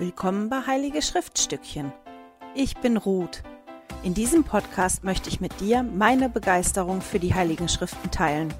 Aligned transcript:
Willkommen 0.00 0.48
bei 0.48 0.64
Heilige 0.64 1.02
Schriftstückchen. 1.02 1.92
Ich 2.54 2.76
bin 2.76 2.96
Ruth. 2.96 3.42
In 4.04 4.14
diesem 4.14 4.44
Podcast 4.44 5.02
möchte 5.02 5.28
ich 5.28 5.40
mit 5.40 5.58
dir 5.58 5.82
meine 5.82 6.28
Begeisterung 6.28 7.00
für 7.00 7.18
die 7.18 7.34
Heiligen 7.34 7.68
Schriften 7.68 8.08
teilen. 8.12 8.54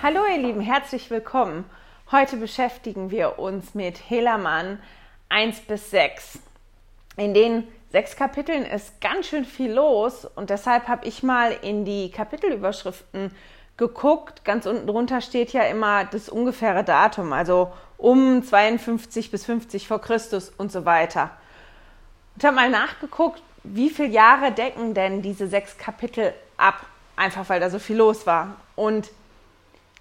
Hallo 0.00 0.20
ihr 0.32 0.40
Lieben, 0.40 0.60
herzlich 0.60 1.10
willkommen. 1.10 1.64
Heute 2.12 2.36
beschäftigen 2.36 3.10
wir 3.10 3.40
uns 3.40 3.74
mit 3.74 3.98
Helaman 4.08 4.78
1 5.28 5.62
bis 5.62 5.90
6. 5.90 6.38
In 7.16 7.34
den 7.34 7.66
sechs 7.90 8.14
Kapiteln 8.14 8.64
ist 8.64 9.00
ganz 9.00 9.26
schön 9.26 9.44
viel 9.44 9.72
los 9.72 10.24
und 10.24 10.50
deshalb 10.50 10.86
habe 10.86 11.04
ich 11.08 11.24
mal 11.24 11.50
in 11.62 11.84
die 11.84 12.12
Kapitelüberschriften 12.12 13.32
geguckt. 13.76 14.44
Ganz 14.44 14.66
unten 14.66 14.86
drunter 14.86 15.20
steht 15.20 15.52
ja 15.52 15.62
immer 15.62 16.04
das 16.04 16.28
ungefähre 16.28 16.84
Datum, 16.84 17.32
also 17.32 17.72
um 17.96 18.42
52 18.42 19.30
bis 19.30 19.44
50 19.44 19.88
vor 19.88 20.00
Christus 20.00 20.50
und 20.56 20.72
so 20.72 20.84
weiter. 20.84 21.30
Ich 22.36 22.44
habe 22.44 22.56
mal 22.56 22.70
nachgeguckt, 22.70 23.42
wie 23.62 23.90
viele 23.90 24.08
Jahre 24.08 24.52
decken 24.52 24.94
denn 24.94 25.22
diese 25.22 25.46
sechs 25.46 25.76
Kapitel 25.76 26.32
ab, 26.56 26.86
einfach 27.16 27.48
weil 27.48 27.60
da 27.60 27.68
so 27.68 27.78
viel 27.78 27.96
los 27.96 28.26
war. 28.26 28.56
Und 28.76 29.10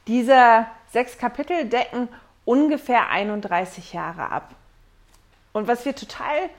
diese 0.08 0.66
sechs 0.92 1.18
Kapitel 1.18 1.66
decken 1.66 2.08
ungefähr 2.46 3.10
31 3.10 3.94
Jahre 3.94 4.32
ab. 4.32 4.56
Und 5.52 5.68
was 5.68 5.86
wir 5.86 5.96
total 5.96 6.50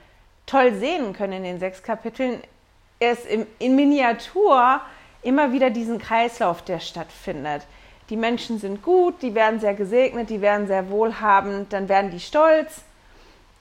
toll 0.47 0.75
sehen 0.75 1.13
können 1.13 1.33
in 1.33 1.45
den 1.45 1.61
sechs 1.61 1.83
Kapiteln, 1.83 2.43
ist 2.99 3.25
in 3.27 3.77
Miniatur 3.77 4.81
immer 5.23 5.53
wieder 5.53 5.71
diesen 5.71 5.99
Kreislauf, 5.99 6.63
der 6.63 6.81
stattfindet. 6.81 7.63
Die 8.09 8.17
Menschen 8.17 8.59
sind 8.59 8.83
gut, 8.83 9.23
die 9.23 9.35
werden 9.35 9.61
sehr 9.61 9.75
gesegnet, 9.75 10.31
die 10.31 10.41
werden 10.41 10.67
sehr 10.67 10.91
wohlhabend, 10.91 11.73
dann 11.73 11.89
werden 11.89 12.11
die 12.11 12.21
stolz 12.21 12.83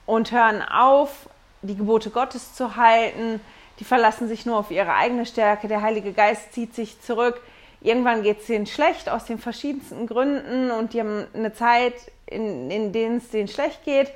und 0.06 0.32
hören 0.32 0.62
auf, 0.62 1.28
die 1.62 1.76
Gebote 1.76 2.10
Gottes 2.10 2.54
zu 2.54 2.76
halten, 2.76 3.40
die 3.78 3.84
verlassen 3.84 4.28
sich 4.28 4.46
nur 4.46 4.58
auf 4.58 4.70
ihre 4.70 4.94
eigene 4.94 5.24
Stärke, 5.24 5.68
der 5.68 5.82
Heilige 5.82 6.12
Geist 6.12 6.52
zieht 6.52 6.74
sich 6.74 7.00
zurück. 7.00 7.40
Irgendwann 7.80 8.22
geht 8.22 8.40
es 8.40 8.50
ihnen 8.50 8.66
schlecht 8.66 9.08
aus 9.08 9.24
den 9.24 9.38
verschiedensten 9.38 10.06
Gründen 10.06 10.70
und 10.70 10.92
die 10.92 11.00
haben 11.00 11.26
eine 11.32 11.54
Zeit, 11.54 11.94
in, 12.26 12.70
in 12.70 12.92
denen 12.92 13.18
es 13.18 13.30
denen 13.30 13.48
schlecht 13.48 13.84
geht, 13.84 14.10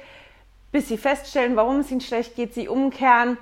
bis 0.72 0.88
sie 0.88 0.98
feststellen, 0.98 1.56
warum 1.56 1.80
es 1.80 1.90
ihnen 1.90 2.00
schlecht 2.00 2.34
geht, 2.34 2.52
sie 2.52 2.68
umkehren 2.68 3.38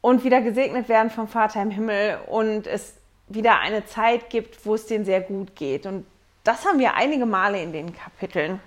und 0.00 0.24
wieder 0.24 0.40
gesegnet 0.40 0.88
werden 0.88 1.10
vom 1.10 1.28
Vater 1.28 1.62
im 1.62 1.70
Himmel. 1.70 2.18
Und 2.26 2.66
es 2.66 2.94
wieder 3.28 3.60
eine 3.60 3.86
Zeit 3.86 4.30
gibt, 4.30 4.64
wo 4.64 4.74
es 4.74 4.86
denen 4.86 5.04
sehr 5.04 5.20
gut 5.20 5.54
geht. 5.56 5.86
Und 5.86 6.06
das 6.44 6.64
haben 6.64 6.78
wir 6.78 6.94
einige 6.94 7.26
Male 7.26 7.62
in 7.62 7.72
den 7.72 7.94
Kapiteln. 7.94 8.60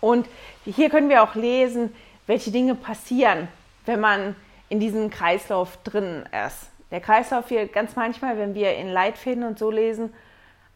Und 0.00 0.28
hier 0.64 0.90
können 0.90 1.08
wir 1.08 1.22
auch 1.22 1.34
lesen, 1.34 1.94
welche 2.26 2.50
Dinge 2.50 2.74
passieren, 2.74 3.48
wenn 3.86 4.00
man 4.00 4.36
in 4.68 4.80
diesem 4.80 5.10
Kreislauf 5.10 5.78
drin 5.82 6.24
ist. 6.46 6.70
Der 6.90 7.00
Kreislauf 7.00 7.50
wird 7.50 7.72
ganz 7.72 7.96
manchmal, 7.96 8.38
wenn 8.38 8.54
wir 8.54 8.76
in 8.76 8.88
Leitfäden 8.88 9.44
und 9.44 9.58
so 9.58 9.70
lesen, 9.70 10.14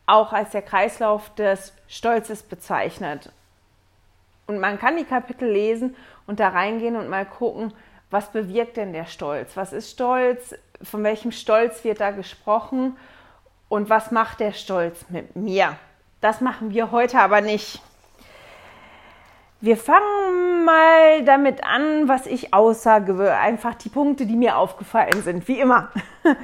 auch 0.06 0.32
als 0.32 0.50
der 0.50 0.62
Kreislauf 0.62 1.34
des 1.34 1.72
Stolzes 1.86 2.42
bezeichnet. 2.42 3.30
Und 4.46 4.58
man 4.58 4.78
kann 4.78 4.96
die 4.96 5.04
Kapitel 5.04 5.50
lesen 5.50 5.94
und 6.26 6.40
da 6.40 6.48
reingehen 6.48 6.96
und 6.96 7.08
mal 7.08 7.26
gucken, 7.26 7.72
was 8.10 8.32
bewirkt 8.32 8.78
denn 8.78 8.94
der 8.94 9.04
Stolz? 9.04 9.56
Was 9.56 9.72
ist 9.72 9.90
Stolz? 9.90 10.54
Von 10.82 11.02
welchem 11.04 11.32
Stolz 11.32 11.84
wird 11.84 12.00
da 12.00 12.10
gesprochen 12.10 12.96
und 13.68 13.90
was 13.90 14.10
macht 14.10 14.40
der 14.40 14.52
Stolz 14.52 15.04
mit 15.08 15.36
mir. 15.36 15.76
Das 16.20 16.40
machen 16.40 16.70
wir 16.70 16.90
heute 16.90 17.20
aber 17.20 17.40
nicht. 17.40 17.80
Wir 19.60 19.76
fangen 19.76 20.64
mal 20.64 21.24
damit 21.24 21.64
an, 21.64 22.06
was 22.06 22.26
ich 22.26 22.54
aussage, 22.54 23.36
einfach 23.36 23.74
die 23.74 23.88
Punkte, 23.88 24.24
die 24.26 24.36
mir 24.36 24.56
aufgefallen 24.56 25.22
sind, 25.22 25.48
wie 25.48 25.58
immer 25.58 25.90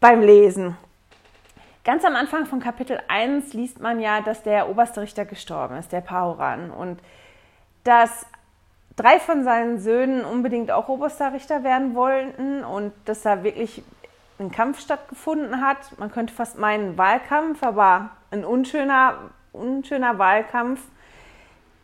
beim 0.00 0.22
Lesen. 0.22 0.76
Ganz 1.84 2.04
am 2.04 2.16
Anfang 2.16 2.46
von 2.46 2.60
Kapitel 2.60 3.00
1 3.08 3.54
liest 3.54 3.80
man 3.80 4.00
ja, 4.00 4.20
dass 4.20 4.42
der 4.42 4.68
oberste 4.68 5.00
Richter 5.00 5.24
gestorben 5.24 5.76
ist, 5.76 5.92
der 5.92 6.00
Pauran, 6.00 6.70
und 6.70 7.00
dass 7.84 8.26
drei 8.96 9.18
von 9.18 9.44
seinen 9.44 9.80
Söhnen 9.80 10.24
unbedingt 10.24 10.70
auch 10.70 10.88
oberster 10.88 11.32
Richter 11.32 11.64
werden 11.64 11.94
wollten 11.94 12.64
und 12.64 12.92
dass 13.04 13.22
da 13.22 13.42
wirklich 13.42 13.82
ein 14.38 14.50
Kampf 14.50 14.80
stattgefunden 14.80 15.60
hat. 15.60 15.98
Man 15.98 16.10
könnte 16.10 16.34
fast 16.34 16.58
meinen 16.58 16.98
Wahlkampf, 16.98 17.62
aber 17.62 18.10
ein 18.30 18.44
unschöner, 18.44 19.14
unschöner 19.52 20.18
Wahlkampf. 20.18 20.80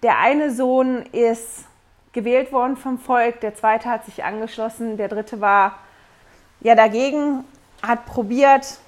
Der 0.02 0.19
eine 0.19 0.50
Sohn 0.50 1.02
ist 1.12 1.64
gewählt 2.12 2.52
worden 2.52 2.76
vom 2.76 2.98
Volk, 2.98 3.40
der 3.40 3.54
zweite 3.54 3.88
hat 3.88 4.04
sich 4.04 4.25
angeschlossen, 4.25 4.96
der 4.96 5.08
dritte 5.08 5.40
war 5.40 5.78
ja 6.60 6.75
dagegen, 6.75 7.44
hat 7.82 8.06
probiert, 8.06 8.78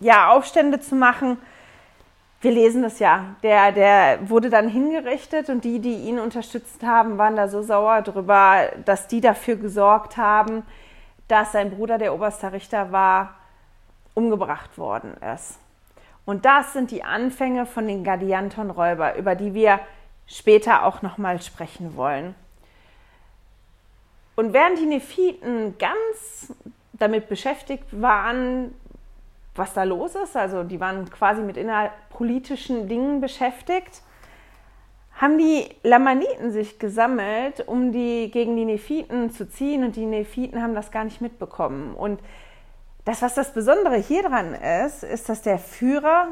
ja 0.00 0.30
Aufstände 0.30 0.80
zu 0.80 0.94
machen 0.94 1.38
wir 2.40 2.50
lesen 2.50 2.84
es 2.84 2.98
ja. 2.98 3.36
Der, 3.42 3.72
der 3.72 4.28
wurde 4.28 4.50
dann 4.50 4.68
hingerichtet 4.68 5.48
und 5.48 5.64
die, 5.64 5.80
die 5.80 5.94
ihn 5.94 6.18
unterstützt 6.18 6.82
haben, 6.82 7.18
waren 7.18 7.36
da 7.36 7.48
so 7.48 7.62
sauer 7.62 8.02
drüber, 8.02 8.70
dass 8.84 9.08
die 9.08 9.20
dafür 9.20 9.56
gesorgt 9.56 10.16
haben, 10.16 10.62
dass 11.28 11.52
sein 11.52 11.70
Bruder, 11.70 11.98
der 11.98 12.14
oberster 12.14 12.52
Richter 12.52 12.92
war, 12.92 13.34
umgebracht 14.14 14.78
worden 14.78 15.14
ist. 15.34 15.58
Und 16.24 16.44
das 16.44 16.72
sind 16.72 16.90
die 16.90 17.04
Anfänge 17.04 17.66
von 17.66 17.86
den 17.86 18.04
Gadianton-Räuber, 18.04 19.16
über 19.16 19.34
die 19.34 19.54
wir 19.54 19.80
später 20.26 20.84
auch 20.84 21.02
nochmal 21.02 21.40
sprechen 21.40 21.96
wollen. 21.96 22.34
Und 24.34 24.52
während 24.52 24.78
die 24.78 24.86
Nephiten 24.86 25.78
ganz 25.78 26.52
damit 26.92 27.28
beschäftigt 27.28 27.84
waren, 27.90 28.74
was 29.54 29.72
da 29.72 29.84
los 29.84 30.14
ist. 30.14 30.36
Also 30.36 30.62
die 30.62 30.80
waren 30.80 31.08
quasi 31.10 31.42
mit 31.42 31.56
innerpolitischen 32.16 32.88
Dingen 32.88 33.20
beschäftigt. 33.20 34.02
Haben 35.14 35.38
die 35.38 35.68
Lamaniten 35.82 36.50
sich 36.50 36.78
gesammelt, 36.78 37.66
um 37.66 37.90
die 37.92 38.30
gegen 38.30 38.56
die 38.56 38.66
Nephiten 38.66 39.30
zu 39.30 39.48
ziehen 39.48 39.82
und 39.82 39.96
die 39.96 40.04
Nephiten 40.04 40.62
haben 40.62 40.74
das 40.74 40.90
gar 40.90 41.04
nicht 41.04 41.20
mitbekommen. 41.22 41.94
Und 41.94 42.20
das, 43.06 43.22
was 43.22 43.34
das 43.34 43.54
Besondere 43.54 43.96
hier 43.96 44.24
dran 44.24 44.54
ist, 44.54 45.04
ist, 45.04 45.28
dass 45.28 45.40
der 45.40 45.58
Führer, 45.58 46.28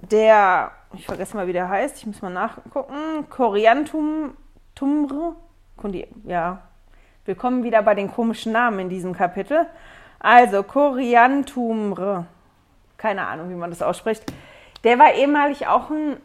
der, 0.00 0.70
ich 0.92 1.06
vergesse 1.06 1.36
mal, 1.36 1.48
wie 1.48 1.52
der 1.52 1.68
heißt, 1.68 1.98
ich 1.98 2.06
muss 2.06 2.22
mal 2.22 2.30
nachgucken, 2.30 3.28
Coriantum 3.28 4.36
Tumre, 4.76 5.34
ja, 6.24 6.62
willkommen 7.24 7.64
wieder 7.64 7.82
bei 7.82 7.94
den 7.94 8.12
komischen 8.12 8.52
Namen 8.52 8.78
in 8.80 8.88
diesem 8.90 9.14
Kapitel. 9.14 9.66
Also 10.20 10.62
Coriantumre, 10.62 12.26
keine 12.96 13.26
Ahnung, 13.26 13.50
wie 13.50 13.54
man 13.54 13.70
das 13.70 13.82
ausspricht. 13.82 14.24
Der 14.84 14.98
war 14.98 15.14
ehemalig 15.14 15.66
auch 15.66 15.90
ein 15.90 16.16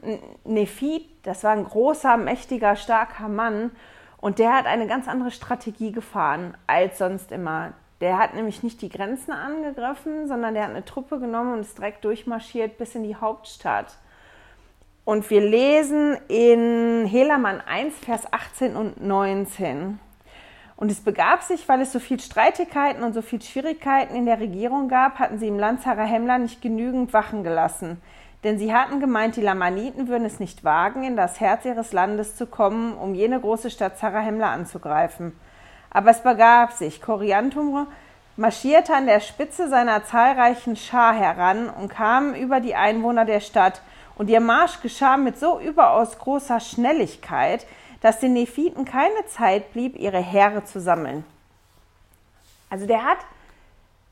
Nephit, 0.45 1.09
das 1.23 1.43
war 1.43 1.51
ein 1.51 1.66
großer, 1.66 2.16
mächtiger, 2.17 2.75
starker 2.75 3.27
Mann 3.27 3.71
und 4.17 4.39
der 4.39 4.53
hat 4.53 4.66
eine 4.66 4.88
ganz 4.88 5.07
andere 5.07 5.31
Strategie 5.31 5.91
gefahren 5.91 6.55
als 6.67 6.97
sonst 6.97 7.31
immer. 7.31 7.73
Der 8.01 8.17
hat 8.17 8.33
nämlich 8.33 8.63
nicht 8.63 8.81
die 8.81 8.89
Grenzen 8.89 9.31
angegriffen, 9.31 10.27
sondern 10.27 10.53
der 10.53 10.63
hat 10.63 10.69
eine 10.69 10.85
Truppe 10.85 11.19
genommen 11.19 11.53
und 11.53 11.59
ist 11.61 11.77
direkt 11.77 12.03
durchmarschiert 12.05 12.77
bis 12.77 12.95
in 12.95 13.03
die 13.03 13.16
Hauptstadt. 13.16 13.97
Und 15.05 15.29
wir 15.29 15.41
lesen 15.41 16.17
in 16.27 17.05
Helaman 17.05 17.61
1, 17.61 17.99
Vers 17.99 18.31
18 18.31 18.75
und 18.75 19.01
19. 19.01 19.99
Und 20.77 20.91
es 20.91 20.99
begab 20.99 21.43
sich, 21.43 21.69
weil 21.69 21.81
es 21.81 21.93
so 21.93 21.99
viel 21.99 22.19
Streitigkeiten 22.19 23.03
und 23.03 23.13
so 23.13 23.22
viel 23.22 23.41
Schwierigkeiten 23.41 24.16
in 24.16 24.25
der 24.25 24.39
Regierung 24.39 24.89
gab, 24.89 25.19
hatten 25.19 25.37
sie 25.37 25.47
im 25.47 25.59
Land 25.59 25.83
Zarahemla 25.83 26.37
nicht 26.37 26.61
genügend 26.61 27.13
Wachen 27.13 27.43
gelassen. 27.43 28.01
Denn 28.45 28.59
sie 28.59 28.72
hatten 28.72 29.00
gemeint, 29.00 29.38
die 29.38 29.41
Lamaniten 29.41 30.07
würden 30.07 30.23
es 30.23 30.39
nicht 30.39 30.64
wagen, 30.64 31.03
in 31.03 31.17
das 31.17 31.40
Herz 31.40 31.66
ihres 31.66 31.93
Landes 31.93 32.35
zu 32.35 32.46
kommen, 32.46 32.96
um 32.96 33.16
jene 33.16 33.41
große 33.41 33.72
Stadt 33.72 33.97
Zarahemla 33.97 34.53
anzugreifen. 34.53 35.35
Aber 35.90 36.11
es 36.11 36.22
begab 36.22 36.72
sich, 36.72 37.02
Koriantum 37.02 37.87
marschierte 38.37 38.93
an 38.93 39.08
der 39.08 39.19
Spitze 39.19 39.67
seiner 39.67 40.03
zahlreichen 40.03 40.75
Schar 40.75 41.16
heran 41.16 41.72
und 41.72 41.90
kam 41.90 42.35
über 42.35 42.59
die 42.59 42.75
Einwohner 42.75 43.25
der 43.25 43.40
Stadt, 43.40 43.81
und 44.16 44.29
ihr 44.29 44.41
Marsch 44.41 44.79
geschah 44.81 45.17
mit 45.17 45.40
so 45.40 45.59
überaus 45.59 46.19
großer 46.19 46.59
Schnelligkeit, 46.59 47.66
dass 48.02 48.19
den 48.19 48.34
Nephiten 48.34 48.85
keine 48.85 49.25
Zeit 49.25 49.73
blieb, 49.73 49.97
ihre 49.97 50.19
Heere 50.19 50.64
zu 50.64 50.79
sammeln. 50.79 51.25
Also 52.69 52.85
der 52.85 53.03
hat 53.05 53.17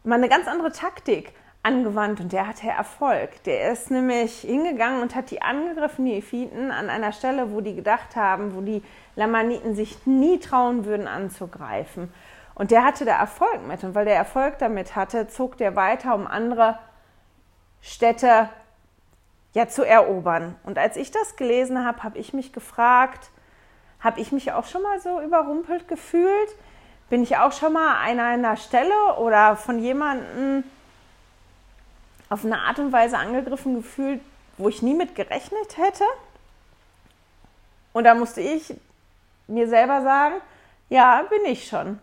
mal 0.03 0.15
eine 0.15 0.27
ganz 0.27 0.47
andere 0.47 0.71
Taktik 0.71 1.33
angewandt 1.63 2.19
und 2.19 2.33
der 2.33 2.47
hatte 2.47 2.67
Erfolg. 2.67 3.41
Der 3.45 3.71
ist 3.71 3.89
nämlich 3.89 4.41
hingegangen 4.41 5.01
und 5.01 5.15
hat 5.15 5.31
die 5.31 5.41
angegriffenen 5.41 6.13
Nephiten 6.13 6.71
an 6.71 6.89
einer 6.89 7.13
Stelle, 7.13 7.51
wo 7.51 7.61
die 7.61 7.73
gedacht 7.75 8.15
haben, 8.15 8.53
wo 8.55 8.61
die 8.61 8.83
Lamaniten 9.15 9.73
sich 9.73 10.05
nie 10.05 10.39
trauen 10.39 10.85
würden 10.85 11.07
anzugreifen. 11.07 12.13
Und 12.53 12.71
der 12.71 12.83
hatte 12.83 13.05
da 13.05 13.17
Erfolg 13.17 13.65
mit. 13.67 13.83
Und 13.83 13.95
weil 13.95 14.05
der 14.05 14.15
Erfolg 14.15 14.59
damit 14.59 14.95
hatte, 14.95 15.27
zog 15.27 15.57
der 15.57 15.75
weiter, 15.75 16.13
um 16.13 16.27
andere 16.27 16.77
Städte 17.81 18.49
ja 19.53 19.67
zu 19.67 19.83
erobern. 19.83 20.55
Und 20.63 20.77
als 20.77 20.97
ich 20.97 21.11
das 21.11 21.35
gelesen 21.35 21.85
habe, 21.85 22.03
habe 22.03 22.17
ich 22.17 22.33
mich 22.33 22.53
gefragt, 22.53 23.29
Habe 24.03 24.19
ich 24.19 24.33
mich 24.33 24.51
auch 24.51 24.65
schon 24.65 24.83
mal 24.83 24.99
so 24.99 25.21
überrumpelt 25.21 25.87
gefühlt? 25.87 26.49
Bin 27.09 27.23
ich 27.23 27.37
auch 27.37 27.53
schon 27.53 27.71
mal 27.71 27.95
an 28.03 28.19
einer 28.19 28.57
Stelle 28.57 29.15
oder 29.17 29.55
von 29.55 29.79
jemandem 29.79 30.65
auf 32.33 32.43
eine 32.43 32.59
Art 32.61 32.79
und 32.79 32.91
Weise 32.91 33.17
angegriffen 33.17 33.75
gefühlt, 33.75 34.19
wo 34.57 34.67
ich 34.67 34.81
nie 34.81 34.95
mit 34.95 35.13
gerechnet 35.13 35.77
hätte? 35.77 36.03
Und 37.93 38.05
da 38.05 38.15
musste 38.15 38.41
ich 38.41 38.73
mir 39.47 39.67
selber 39.69 40.01
sagen, 40.01 40.35
ja, 40.89 41.21
bin 41.29 41.45
ich 41.45 41.67
schon. 41.67 41.99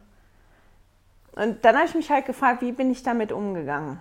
Und 1.32 1.64
dann 1.64 1.76
habe 1.76 1.86
ich 1.86 1.94
mich 1.96 2.10
halt 2.10 2.26
gefragt, 2.26 2.62
wie 2.62 2.70
bin 2.70 2.92
ich 2.92 3.02
damit 3.02 3.32
umgegangen? 3.32 4.00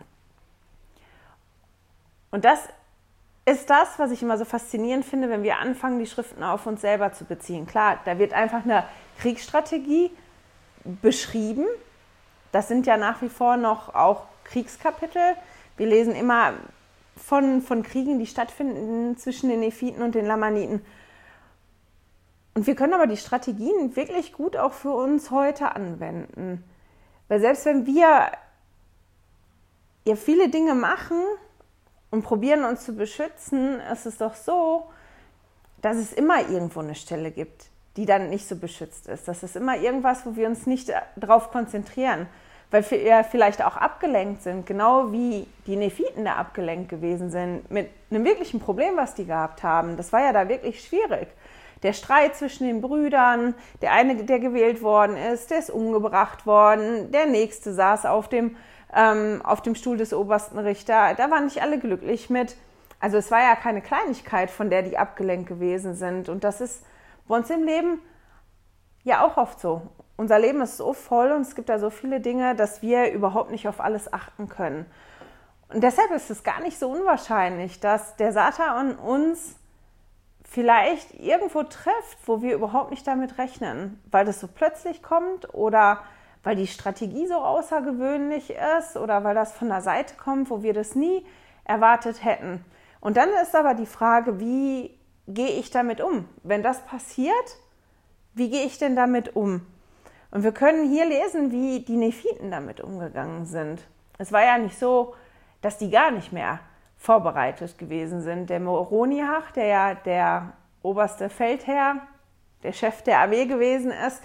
Und 2.30 2.46
das 2.46 2.60
ist 3.46 3.68
das, 3.72 3.98
was 3.98 4.12
ich 4.12 4.22
immer 4.22 4.38
so 4.38 4.46
faszinierend 4.46 5.06
finde, 5.06 5.30
wenn 5.30 5.42
wir 5.42 5.58
anfangen, 5.58 5.98
die 5.98 6.06
Schriften 6.06 6.44
auf 6.44 6.68
uns 6.68 6.82
selber 6.82 7.12
zu 7.12 7.26
beziehen. 7.26 7.66
Klar, 7.66 8.00
da 8.06 8.20
wird 8.20 8.34
einfach 8.34 8.64
eine 8.64 8.84
Kriegsstrategie 9.20 10.12
beschrieben. 10.84 11.66
Das 12.52 12.68
sind 12.68 12.86
ja 12.86 12.98
nach 12.98 13.24
wie 13.24 13.30
vor 13.30 13.58
noch 13.58 13.96
auch 13.96 14.26
Kriegskapitel. 14.44 15.36
Wir 15.80 15.88
lesen 15.88 16.14
immer 16.14 16.56
von, 17.16 17.62
von 17.62 17.84
Kriegen, 17.84 18.20
die 18.20 18.26
stattfinden 18.26 19.16
zwischen 19.16 19.48
den 19.48 19.62
Nephiten 19.62 20.02
und 20.02 20.14
den 20.14 20.26
Lamaniten. 20.26 20.86
Und 22.54 22.68
wir 22.68 22.76
können 22.76 22.94
aber 22.94 23.08
die 23.08 23.16
Strategien 23.16 23.96
wirklich 23.96 24.34
gut 24.34 24.58
auch 24.58 24.74
für 24.74 24.92
uns 24.92 25.32
heute 25.32 25.74
anwenden. 25.78 26.66
Weil 27.30 27.40
selbst 27.40 27.66
wenn 27.66 27.86
wir 27.86 28.30
ja 30.04 30.16
viele 30.18 30.50
Dinge 30.50 30.76
machen 30.76 31.24
und 32.12 32.24
probieren 32.24 32.66
uns 32.66 32.84
zu 32.84 32.94
beschützen, 32.94 33.80
ist 33.80 34.06
es 34.06 34.18
doch 34.18 34.36
so, 34.36 34.90
dass 35.82 35.96
es 35.96 36.12
immer 36.12 36.50
irgendwo 36.50 36.82
eine 36.82 36.96
Stelle 36.96 37.32
gibt, 37.32 37.68
die 37.96 38.06
dann 38.06 38.30
nicht 38.30 38.50
so 38.50 38.58
beschützt 38.58 39.08
ist. 39.08 39.30
Das 39.30 39.44
ist 39.44 39.56
immer 39.56 39.78
irgendwas, 39.78 40.26
wo 40.26 40.36
wir 40.36 40.50
uns 40.50 40.66
nicht 40.66 40.92
darauf 41.16 41.52
konzentrieren, 41.52 42.28
weil 42.72 42.90
wir 42.92 43.24
vielleicht 43.24 43.64
auch 43.64 43.76
abgelenkt 43.76 44.44
sind, 44.44 44.66
genau 44.66 45.12
wie 45.12 45.48
die 45.66 45.76
Nephiten 45.76 46.26
da 46.26 46.36
abgelenkt 46.36 46.90
gewesen 46.90 47.32
sind 47.32 47.70
mit 47.72 47.90
einem 48.12 48.26
wirklichen 48.26 48.60
Problem, 48.60 48.96
was 48.96 49.16
die 49.16 49.26
gehabt 49.26 49.64
haben. 49.64 49.98
Das 49.98 50.14
war 50.14 50.22
ja 50.22 50.34
da 50.34 50.48
wirklich 50.48 50.84
schwierig 50.84 51.28
der 51.84 51.94
Streit 51.94 52.36
zwischen 52.36 52.68
den 52.68 52.82
Brüdern, 52.82 53.56
der 53.82 53.94
eine, 53.94 54.24
der 54.24 54.40
gewählt 54.40 54.82
worden 54.82 55.16
ist, 55.16 55.52
der 55.52 55.60
ist 55.60 55.70
umgebracht 55.70 56.46
worden, 56.46 57.12
der 57.12 57.26
nächste 57.26 57.74
saß 57.74 58.06
auf 58.06 58.28
dem, 58.28 58.58
ähm, 58.94 59.42
auf 59.44 59.62
dem 59.62 59.76
Stuhl 59.76 59.98
des 59.98 60.14
obersten 60.14 60.60
Richter. 60.60 61.14
Da 61.16 61.32
waren 61.32 61.46
nicht 61.46 61.62
alle 61.62 61.80
glücklich 61.80 62.30
mit. 62.30 62.56
Also 63.00 63.18
es 63.18 63.32
war 63.32 63.40
ja 63.40 63.56
keine 63.56 63.82
Kleinigkeit, 63.82 64.52
von 64.52 64.70
der 64.70 64.84
die 64.84 64.98
abgelenkt 64.98 65.48
gewesen 65.48 65.96
sind. 65.96 66.28
Und 66.28 66.44
das 66.44 66.60
ist 66.60 66.84
bei 67.28 67.38
uns 67.38 67.50
im 67.50 67.64
Leben 67.64 68.00
ja 69.04 69.26
auch 69.26 69.38
oft 69.38 69.60
so. 69.60 69.82
Unser 70.20 70.38
Leben 70.38 70.60
ist 70.60 70.76
so 70.76 70.92
voll 70.92 71.32
und 71.32 71.44
es 71.44 71.56
gibt 71.56 71.70
da 71.70 71.80
so 71.80 71.90
viele 71.90 72.20
Dinge, 72.20 72.54
dass 72.54 72.82
wir 72.82 73.10
überhaupt 73.14 73.52
nicht 73.52 73.70
auf 73.70 73.80
alles 73.80 74.12
achten 74.12 74.50
können. 74.50 74.86
Und 75.70 75.82
deshalb 75.82 76.12
ist 76.12 76.30
es 76.30 76.44
gar 76.44 76.60
nicht 76.60 76.78
so 76.78 76.92
unwahrscheinlich, 76.92 77.80
dass 77.80 78.18
der 78.18 78.34
Satan 78.34 78.98
uns 78.98 79.56
vielleicht 80.44 81.14
irgendwo 81.18 81.64
trifft, 81.64 82.18
wo 82.26 82.42
wir 82.42 82.54
überhaupt 82.54 82.92
nicht 82.92 83.08
damit 83.08 83.38
rechnen, 83.38 83.98
weil 84.12 84.26
das 84.26 84.42
so 84.42 84.50
plötzlich 84.54 85.02
kommt 85.02 85.54
oder 85.54 86.02
weil 86.44 86.58
die 86.58 86.68
Strategie 86.68 87.26
so 87.26 87.36
außergewöhnlich 87.36 88.54
ist 88.78 88.98
oder 88.98 89.24
weil 89.24 89.36
das 89.36 89.54
von 89.54 89.70
der 89.70 89.82
Seite 89.82 90.16
kommt, 90.18 90.50
wo 90.50 90.64
wir 90.64 90.74
das 90.74 90.96
nie 90.96 91.26
erwartet 91.64 92.26
hätten. 92.26 92.66
Und 93.00 93.16
dann 93.16 93.30
ist 93.42 93.56
aber 93.56 93.74
die 93.74 93.86
Frage, 93.86 94.42
wie 94.42 95.00
gehe 95.30 95.52
ich 95.52 95.72
damit 95.72 96.02
um? 96.02 96.28
Wenn 96.44 96.62
das 96.62 96.82
passiert, 96.82 97.56
wie 98.34 98.50
gehe 98.50 98.66
ich 98.66 98.80
denn 98.80 98.98
damit 98.98 99.38
um? 99.38 99.66
Und 100.32 100.44
wir 100.44 100.52
können 100.52 100.90
hier 100.90 101.06
lesen, 101.06 101.52
wie 101.52 101.80
die 101.82 101.98
Nephiten 101.98 102.52
damit 102.52 102.82
umgegangen 102.82 103.46
sind. 103.46 103.82
Es 104.18 104.32
war 104.32 104.44
ja 104.44 104.58
nicht 104.58 104.78
so, 104.78 105.16
dass 105.62 105.78
die 105.78 105.90
gar 105.90 106.12
nicht 106.12 106.32
mehr 106.32 106.60
vorbereitet 106.98 107.78
gewesen 107.78 108.22
sind. 108.22 108.50
Der 108.50 108.60
Moroniach, 108.60 109.52
der 109.52 109.66
ja 109.66 109.96
der 109.96 110.54
oberste 110.84 111.30
Feldherr, 111.30 111.96
der 112.64 112.74
Chef 112.74 113.02
der 113.02 113.20
Armee 113.20 113.46
gewesen 113.46 113.92
ist, 113.92 114.22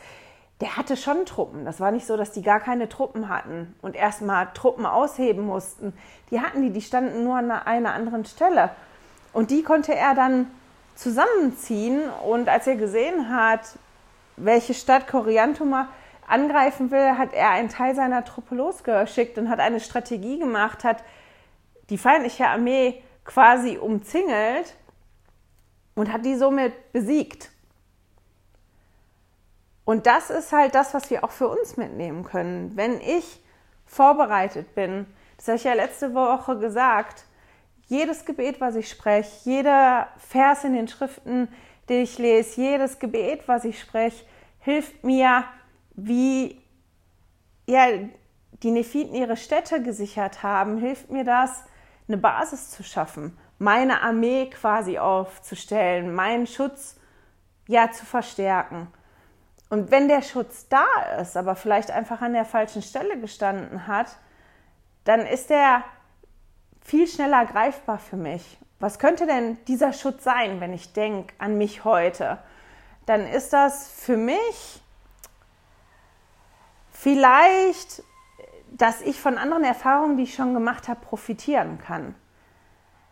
der 0.61 0.77
hatte 0.77 0.97
schon 0.97 1.25
Truppen. 1.25 1.65
Das 1.65 1.81
war 1.81 1.91
nicht 1.91 2.07
so, 2.07 2.17
dass 2.17 2.33
die 2.33 2.43
gar 2.43 2.61
keine 2.61 2.89
Truppen 2.89 3.29
hatten 3.29 3.75
und 3.83 3.97
erstmal 3.97 4.49
Truppen 4.55 4.87
ausheben 4.87 5.45
mussten. 5.45 5.93
Die 6.31 6.41
hatten 6.41 6.63
die, 6.63 6.71
die 6.71 6.83
standen 6.83 7.25
nur 7.25 7.37
an 7.37 7.51
einer 7.51 7.93
anderen 7.93 8.25
Stelle. 8.25 8.71
Und 9.33 9.51
die 9.51 9.63
konnte 9.63 9.95
er 9.95 10.15
dann 10.15 10.47
zusammenziehen. 10.95 12.09
Und 12.25 12.49
als 12.49 12.67
er 12.67 12.77
gesehen 12.77 13.29
hat, 13.29 13.79
welche 14.37 14.75
Stadt 14.75 15.07
Coriantuma 15.07 15.89
angreifen 16.27 16.91
will, 16.91 17.19
hat 17.19 17.33
er 17.33 17.51
einen 17.51 17.69
Teil 17.69 17.95
seiner 17.95 18.25
Truppe 18.25 18.55
losgeschickt 18.55 19.39
und 19.39 19.49
hat 19.49 19.61
eine 19.61 19.81
Strategie 19.81 20.39
gemacht, 20.39 20.85
hat 20.85 21.03
die 21.91 21.99
feindliche 21.99 22.49
Armee 22.49 23.03
quasi 23.25 23.79
umzingelt 23.79 24.75
und 25.95 26.13
hat 26.13 26.25
die 26.25 26.37
somit 26.37 26.93
besiegt. 26.93 27.51
Und 29.85 30.07
das 30.07 30.31
ist 30.31 30.53
halt 30.53 30.75
das, 30.75 30.95
was 30.95 31.11
wir 31.11 31.25
auch 31.25 31.31
für 31.31 31.49
uns 31.49 31.77
mitnehmen 31.77 32.25
können. 32.25 32.73
Wenn 32.75 33.01
ich 33.01 33.43
vorbereitet 33.85 34.75
bin, 34.75 35.07
das 35.37 35.49
habe 35.49 35.57
ich 35.57 35.65
ja 35.65 35.75
letzte 35.75 36.15
Woche 36.15 36.59
gesagt, 36.59 37.25
jedes 37.87 38.25
Gebet, 38.25 38.61
was 38.63 38.77
ich 38.77 38.89
spreche, 38.89 39.31
jeder 39.45 40.09
Vers 40.17 40.65
in 40.65 40.73
den 40.73 40.89
Schriften, 40.89 41.49
ich 41.89 42.19
lese, 42.19 42.61
jedes 42.61 42.99
Gebet, 42.99 43.47
was 43.47 43.65
ich 43.65 43.81
spreche, 43.81 44.25
hilft 44.61 45.05
mir, 45.05 45.45
wie 45.95 46.61
ja, 47.67 47.87
die 48.63 48.71
Nephiten 48.71 49.15
ihre 49.15 49.37
Städte 49.37 49.83
gesichert 49.83 50.43
haben, 50.43 50.79
hilft 50.79 51.11
mir 51.11 51.25
das, 51.25 51.65
eine 52.09 52.19
Basis 52.19 52.71
zu 52.71 52.83
schaffen, 52.83 53.39
meine 53.59 54.03
Armee 54.03 54.51
quasi 54.51 54.99
aufzustellen, 54.99 56.15
meinen 56.15 56.47
Schutz 56.47 56.97
ja 57.67 57.91
zu 57.91 58.05
verstärken. 58.05 58.89
Und 59.71 59.91
wenn 59.91 60.09
der 60.09 60.23
Schutz 60.23 60.69
da 60.69 60.87
ist, 61.21 61.37
aber 61.37 61.57
vielleicht 61.57 61.91
einfach 61.91 62.21
an 62.21 62.35
der 62.35 62.45
falschen 62.45 62.83
Stelle 62.83 63.19
gestanden 63.19 63.87
hat, 63.87 64.17
dann 65.05 65.21
ist 65.21 65.51
der 65.51 65.83
viel 66.83 67.07
schneller 67.07 67.47
greifbar 67.47 67.99
für 67.99 68.17
mich. 68.17 68.59
Was 68.81 68.99
könnte 68.99 69.27
denn 69.27 69.57
dieser 69.67 69.93
Schutz 69.93 70.25
sein, 70.25 70.61
wenn 70.61 70.73
ich 70.73 70.93
denke 70.93 71.35
an 71.39 71.59
mich 71.59 71.85
heute? 71.85 72.39
Dann 73.07 73.27
ist 73.27 73.53
das 73.53 73.89
für 73.89 74.17
mich 74.17 74.83
vielleicht 76.91 78.03
dass 78.77 79.03
ich 79.03 79.21
von 79.21 79.39
anderen 79.39 79.65
Erfahrungen, 79.65 80.17
die 80.17 80.25
ich 80.25 80.35
schon 80.35 80.53
gemacht 80.53 80.89
habe, 80.89 81.01
profitieren 81.01 81.79
kann. 81.79 82.15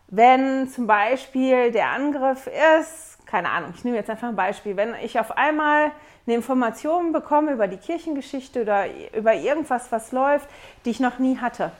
Wenn 0.07 0.67
zum 0.67 0.87
Beispiel 0.87 1.71
der 1.71 1.89
Angriff 1.89 2.47
ist, 2.81 3.25
keine 3.25 3.49
Ahnung, 3.49 3.73
ich 3.75 3.83
nehme 3.83 3.97
jetzt 3.97 4.09
einfach 4.09 4.27
ein 4.27 4.35
Beispiel, 4.35 4.75
wenn 4.75 4.93
ich 4.95 5.19
auf 5.19 5.35
einmal 5.35 5.91
eine 6.25 6.35
Information 6.35 7.13
bekomme 7.13 7.51
über 7.51 7.67
die 7.67 7.77
Kirchengeschichte 7.77 8.61
oder 8.61 8.85
über 9.15 9.33
irgendwas, 9.33 9.91
was 9.91 10.11
läuft, 10.11 10.49
die 10.85 10.91
ich 10.91 10.99
noch 10.99 11.19
nie 11.19 11.37
hatte 11.37 11.71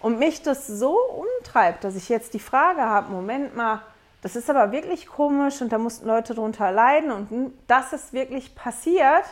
und 0.00 0.18
mich 0.18 0.42
das 0.42 0.66
so 0.66 0.96
umtreibt, 0.98 1.84
dass 1.84 1.96
ich 1.96 2.08
jetzt 2.08 2.34
die 2.34 2.40
Frage 2.40 2.82
habe, 2.82 3.10
Moment 3.10 3.56
mal, 3.56 3.82
das 4.22 4.36
ist 4.36 4.50
aber 4.50 4.72
wirklich 4.72 5.06
komisch 5.06 5.62
und 5.62 5.72
da 5.72 5.78
mussten 5.78 6.06
Leute 6.06 6.34
drunter 6.34 6.70
leiden 6.72 7.10
und 7.10 7.52
das 7.66 7.92
ist 7.92 8.12
wirklich 8.12 8.54
passiert 8.54 9.24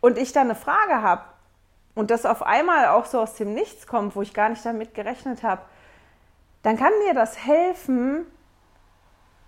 und 0.00 0.18
ich 0.18 0.32
da 0.32 0.40
eine 0.40 0.56
Frage 0.56 1.02
habe, 1.02 1.22
und 1.94 2.10
das 2.10 2.26
auf 2.26 2.42
einmal 2.42 2.88
auch 2.88 3.06
so 3.06 3.20
aus 3.20 3.34
dem 3.34 3.54
Nichts 3.54 3.86
kommt, 3.86 4.16
wo 4.16 4.22
ich 4.22 4.34
gar 4.34 4.48
nicht 4.48 4.64
damit 4.64 4.94
gerechnet 4.94 5.42
habe, 5.42 5.62
dann 6.62 6.76
kann 6.76 6.92
mir 7.04 7.14
das 7.14 7.44
helfen, 7.44 8.26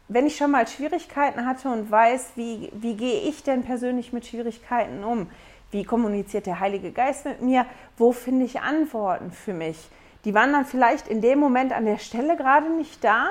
wenn 0.09 0.27
ich 0.27 0.37
schon 0.37 0.51
mal 0.51 0.67
Schwierigkeiten 0.67 1.47
hatte 1.47 1.71
und 1.71 1.91
weiß, 1.91 2.33
wie, 2.35 2.71
wie 2.75 2.97
gehe 2.97 3.21
ich 3.21 3.43
denn 3.43 3.63
persönlich 3.63 4.13
mit 4.13 4.27
Schwierigkeiten 4.27 5.05
um? 5.05 5.31
Wie 5.75 5.83
kommuniziert 5.83 6.47
der 6.47 6.61
Heilige 6.61 6.93
Geist 6.93 7.25
mit 7.25 7.43
mir? 7.43 7.67
Wo 7.97 8.13
finde 8.13 8.45
ich 8.45 8.61
Antworten 8.61 9.33
für 9.33 9.53
mich? 9.53 9.91
Die 10.25 10.33
waren 10.33 10.53
dann 10.53 10.67
vielleicht 10.67 11.09
in 11.09 11.21
dem 11.21 11.41
Moment 11.41 11.73
an 11.73 11.85
der 11.85 11.99
Stelle 11.99 12.37
gerade 12.37 12.71
nicht 12.71 13.03
da, 13.03 13.31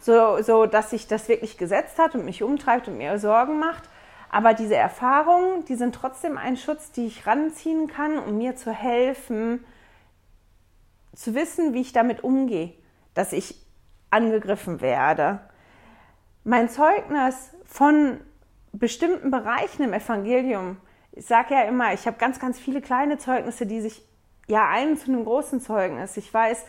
so, 0.00 0.40
so 0.40 0.64
dass 0.64 0.88
sich 0.88 1.08
das 1.08 1.28
wirklich 1.28 1.58
gesetzt 1.58 1.98
hat 1.98 2.14
und 2.14 2.24
mich 2.24 2.42
umtreibt 2.42 2.88
und 2.88 2.96
mir 2.96 3.18
Sorgen 3.18 3.58
macht. 3.58 3.82
Aber 4.30 4.54
diese 4.54 4.76
Erfahrungen, 4.76 5.66
die 5.66 5.74
sind 5.74 5.94
trotzdem 5.94 6.38
ein 6.38 6.56
Schutz, 6.56 6.90
die 6.90 7.04
ich 7.04 7.26
ranziehen 7.26 7.86
kann, 7.86 8.18
um 8.18 8.38
mir 8.38 8.56
zu 8.56 8.72
helfen, 8.72 9.62
zu 11.14 11.34
wissen, 11.34 11.74
wie 11.74 11.82
ich 11.82 11.92
damit 11.92 12.24
umgehe, 12.24 12.72
dass 13.12 13.34
ich 13.34 13.62
angegriffen 14.08 14.80
werde. 14.80 15.38
Mein 16.44 16.70
Zeugnis 16.70 17.50
von 17.66 18.20
bestimmten 18.72 19.30
Bereichen 19.30 19.82
im 19.82 19.92
Evangelium, 19.92 20.78
ich 21.16 21.26
sage 21.26 21.54
ja 21.54 21.62
immer, 21.62 21.92
ich 21.92 22.06
habe 22.06 22.16
ganz, 22.18 22.40
ganz 22.40 22.58
viele 22.58 22.80
kleine 22.80 23.18
Zeugnisse, 23.18 23.66
die 23.66 23.80
sich 23.80 24.02
ja 24.46 24.68
einen 24.68 24.96
zu 24.96 25.08
einem 25.08 25.24
großen 25.24 25.60
Zeugnis. 25.60 26.16
Ich 26.16 26.32
weiß, 26.32 26.64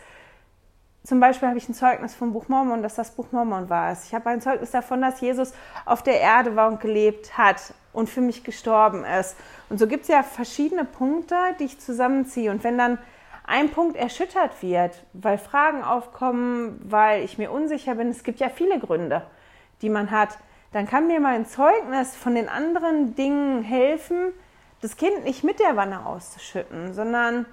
zum 1.03 1.19
Beispiel 1.19 1.47
habe 1.47 1.57
ich 1.57 1.67
ein 1.67 1.73
Zeugnis 1.73 2.15
vom 2.15 2.33
Buch 2.33 2.47
Mormon, 2.47 2.83
dass 2.83 2.95
das 2.95 3.11
Buch 3.11 3.31
Mormon 3.31 3.69
war. 3.69 3.91
Ich 3.93 4.13
habe 4.13 4.29
ein 4.29 4.41
Zeugnis 4.41 4.71
davon, 4.71 5.01
dass 5.01 5.21
Jesus 5.21 5.53
auf 5.85 6.03
der 6.03 6.19
Erde 6.19 6.55
war 6.55 6.67
und 6.67 6.79
gelebt 6.79 7.37
hat 7.37 7.73
und 7.93 8.09
für 8.09 8.21
mich 8.21 8.43
gestorben 8.43 9.03
ist. 9.03 9.35
Und 9.69 9.79
so 9.79 9.87
gibt 9.87 10.03
es 10.03 10.09
ja 10.09 10.23
verschiedene 10.23 10.85
Punkte, 10.85 11.35
die 11.59 11.65
ich 11.65 11.79
zusammenziehe. 11.79 12.51
Und 12.51 12.63
wenn 12.63 12.77
dann 12.77 12.99
ein 13.47 13.69
Punkt 13.69 13.95
erschüttert 13.95 14.61
wird, 14.61 15.03
weil 15.13 15.37
Fragen 15.37 15.83
aufkommen, 15.83 16.79
weil 16.83 17.23
ich 17.23 17.37
mir 17.37 17.51
unsicher 17.51 17.95
bin, 17.95 18.09
es 18.09 18.23
gibt 18.23 18.39
ja 18.39 18.49
viele 18.49 18.79
Gründe, 18.79 19.23
die 19.81 19.89
man 19.89 20.11
hat, 20.11 20.37
dann 20.75 20.87
kann 20.87 21.07
mir 21.07 21.21
mein 21.21 21.45
Zeugnis 21.45 22.17
von 22.17 22.35
den 22.35 22.49
anderen 22.49 23.15
Dingen 23.15 23.63
helfen, 23.63 24.33
das 24.81 24.97
Kind 24.97 25.23
nicht 25.23 25.41
mit 25.45 25.61
der 25.61 25.77
Wanne 25.77 26.05
auszuschütten, 26.05 26.93
sondern 26.93 27.45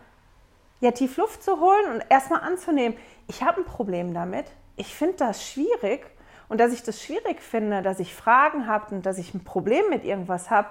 ja 0.80 0.90
tief 0.90 1.16
Luft 1.18 1.44
zu 1.44 1.60
holen 1.60 1.92
und 1.92 2.04
erstmal 2.08 2.40
anzunehmen, 2.40 2.98
ich 3.28 3.44
habe 3.44 3.60
ein 3.60 3.64
Problem 3.64 4.12
damit, 4.12 4.46
ich 4.74 4.92
finde 4.92 5.18
das 5.18 5.48
schwierig 5.48 6.04
und 6.48 6.58
dass 6.58 6.72
ich 6.72 6.82
das 6.82 7.00
schwierig 7.00 7.40
finde, 7.40 7.80
dass 7.80 8.00
ich 8.00 8.12
Fragen 8.12 8.66
habe 8.66 8.92
und 8.92 9.06
dass 9.06 9.18
ich 9.18 9.34
ein 9.34 9.44
Problem 9.44 9.88
mit 9.88 10.02
irgendwas 10.02 10.50
habe, 10.50 10.70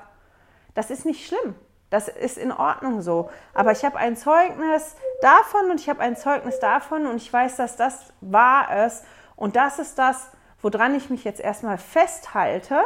das 0.74 0.91
ist 0.91 1.05
nicht 1.05 1.25
schlimm. 1.25 1.55
Das 1.89 2.10
ist 2.10 2.38
in 2.38 2.51
Ordnung 2.51 3.01
so. 3.01 3.29
Aber 3.53 3.72
ich 3.72 3.86
habe 3.86 3.98
ein 3.98 4.17
Zeugnis 4.17 4.98
davon 5.22 5.72
und 5.72 5.79
ich 5.79 5.88
habe 5.88 6.01
ein 6.01 6.17
Zeugnis 6.17 6.60
davon 6.60 7.05
und 7.05 7.15
ich 7.15 7.31
weiß, 7.31 7.55
dass 7.55 7.77
das 7.77 8.12
wahr 8.20 8.86
ist. 8.86 9.05
Und 9.38 9.55
das 9.55 9.79
ist 9.79 9.98
das, 9.98 10.31
woran 10.62 10.96
ich 10.96 11.10
mich 11.10 11.24
jetzt 11.24 11.39
erstmal 11.39 11.77
festhalte, 11.77 12.84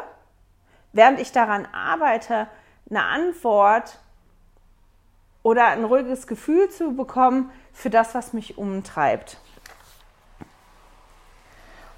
während 0.93 1.19
ich 1.19 1.31
daran 1.31 1.67
arbeite, 1.73 2.47
eine 2.89 3.03
Antwort 3.03 3.99
oder 5.43 5.67
ein 5.67 5.83
ruhiges 5.83 6.27
Gefühl 6.27 6.69
zu 6.69 6.95
bekommen 6.95 7.51
für 7.73 7.89
das, 7.89 8.15
was 8.15 8.33
mich 8.33 8.57
umtreibt. 8.57 9.37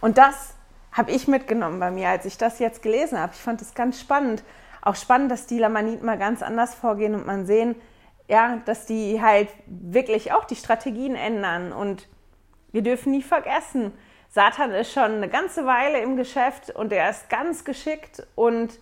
Und 0.02 0.18
das 0.18 0.54
habe 0.92 1.12
ich 1.12 1.28
mitgenommen 1.28 1.80
bei 1.80 1.92
mir, 1.92 2.10
als 2.10 2.26
ich 2.26 2.38
das 2.38 2.60
jetzt 2.60 2.82
gelesen 2.82 3.20
habe. 3.20 3.34
Ich 3.34 3.42
fand 3.42 3.62
es 3.62 3.74
ganz 3.74 4.00
spannend, 4.00 4.44
auch 4.82 4.96
spannend, 4.96 5.32
dass 5.32 5.48
die 5.48 5.60
Lamaniten 5.60 6.06
mal 6.06 6.18
ganz 6.18 6.42
anders 6.42 6.74
vorgehen 6.74 7.14
und 7.14 7.26
man 7.26 7.46
sehen, 7.46 7.76
ja, 8.28 8.58
dass 8.66 8.86
die 8.86 9.22
halt 9.22 9.50
wirklich 9.66 10.34
auch 10.34 10.46
die 10.46 10.56
Strategien 10.56 11.16
ändern. 11.16 11.72
Und 11.72 12.08
wir 12.72 12.82
dürfen 12.82 13.12
nie 13.12 13.22
vergessen, 13.22 13.94
Satan 14.30 14.72
ist 14.72 14.92
schon 14.92 15.04
eine 15.04 15.30
ganze 15.30 15.66
Weile 15.66 16.00
im 16.00 16.18
Geschäft 16.18 16.70
und 16.70 16.92
er 16.92 17.10
ist 17.10 17.30
ganz 17.30 17.64
geschickt 17.64 18.26
und 18.36 18.78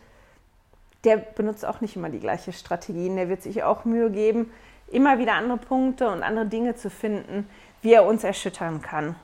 der 1.04 1.18
benutzt 1.18 1.66
auch 1.66 1.82
nicht 1.82 1.96
immer 1.96 2.10
die 2.10 2.20
gleiche 2.20 2.52
Strategien. 2.52 3.16
Der 3.16 3.30
wird 3.30 3.44
sich 3.44 3.64
auch 3.64 3.86
Mühe 3.86 4.10
geben, 4.10 4.52
immer 4.88 5.20
wieder 5.20 5.34
andere 5.34 5.58
Punkte 5.58 6.10
und 6.10 6.24
andere 6.24 6.48
Dinge 6.48 6.76
zu 6.76 6.90
finden, 6.90 7.48
wie 7.82 7.94
er 7.94 8.06
uns 8.06 8.24
erschüttern 8.24 8.82
kann. 8.82 9.16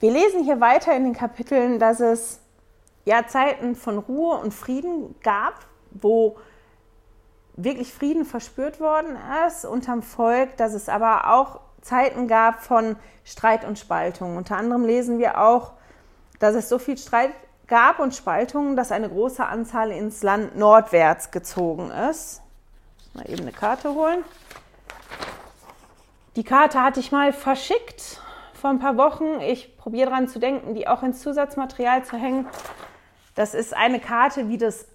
Wir 0.00 0.12
lesen 0.12 0.44
hier 0.44 0.60
weiter 0.60 0.94
in 0.94 1.04
den 1.04 1.14
Kapiteln, 1.14 1.80
dass 1.80 1.98
es 1.98 2.40
ja, 3.04 3.26
Zeiten 3.26 3.74
von 3.74 3.98
Ruhe 3.98 4.36
und 4.36 4.54
Frieden 4.54 5.14
gab, 5.22 5.54
wo 5.90 6.36
wirklich 7.56 7.92
Frieden 7.92 8.24
verspürt 8.24 8.80
worden 8.80 9.16
ist 9.48 9.64
unterm 9.64 10.02
Volk, 10.02 10.56
dass 10.56 10.74
es 10.74 10.88
aber 10.88 11.32
auch 11.32 11.60
Zeiten 11.82 12.28
gab 12.28 12.62
von 12.62 12.96
Streit 13.24 13.64
und 13.64 13.78
Spaltung. 13.78 14.36
Unter 14.36 14.56
anderem 14.56 14.84
lesen 14.84 15.18
wir 15.18 15.40
auch, 15.40 15.72
dass 16.38 16.54
es 16.54 16.68
so 16.68 16.78
viel 16.78 16.98
Streit 16.98 17.32
gab 17.66 17.98
und 17.98 18.14
Spaltungen, 18.14 18.76
dass 18.76 18.92
eine 18.92 19.08
große 19.08 19.44
Anzahl 19.44 19.90
ins 19.90 20.22
Land 20.22 20.56
nordwärts 20.56 21.30
gezogen 21.30 21.90
ist. 21.90 22.42
Mal 23.14 23.28
eben 23.28 23.42
eine 23.42 23.52
Karte 23.52 23.94
holen. 23.94 24.24
Die 26.36 26.44
Karte 26.44 26.82
hatte 26.82 27.00
ich 27.00 27.12
mal 27.12 27.32
verschickt 27.32 28.20
vor 28.54 28.70
ein 28.70 28.78
paar 28.78 28.96
Wochen. 28.96 29.40
Ich 29.40 29.76
probiere 29.76 30.10
daran 30.10 30.28
zu 30.28 30.38
denken, 30.38 30.74
die 30.74 30.88
auch 30.88 31.02
ins 31.02 31.20
Zusatzmaterial 31.20 32.04
zu 32.04 32.16
hängen. 32.16 32.46
Das 33.34 33.54
ist 33.54 33.74
eine 33.74 34.00
Karte, 34.00 34.48
wie 34.48 34.58
das 34.58 34.86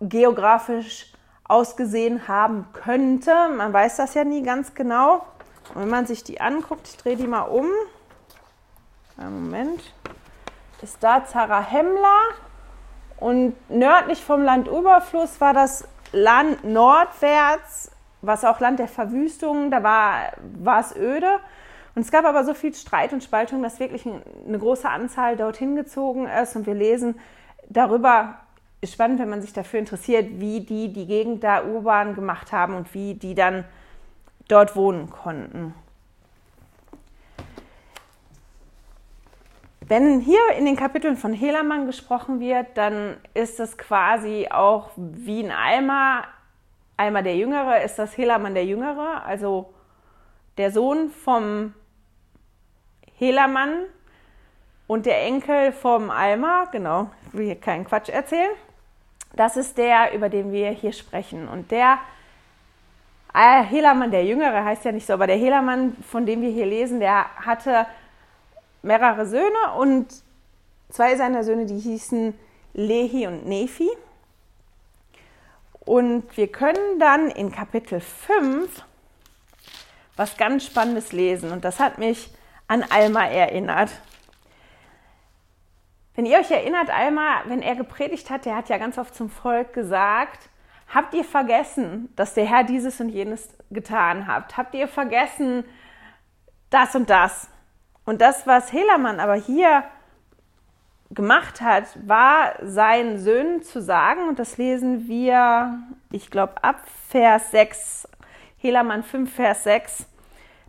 geografisch 0.00 1.12
ausgesehen 1.44 2.28
haben 2.28 2.66
könnte. 2.72 3.32
Man 3.56 3.72
weiß 3.72 3.96
das 3.96 4.14
ja 4.14 4.24
nie 4.24 4.42
ganz 4.42 4.74
genau. 4.74 5.24
Und 5.74 5.82
wenn 5.82 5.88
man 5.88 6.06
sich 6.06 6.24
die 6.24 6.40
anguckt, 6.40 6.88
ich 6.88 6.96
drehe 6.96 7.16
die 7.16 7.26
mal 7.26 7.42
um. 7.42 7.66
Moment. 9.16 9.92
Ist 10.82 11.02
da 11.02 11.24
Zarahemla 11.24 12.18
und 13.18 13.54
nördlich 13.70 14.24
vom 14.24 14.42
Landüberfluss 14.42 15.40
war 15.40 15.54
das 15.54 15.86
Land 16.10 16.64
nordwärts, 16.64 17.92
was 18.20 18.44
auch 18.44 18.58
Land 18.58 18.80
der 18.80 18.88
Verwüstung, 18.88 19.70
da 19.70 19.84
war, 19.84 20.32
war 20.58 20.80
es 20.80 20.96
öde. 20.96 21.38
Und 21.94 22.02
es 22.02 22.10
gab 22.10 22.24
aber 22.24 22.44
so 22.44 22.52
viel 22.52 22.74
Streit 22.74 23.12
und 23.12 23.22
Spaltung, 23.22 23.62
dass 23.62 23.78
wirklich 23.78 24.06
eine 24.06 24.58
große 24.58 24.88
Anzahl 24.88 25.36
dorthin 25.36 25.76
gezogen 25.76 26.26
ist. 26.26 26.56
Und 26.56 26.66
wir 26.66 26.74
lesen, 26.74 27.14
darüber 27.68 28.38
ist 28.80 28.94
spannend, 28.94 29.20
wenn 29.20 29.28
man 29.28 29.40
sich 29.42 29.52
dafür 29.52 29.78
interessiert, 29.78 30.40
wie 30.40 30.60
die 30.60 30.92
die 30.92 31.06
Gegend 31.06 31.44
da 31.44 31.62
urban 31.62 32.16
gemacht 32.16 32.50
haben 32.50 32.74
und 32.74 32.92
wie 32.92 33.14
die 33.14 33.36
dann 33.36 33.64
dort 34.52 34.76
wohnen 34.76 35.10
konnten. 35.10 35.74
Wenn 39.80 40.20
hier 40.20 40.40
in 40.56 40.64
den 40.64 40.76
Kapiteln 40.76 41.16
von 41.16 41.32
Helamann 41.32 41.86
gesprochen 41.86 42.40
wird, 42.40 42.76
dann 42.76 43.16
ist 43.34 43.58
das 43.58 43.76
quasi 43.76 44.48
auch 44.50 44.90
wie 44.96 45.40
in 45.40 45.50
Alma. 45.50 46.24
Alma 46.96 47.22
der 47.22 47.36
Jüngere 47.36 47.82
ist 47.82 47.98
das 47.98 48.16
Helamann 48.16 48.54
der 48.54 48.64
Jüngere, 48.64 49.24
also 49.24 49.72
der 50.56 50.70
Sohn 50.70 51.10
vom 51.10 51.74
Helamann, 53.18 53.86
und 54.86 55.06
der 55.06 55.22
Enkel 55.22 55.72
vom 55.72 56.10
Alma, 56.10 56.66
genau, 56.70 57.10
ich 57.26 57.32
will 57.32 57.46
hier 57.46 57.60
keinen 57.60 57.86
Quatsch 57.86 58.10
erzählen, 58.10 58.50
das 59.34 59.56
ist 59.56 59.78
der, 59.78 60.12
über 60.12 60.28
den 60.28 60.52
wir 60.52 60.70
hier 60.70 60.92
sprechen. 60.92 61.48
Und 61.48 61.70
der 61.70 61.98
Helamann, 63.34 64.10
der 64.10 64.24
Jüngere, 64.24 64.64
heißt 64.64 64.84
ja 64.84 64.92
nicht 64.92 65.06
so, 65.06 65.14
aber 65.14 65.26
der 65.26 65.36
Helamann, 65.36 65.96
von 66.08 66.26
dem 66.26 66.42
wir 66.42 66.50
hier 66.50 66.66
lesen, 66.66 67.00
der 67.00 67.24
hatte 67.36 67.86
mehrere 68.82 69.26
Söhne 69.26 69.74
und 69.78 70.06
zwei 70.90 71.16
seiner 71.16 71.42
Söhne, 71.44 71.66
die 71.66 71.78
hießen 71.78 72.34
Lehi 72.74 73.26
und 73.26 73.46
Nephi. 73.46 73.88
Und 75.80 76.36
wir 76.36 76.50
können 76.50 76.98
dann 76.98 77.28
in 77.30 77.50
Kapitel 77.50 78.00
5 78.00 78.84
was 80.16 80.36
ganz 80.36 80.66
Spannendes 80.66 81.12
lesen. 81.12 81.52
Und 81.52 81.64
das 81.64 81.80
hat 81.80 81.98
mich 81.98 82.30
an 82.68 82.84
Alma 82.88 83.26
erinnert. 83.26 83.90
Wenn 86.14 86.26
ihr 86.26 86.38
euch 86.38 86.50
erinnert, 86.50 86.90
Alma, 86.90 87.42
wenn 87.46 87.62
er 87.62 87.74
gepredigt 87.74 88.30
hat, 88.30 88.44
der 88.44 88.56
hat 88.56 88.68
ja 88.68 88.78
ganz 88.78 88.98
oft 88.98 89.14
zum 89.14 89.30
Volk 89.30 89.72
gesagt, 89.72 90.50
habt 90.94 91.14
ihr 91.14 91.24
vergessen, 91.24 92.12
dass 92.16 92.34
der 92.34 92.44
Herr 92.44 92.64
dieses 92.64 93.00
und 93.00 93.08
jenes 93.08 93.48
getan 93.70 94.26
hat? 94.26 94.56
Habt 94.56 94.74
ihr 94.74 94.88
vergessen 94.88 95.64
das 96.70 96.94
und 96.94 97.10
das? 97.10 97.48
Und 98.04 98.20
das, 98.20 98.46
was 98.46 98.72
Helamann 98.72 99.20
aber 99.20 99.34
hier 99.34 99.84
gemacht 101.10 101.60
hat, 101.60 101.84
war 102.06 102.54
seinen 102.62 103.18
Söhnen 103.18 103.62
zu 103.62 103.80
sagen, 103.82 104.28
und 104.28 104.38
das 104.38 104.56
lesen 104.58 105.06
wir, 105.08 105.78
ich 106.10 106.30
glaube, 106.30 106.62
ab 106.62 106.82
Vers 107.08 107.50
6, 107.50 108.08
Helamann 108.58 109.02
5, 109.02 109.32
Vers 109.32 109.64
6, 109.64 110.06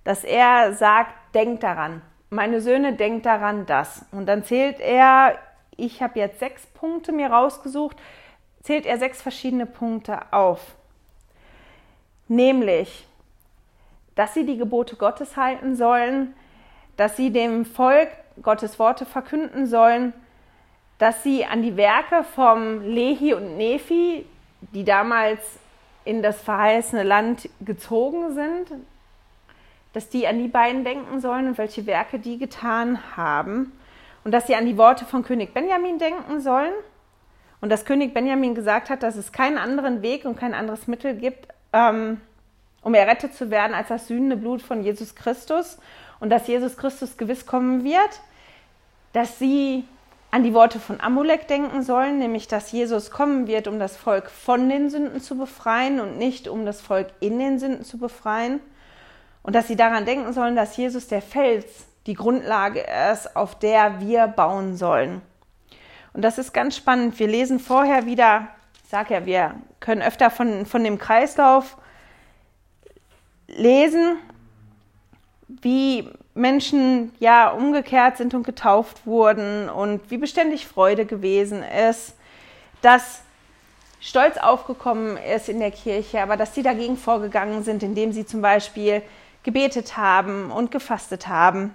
dass 0.03 0.23
er 0.23 0.73
sagt, 0.73 1.13
denkt 1.33 1.63
daran, 1.63 2.01
meine 2.29 2.61
Söhne, 2.61 2.93
denkt 2.93 3.25
daran 3.25 3.65
das. 3.65 4.05
Und 4.11 4.25
dann 4.25 4.43
zählt 4.43 4.79
er, 4.79 5.37
ich 5.77 6.01
habe 6.01 6.19
jetzt 6.19 6.39
sechs 6.39 6.65
Punkte 6.67 7.11
mir 7.11 7.31
rausgesucht, 7.31 7.97
zählt 8.63 8.85
er 8.85 8.97
sechs 8.97 9.21
verschiedene 9.21 9.65
Punkte 9.65 10.19
auf. 10.31 10.75
Nämlich, 12.27 13.05
dass 14.15 14.33
sie 14.33 14.45
die 14.45 14.57
Gebote 14.57 14.95
Gottes 14.95 15.37
halten 15.37 15.75
sollen, 15.75 16.33
dass 16.97 17.17
sie 17.17 17.31
dem 17.31 17.65
Volk 17.65 18.09
Gottes 18.41 18.79
Worte 18.79 19.05
verkünden 19.05 19.67
sollen, 19.67 20.13
dass 20.97 21.23
sie 21.23 21.45
an 21.45 21.61
die 21.61 21.75
Werke 21.75 22.23
vom 22.23 22.81
Lehi 22.81 23.33
und 23.33 23.57
Nephi, 23.57 24.25
die 24.73 24.83
damals 24.83 25.39
in 26.05 26.21
das 26.21 26.41
verheißene 26.41 27.03
Land 27.03 27.49
gezogen 27.61 28.33
sind, 28.33 28.71
dass 29.93 30.09
die 30.09 30.27
an 30.27 30.39
die 30.39 30.47
beiden 30.47 30.83
denken 30.83 31.19
sollen 31.19 31.47
und 31.47 31.57
welche 31.57 31.85
Werke 31.85 32.19
die 32.19 32.37
getan 32.37 32.99
haben. 33.15 33.71
Und 34.23 34.31
dass 34.31 34.47
sie 34.47 34.55
an 34.55 34.65
die 34.65 34.77
Worte 34.77 35.05
von 35.05 35.23
König 35.23 35.53
Benjamin 35.53 35.99
denken 35.99 36.39
sollen. 36.39 36.73
Und 37.63 37.69
dass 37.69 37.85
König 37.85 38.13
Benjamin 38.13 38.55
gesagt 38.55 38.89
hat, 38.89 39.03
dass 39.03 39.15
es 39.15 39.31
keinen 39.31 39.57
anderen 39.57 40.01
Weg 40.01 40.25
und 40.25 40.37
kein 40.37 40.53
anderes 40.53 40.87
Mittel 40.87 41.15
gibt, 41.15 41.47
ähm, 41.71 42.19
um 42.81 42.93
errettet 42.93 43.35
zu 43.35 43.51
werden, 43.51 43.73
als 43.73 43.87
das 43.87 44.09
sühnende 44.09 44.35
Blut 44.35 44.61
von 44.61 44.83
Jesus 44.83 45.15
Christus. 45.15 45.77
Und 46.19 46.29
dass 46.29 46.45
Jesus 46.47 46.75
Christus 46.75 47.15
gewiss 47.15 47.45
kommen 47.45 47.85
wird. 47.85 48.19
Dass 49.13 49.39
sie 49.39 49.85
an 50.29 50.43
die 50.43 50.53
Worte 50.53 50.77
von 50.77 50.99
Amulek 50.99 51.47
denken 51.47 51.83
sollen, 51.83 52.19
nämlich 52.19 52.49
dass 52.49 52.73
Jesus 52.73 53.11
kommen 53.11 53.47
wird, 53.47 53.69
um 53.69 53.79
das 53.79 53.95
Volk 53.95 54.29
von 54.29 54.67
den 54.67 54.89
Sünden 54.89 55.21
zu 55.21 55.37
befreien 55.37 56.01
und 56.01 56.17
nicht 56.17 56.49
um 56.49 56.65
das 56.65 56.81
Volk 56.81 57.13
in 57.21 57.39
den 57.39 57.59
Sünden 57.59 57.85
zu 57.85 57.97
befreien 57.97 58.59
Und 59.41 59.55
dass 59.55 59.69
sie 59.69 59.77
daran 59.77 60.03
denken 60.03 60.33
sollen, 60.33 60.57
dass 60.57 60.75
Jesus 60.75 61.07
der 61.07 61.21
Fels 61.21 61.65
die 62.07 62.15
Grundlage 62.15 62.83
ist, 63.09 63.37
auf 63.37 63.57
der 63.57 64.01
wir 64.01 64.27
bauen 64.27 64.75
sollen. 64.75 65.21
Und 66.13 66.21
das 66.21 66.37
ist 66.37 66.53
ganz 66.53 66.77
spannend. 66.77 67.17
Wir 67.19 67.27
lesen 67.27 67.59
vorher 67.59 68.05
wieder, 68.05 68.47
ich 68.83 68.89
sage 68.89 69.15
ja, 69.15 69.25
wir 69.25 69.55
können 69.79 70.01
öfter 70.01 70.29
von, 70.29 70.65
von 70.65 70.83
dem 70.83 70.97
Kreislauf 70.97 71.77
lesen, 73.47 74.17
wie 75.47 76.07
Menschen 76.35 77.13
ja 77.19 77.49
umgekehrt 77.49 78.17
sind 78.17 78.33
und 78.33 78.43
getauft 78.43 79.05
wurden 79.05 79.69
und 79.69 80.09
wie 80.09 80.17
beständig 80.17 80.67
Freude 80.67 81.05
gewesen 81.05 81.63
ist, 81.63 82.15
dass 82.81 83.21
Stolz 83.99 84.37
aufgekommen 84.37 85.17
ist 85.17 85.47
in 85.47 85.59
der 85.59 85.71
Kirche, 85.71 86.21
aber 86.21 86.35
dass 86.35 86.53
sie 86.55 86.63
dagegen 86.63 86.97
vorgegangen 86.97 87.63
sind, 87.63 87.83
indem 87.83 88.11
sie 88.11 88.25
zum 88.25 88.41
Beispiel 88.41 89.01
gebetet 89.43 89.95
haben 89.95 90.51
und 90.51 90.71
gefastet 90.71 91.27
haben. 91.27 91.73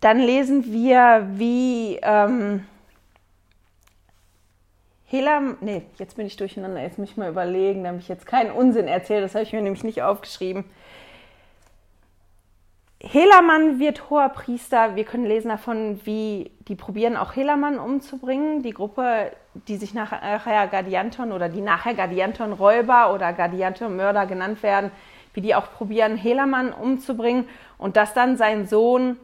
Dann 0.00 0.18
lesen 0.18 0.72
wir, 0.72 1.26
wie 1.32 1.98
ähm, 2.02 2.66
Helam, 5.06 5.58
nee, 5.60 5.82
jetzt 5.98 6.16
bin 6.16 6.26
ich 6.26 6.36
durcheinander, 6.36 6.80
jetzt 6.80 6.98
muss 6.98 7.10
ich 7.10 7.16
mal 7.16 7.28
überlegen, 7.28 7.84
damit 7.84 8.02
ich 8.02 8.08
jetzt 8.08 8.26
keinen 8.26 8.50
Unsinn 8.50 8.88
erzähle, 8.88 9.22
das 9.22 9.34
habe 9.34 9.42
ich 9.42 9.52
mir 9.52 9.60
nämlich 9.60 9.84
nicht 9.84 10.02
aufgeschrieben. 10.02 10.64
Helaman 13.02 13.78
wird 13.78 14.10
hoher 14.10 14.28
Priester. 14.28 14.94
Wir 14.94 15.04
können 15.04 15.24
lesen 15.24 15.48
davon, 15.48 16.00
wie 16.04 16.50
die 16.68 16.74
probieren, 16.76 17.16
auch 17.16 17.34
Helaman 17.34 17.78
umzubringen. 17.78 18.62
Die 18.62 18.72
Gruppe, 18.72 19.32
die 19.68 19.76
sich 19.76 19.94
nachher 19.94 20.68
Gadianton 20.68 21.32
oder 21.32 21.48
die 21.48 21.62
nachher 21.62 21.94
Gadianton-Räuber 21.94 23.14
oder 23.14 23.32
Gadianton-Mörder 23.32 24.26
genannt 24.26 24.62
werden, 24.62 24.90
wie 25.32 25.40
die 25.40 25.54
auch 25.54 25.72
probieren, 25.72 26.16
Helaman 26.16 26.72
umzubringen 26.74 27.48
und 27.78 27.96
dass 27.96 28.12
dann 28.12 28.36
sein 28.36 28.66
Sohn 28.66 29.16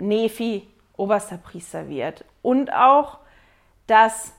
Nephi 0.00 0.66
oberster 0.96 1.38
Priester 1.38 1.88
wird. 1.88 2.24
Und 2.42 2.72
auch, 2.72 3.18
dass 3.86 4.32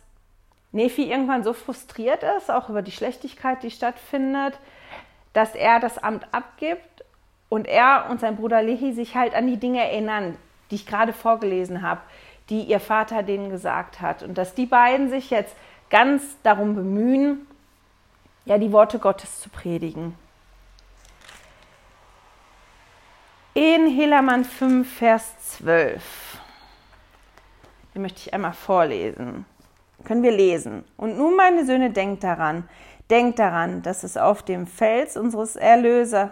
Nephi 0.71 1.09
irgendwann 1.09 1.43
so 1.43 1.53
frustriert 1.53 2.23
ist, 2.37 2.49
auch 2.49 2.69
über 2.69 2.81
die 2.81 2.91
Schlechtigkeit, 2.91 3.63
die 3.63 3.71
stattfindet, 3.71 4.59
dass 5.33 5.55
er 5.55 5.79
das 5.79 5.97
Amt 5.97 6.25
abgibt 6.33 7.03
und 7.49 7.67
er 7.67 8.07
und 8.09 8.19
sein 8.19 8.37
Bruder 8.37 8.61
Lehi 8.61 8.93
sich 8.93 9.15
halt 9.15 9.33
an 9.33 9.47
die 9.47 9.57
Dinge 9.57 9.81
erinnern, 9.81 10.37
die 10.69 10.75
ich 10.75 10.85
gerade 10.85 11.13
vorgelesen 11.13 11.81
habe, 11.81 12.01
die 12.49 12.63
ihr 12.63 12.79
Vater 12.79 13.23
denen 13.23 13.49
gesagt 13.49 14.01
hat. 14.01 14.23
Und 14.23 14.37
dass 14.37 14.53
die 14.53 14.65
beiden 14.65 15.09
sich 15.09 15.29
jetzt 15.29 15.55
ganz 15.89 16.37
darum 16.43 16.75
bemühen, 16.75 17.45
ja, 18.45 18.57
die 18.57 18.71
Worte 18.71 18.99
Gottes 18.99 19.41
zu 19.41 19.49
predigen. 19.49 20.15
In 23.53 23.87
Helaman 23.87 24.45
5, 24.45 24.89
Vers 24.89 25.57
12. 25.57 26.01
Den 27.93 28.01
möchte 28.01 28.19
ich 28.19 28.33
einmal 28.33 28.53
vorlesen. 28.53 29.45
Können 30.05 30.23
wir 30.23 30.31
lesen. 30.31 30.85
Und 30.95 31.17
nun, 31.17 31.35
meine 31.35 31.65
Söhne, 31.65 31.91
denkt 31.91 32.23
daran, 32.23 32.69
denkt 33.09 33.39
daran, 33.39 33.81
dass 33.81 34.03
es 34.03 34.15
auf 34.15 34.41
dem 34.41 34.67
Fels 34.67 35.17
unseres 35.17 35.57
Erlösers. 35.57 36.29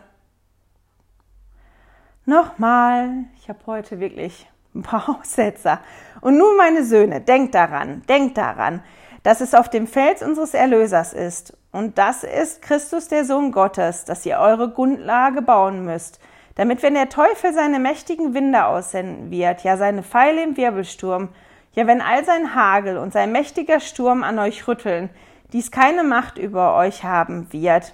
Nochmal, 2.24 3.26
ich 3.36 3.50
habe 3.50 3.60
heute 3.66 4.00
wirklich 4.00 4.50
ein 4.74 4.84
paar 4.84 5.10
Aussetzer. 5.20 5.82
Und 6.22 6.38
nun, 6.38 6.56
meine 6.56 6.86
Söhne, 6.86 7.20
denkt 7.20 7.54
daran, 7.54 8.02
denkt 8.08 8.38
daran, 8.38 8.82
dass 9.24 9.42
es 9.42 9.54
auf 9.54 9.70
dem 9.70 9.88
Fels 9.88 10.24
unseres 10.24 10.54
Erlösers 10.54 11.12
ist. 11.12 11.58
Und 11.74 11.98
das 11.98 12.24
ist 12.24 12.62
Christus, 12.62 13.10
der 13.10 13.26
Sohn 13.26 13.52
Gottes, 13.52 14.06
dass 14.06 14.26
ihr 14.26 14.38
eure 14.38 14.70
Grundlage 14.70 15.42
bauen 15.42 15.84
müsst 15.84 16.22
damit 16.60 16.84
wenn 16.84 16.94
der 16.94 17.08
Teufel 17.08 17.54
seine 17.54 17.80
mächtigen 17.80 18.34
Winde 18.34 18.66
aussenden 18.66 19.32
wird, 19.32 19.64
ja 19.64 19.78
seine 19.78 20.04
Pfeile 20.04 20.44
im 20.44 20.58
Wirbelsturm, 20.58 21.30
ja 21.74 21.88
wenn 21.88 22.02
all 22.02 22.26
sein 22.26 22.54
Hagel 22.54 22.98
und 22.98 23.14
sein 23.14 23.32
mächtiger 23.32 23.80
Sturm 23.80 24.24
an 24.24 24.40
euch 24.40 24.68
rütteln, 24.68 25.10
dies 25.54 25.72
keine 25.72 26.04
Macht 26.04 26.38
über 26.38 26.76
euch 26.76 27.06
haben 27.06 27.48
wird, 27.54 27.94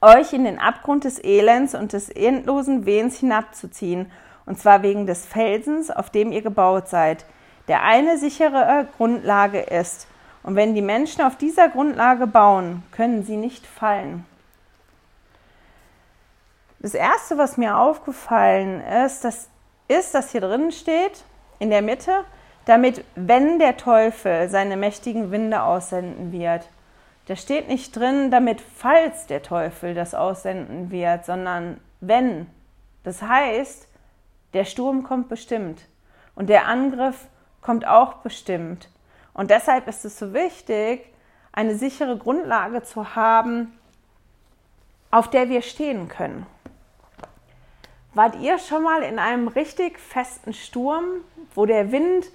euch 0.00 0.32
in 0.32 0.42
den 0.42 0.58
Abgrund 0.58 1.04
des 1.04 1.22
Elends 1.22 1.76
und 1.76 1.92
des 1.92 2.08
endlosen 2.08 2.84
Wehens 2.84 3.20
hinabzuziehen, 3.20 4.10
und 4.44 4.58
zwar 4.58 4.82
wegen 4.82 5.06
des 5.06 5.24
Felsens, 5.24 5.92
auf 5.92 6.10
dem 6.10 6.32
ihr 6.32 6.42
gebaut 6.42 6.88
seid, 6.88 7.26
der 7.68 7.84
eine 7.84 8.18
sichere 8.18 8.88
Grundlage 8.96 9.60
ist. 9.60 10.08
Und 10.42 10.56
wenn 10.56 10.74
die 10.74 10.82
Menschen 10.82 11.22
auf 11.22 11.36
dieser 11.36 11.68
Grundlage 11.68 12.26
bauen, 12.26 12.82
können 12.90 13.22
sie 13.22 13.36
nicht 13.36 13.64
fallen. 13.68 14.24
Das 16.80 16.94
erste, 16.94 17.38
was 17.38 17.56
mir 17.56 17.76
aufgefallen 17.76 18.80
ist, 18.80 19.24
das 19.24 19.48
ist, 19.88 20.14
dass 20.14 20.30
hier 20.30 20.42
drin 20.42 20.70
steht, 20.70 21.24
in 21.58 21.70
der 21.70 21.82
Mitte, 21.82 22.24
damit, 22.66 23.04
wenn 23.16 23.58
der 23.58 23.76
Teufel 23.76 24.48
seine 24.48 24.76
mächtigen 24.76 25.30
Winde 25.30 25.62
aussenden 25.62 26.30
wird. 26.30 26.68
Da 27.26 27.34
steht 27.34 27.68
nicht 27.68 27.96
drin, 27.96 28.30
damit, 28.30 28.60
falls 28.60 29.26
der 29.26 29.42
Teufel 29.42 29.94
das 29.94 30.14
aussenden 30.14 30.90
wird, 30.90 31.24
sondern 31.24 31.80
wenn. 32.00 32.46
Das 33.04 33.22
heißt, 33.22 33.88
der 34.54 34.64
Sturm 34.64 35.02
kommt 35.02 35.28
bestimmt 35.28 35.86
und 36.34 36.48
der 36.48 36.66
Angriff 36.66 37.26
kommt 37.60 37.86
auch 37.86 38.14
bestimmt. 38.14 38.88
Und 39.34 39.50
deshalb 39.50 39.88
ist 39.88 40.04
es 40.04 40.18
so 40.18 40.32
wichtig, 40.32 41.12
eine 41.52 41.74
sichere 41.74 42.16
Grundlage 42.16 42.82
zu 42.82 43.16
haben, 43.16 43.78
auf 45.10 45.28
der 45.28 45.48
wir 45.48 45.62
stehen 45.62 46.08
können. 46.08 46.46
Wart 48.14 48.36
ihr 48.36 48.58
schon 48.58 48.82
mal 48.82 49.02
in 49.02 49.18
einem 49.18 49.48
richtig 49.48 49.98
festen 49.98 50.52
Sturm, 50.52 51.04
wo 51.54 51.66
der 51.66 51.92
Wind 51.92 52.26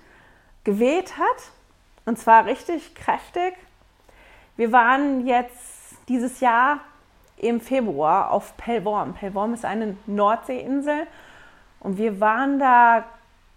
geweht 0.63 1.17
hat? 1.17 1.51
Und 2.05 2.19
zwar 2.19 2.45
richtig 2.45 2.95
kräftig. 2.95 3.53
Wir 4.55 4.71
waren 4.71 5.25
jetzt 5.25 5.97
dieses 6.07 6.39
Jahr 6.39 6.79
im 7.37 7.59
Februar 7.59 8.31
auf 8.31 8.55
Pellworm. 8.57 9.13
Pellworm 9.13 9.53
ist 9.53 9.65
eine 9.65 9.97
Nordseeinsel 10.05 11.07
und 11.79 11.97
wir 11.97 12.19
waren 12.19 12.59
da 12.59 13.05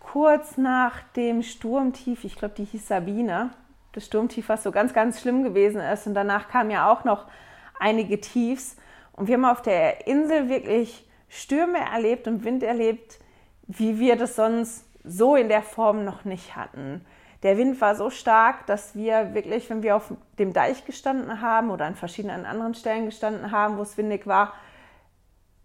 kurz 0.00 0.56
nach 0.56 1.02
dem 1.14 1.42
Sturmtief, 1.42 2.24
ich 2.24 2.36
glaube, 2.36 2.54
die 2.56 2.64
hieß 2.64 2.88
Sabine, 2.88 3.50
das 3.92 4.06
Sturmtief, 4.06 4.48
was 4.48 4.62
so 4.62 4.72
ganz, 4.72 4.92
ganz 4.92 5.20
schlimm 5.20 5.42
gewesen 5.42 5.80
ist. 5.80 6.06
Und 6.06 6.14
danach 6.14 6.48
kamen 6.48 6.70
ja 6.70 6.90
auch 6.90 7.04
noch 7.04 7.26
einige 7.78 8.20
Tiefs. 8.20 8.76
Und 9.12 9.28
wir 9.28 9.34
haben 9.34 9.44
auf 9.44 9.62
der 9.62 10.06
Insel 10.06 10.48
wirklich 10.48 11.05
Stürme 11.28 11.78
erlebt 11.78 12.28
und 12.28 12.44
Wind 12.44 12.62
erlebt, 12.62 13.18
wie 13.66 13.98
wir 13.98 14.16
das 14.16 14.36
sonst 14.36 14.84
so 15.04 15.36
in 15.36 15.48
der 15.48 15.62
Form 15.62 16.04
noch 16.04 16.24
nicht 16.24 16.56
hatten. 16.56 17.04
Der 17.42 17.58
Wind 17.58 17.80
war 17.80 17.94
so 17.94 18.10
stark, 18.10 18.66
dass 18.66 18.94
wir 18.94 19.34
wirklich, 19.34 19.68
wenn 19.70 19.82
wir 19.82 19.96
auf 19.96 20.12
dem 20.38 20.52
Deich 20.52 20.84
gestanden 20.84 21.40
haben 21.40 21.70
oder 21.70 21.84
an 21.84 21.94
verschiedenen 21.94 22.46
anderen 22.46 22.74
Stellen 22.74 23.06
gestanden 23.06 23.50
haben, 23.50 23.76
wo 23.76 23.82
es 23.82 23.96
windig 23.96 24.26
war, 24.26 24.54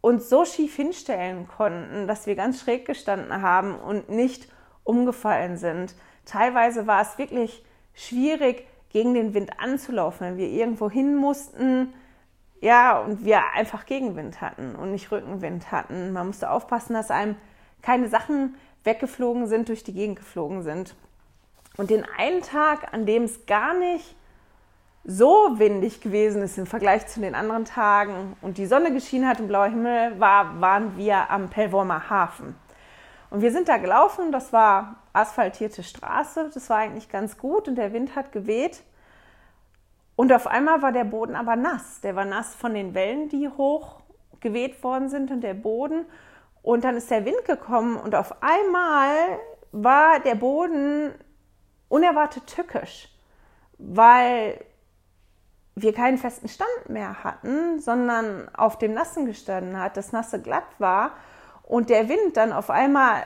uns 0.01 0.29
so 0.29 0.45
schief 0.45 0.75
hinstellen 0.75 1.47
konnten, 1.47 2.07
dass 2.07 2.27
wir 2.27 2.35
ganz 2.35 2.59
schräg 2.61 2.85
gestanden 2.85 3.41
haben 3.41 3.75
und 3.75 4.09
nicht 4.09 4.47
umgefallen 4.83 5.57
sind. 5.57 5.95
Teilweise 6.25 6.87
war 6.87 7.01
es 7.01 7.17
wirklich 7.17 7.63
schwierig, 7.93 8.67
gegen 8.91 9.13
den 9.13 9.33
Wind 9.33 9.51
anzulaufen, 9.59 10.27
wenn 10.27 10.37
wir 10.37 10.49
irgendwo 10.49 10.89
hin 10.89 11.15
mussten 11.15 11.93
ja, 12.61 12.99
und 12.99 13.25
wir 13.25 13.41
einfach 13.55 13.85
Gegenwind 13.85 14.39
hatten 14.39 14.75
und 14.75 14.91
nicht 14.91 15.11
Rückenwind 15.11 15.71
hatten. 15.71 16.13
Man 16.13 16.27
musste 16.27 16.51
aufpassen, 16.51 16.93
dass 16.93 17.11
einem 17.11 17.35
keine 17.81 18.07
Sachen 18.07 18.55
weggeflogen 18.83 19.47
sind, 19.47 19.67
durch 19.67 19.83
die 19.83 19.93
Gegend 19.93 20.17
geflogen 20.17 20.61
sind. 20.61 20.95
Und 21.77 21.89
den 21.89 22.05
einen 22.17 22.41
Tag, 22.41 22.93
an 22.93 23.05
dem 23.05 23.23
es 23.23 23.45
gar 23.47 23.73
nicht 23.73 24.15
so 25.03 25.57
windig 25.57 26.01
gewesen 26.01 26.43
ist 26.43 26.59
im 26.59 26.67
Vergleich 26.67 27.07
zu 27.07 27.21
den 27.21 27.33
anderen 27.33 27.65
Tagen 27.65 28.35
und 28.41 28.59
die 28.59 28.67
Sonne 28.67 28.93
geschienen 28.93 29.27
hat 29.27 29.39
und 29.39 29.47
blauer 29.47 29.67
Himmel 29.67 30.19
war, 30.19 30.61
waren 30.61 30.95
wir 30.97 31.31
am 31.31 31.49
Pellwormer 31.49 32.09
Hafen. 32.09 32.55
Und 33.31 33.41
wir 33.41 33.51
sind 33.51 33.69
da 33.69 33.77
gelaufen, 33.77 34.31
das 34.31 34.53
war 34.53 34.97
asphaltierte 35.13 35.81
Straße, 35.81 36.51
das 36.53 36.69
war 36.69 36.77
eigentlich 36.77 37.09
ganz 37.09 37.37
gut 37.37 37.67
und 37.67 37.75
der 37.75 37.93
Wind 37.93 38.15
hat 38.15 38.31
geweht. 38.31 38.83
Und 40.21 40.31
auf 40.31 40.45
einmal 40.45 40.83
war 40.83 40.91
der 40.91 41.03
Boden 41.03 41.35
aber 41.35 41.55
nass. 41.55 41.99
Der 42.01 42.15
war 42.15 42.25
nass 42.25 42.53
von 42.53 42.75
den 42.75 42.93
Wellen, 42.93 43.27
die 43.29 43.49
hoch 43.49 44.01
geweht 44.39 44.83
worden 44.83 45.09
sind 45.09 45.31
und 45.31 45.41
der 45.41 45.55
Boden. 45.55 46.05
Und 46.61 46.83
dann 46.83 46.95
ist 46.95 47.09
der 47.09 47.25
Wind 47.25 47.43
gekommen 47.45 47.95
und 47.95 48.13
auf 48.13 48.43
einmal 48.43 49.39
war 49.71 50.19
der 50.19 50.35
Boden 50.35 51.11
unerwartet 51.89 52.45
tückisch, 52.45 53.09
weil 53.79 54.63
wir 55.73 55.91
keinen 55.91 56.19
festen 56.19 56.49
Stand 56.49 56.87
mehr 56.87 57.23
hatten, 57.23 57.79
sondern 57.79 58.47
auf 58.53 58.77
dem 58.77 58.93
Nassen 58.93 59.25
gestanden 59.25 59.79
hat, 59.79 59.97
das 59.97 60.11
Nasse 60.11 60.39
glatt 60.39 60.69
war 60.77 61.13
und 61.63 61.89
der 61.89 62.09
Wind 62.09 62.37
dann 62.37 62.53
auf 62.53 62.69
einmal 62.69 63.23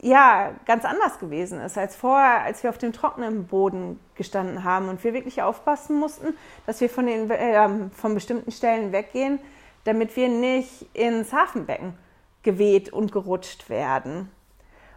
ja 0.00 0.52
ganz 0.66 0.84
anders 0.84 1.18
gewesen 1.18 1.60
ist 1.60 1.78
als 1.78 1.96
vorher, 1.96 2.42
als 2.42 2.62
wir 2.62 2.70
auf 2.70 2.78
dem 2.78 2.92
trockenen 2.92 3.46
Boden 3.46 3.98
gestanden 4.14 4.64
haben 4.64 4.88
und 4.88 5.02
wir 5.02 5.14
wirklich 5.14 5.42
aufpassen 5.42 5.98
mussten, 5.98 6.36
dass 6.66 6.80
wir 6.80 6.90
von, 6.90 7.06
den, 7.06 7.30
äh, 7.30 7.68
von 7.94 8.14
bestimmten 8.14 8.50
Stellen 8.50 8.92
weggehen, 8.92 9.38
damit 9.84 10.16
wir 10.16 10.28
nicht 10.28 10.86
ins 10.94 11.32
Hafenbecken 11.32 11.94
geweht 12.42 12.92
und 12.92 13.12
gerutscht 13.12 13.68
werden. 13.68 14.30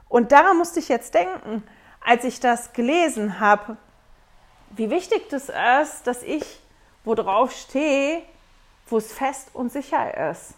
Und 0.08 0.32
daran 0.32 0.58
musste 0.58 0.80
ich 0.80 0.90
jetzt 0.90 1.14
denken, 1.14 1.64
als 2.02 2.24
ich 2.24 2.40
das 2.40 2.74
gelesen 2.74 3.40
habe, 3.40 3.78
wie 4.72 4.90
wichtig 4.90 5.30
das 5.30 5.50
ist, 5.50 6.06
dass 6.06 6.24
ich 6.24 6.62
wo 7.04 7.16
drauf 7.16 7.52
stehe, 7.52 8.22
wo 8.88 8.98
es 8.98 9.12
fest 9.12 9.50
und 9.54 9.72
sicher 9.72 10.32
ist. 10.32 10.54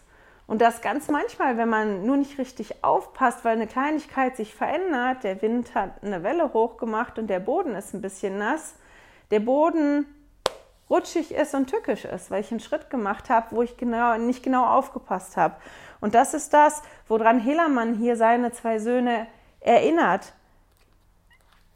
Und 0.51 0.61
das 0.61 0.81
ganz 0.81 1.07
manchmal, 1.07 1.55
wenn 1.55 1.69
man 1.69 2.05
nur 2.05 2.17
nicht 2.17 2.37
richtig 2.37 2.83
aufpasst, 2.83 3.45
weil 3.45 3.53
eine 3.53 3.67
Kleinigkeit 3.67 4.35
sich 4.35 4.53
verändert, 4.53 5.23
der 5.23 5.41
Wind 5.41 5.73
hat 5.75 6.03
eine 6.03 6.23
Welle 6.23 6.51
hochgemacht 6.51 7.17
und 7.17 7.27
der 7.27 7.39
Boden 7.39 7.73
ist 7.73 7.93
ein 7.93 8.01
bisschen 8.01 8.37
nass, 8.37 8.75
der 9.31 9.39
Boden 9.39 10.05
rutschig 10.89 11.33
ist 11.33 11.55
und 11.55 11.67
tückisch 11.69 12.03
ist, 12.03 12.31
weil 12.31 12.41
ich 12.41 12.51
einen 12.51 12.59
Schritt 12.59 12.89
gemacht 12.89 13.29
habe, 13.29 13.55
wo 13.55 13.61
ich 13.61 13.77
genau, 13.77 14.17
nicht 14.17 14.43
genau 14.43 14.65
aufgepasst 14.65 15.37
habe. 15.37 15.55
Und 16.01 16.15
das 16.15 16.33
ist 16.33 16.53
das, 16.53 16.81
woran 17.07 17.39
Helamann 17.39 17.95
hier 17.95 18.17
seine 18.17 18.51
zwei 18.51 18.77
Söhne 18.79 19.27
erinnert. 19.61 20.33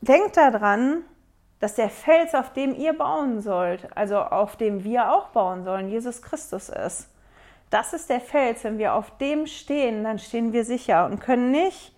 Denkt 0.01 0.35
daran, 0.35 1.05
dass 1.61 1.75
der 1.75 1.89
Fels, 1.89 2.35
auf 2.35 2.51
dem 2.51 2.75
ihr 2.75 2.91
bauen 2.91 3.39
sollt, 3.39 3.87
also 3.95 4.17
auf 4.17 4.57
dem 4.57 4.83
wir 4.83 5.13
auch 5.13 5.29
bauen 5.29 5.63
sollen, 5.63 5.87
Jesus 5.87 6.21
Christus 6.21 6.67
ist. 6.67 7.07
Das 7.69 7.93
ist 7.93 8.09
der 8.09 8.21
Fels. 8.21 8.63
Wenn 8.63 8.77
wir 8.77 8.93
auf 8.93 9.17
dem 9.17 9.47
stehen, 9.47 10.03
dann 10.03 10.19
stehen 10.19 10.53
wir 10.53 10.63
sicher 10.63 11.05
und 11.05 11.19
können 11.19 11.51
nicht, 11.51 11.93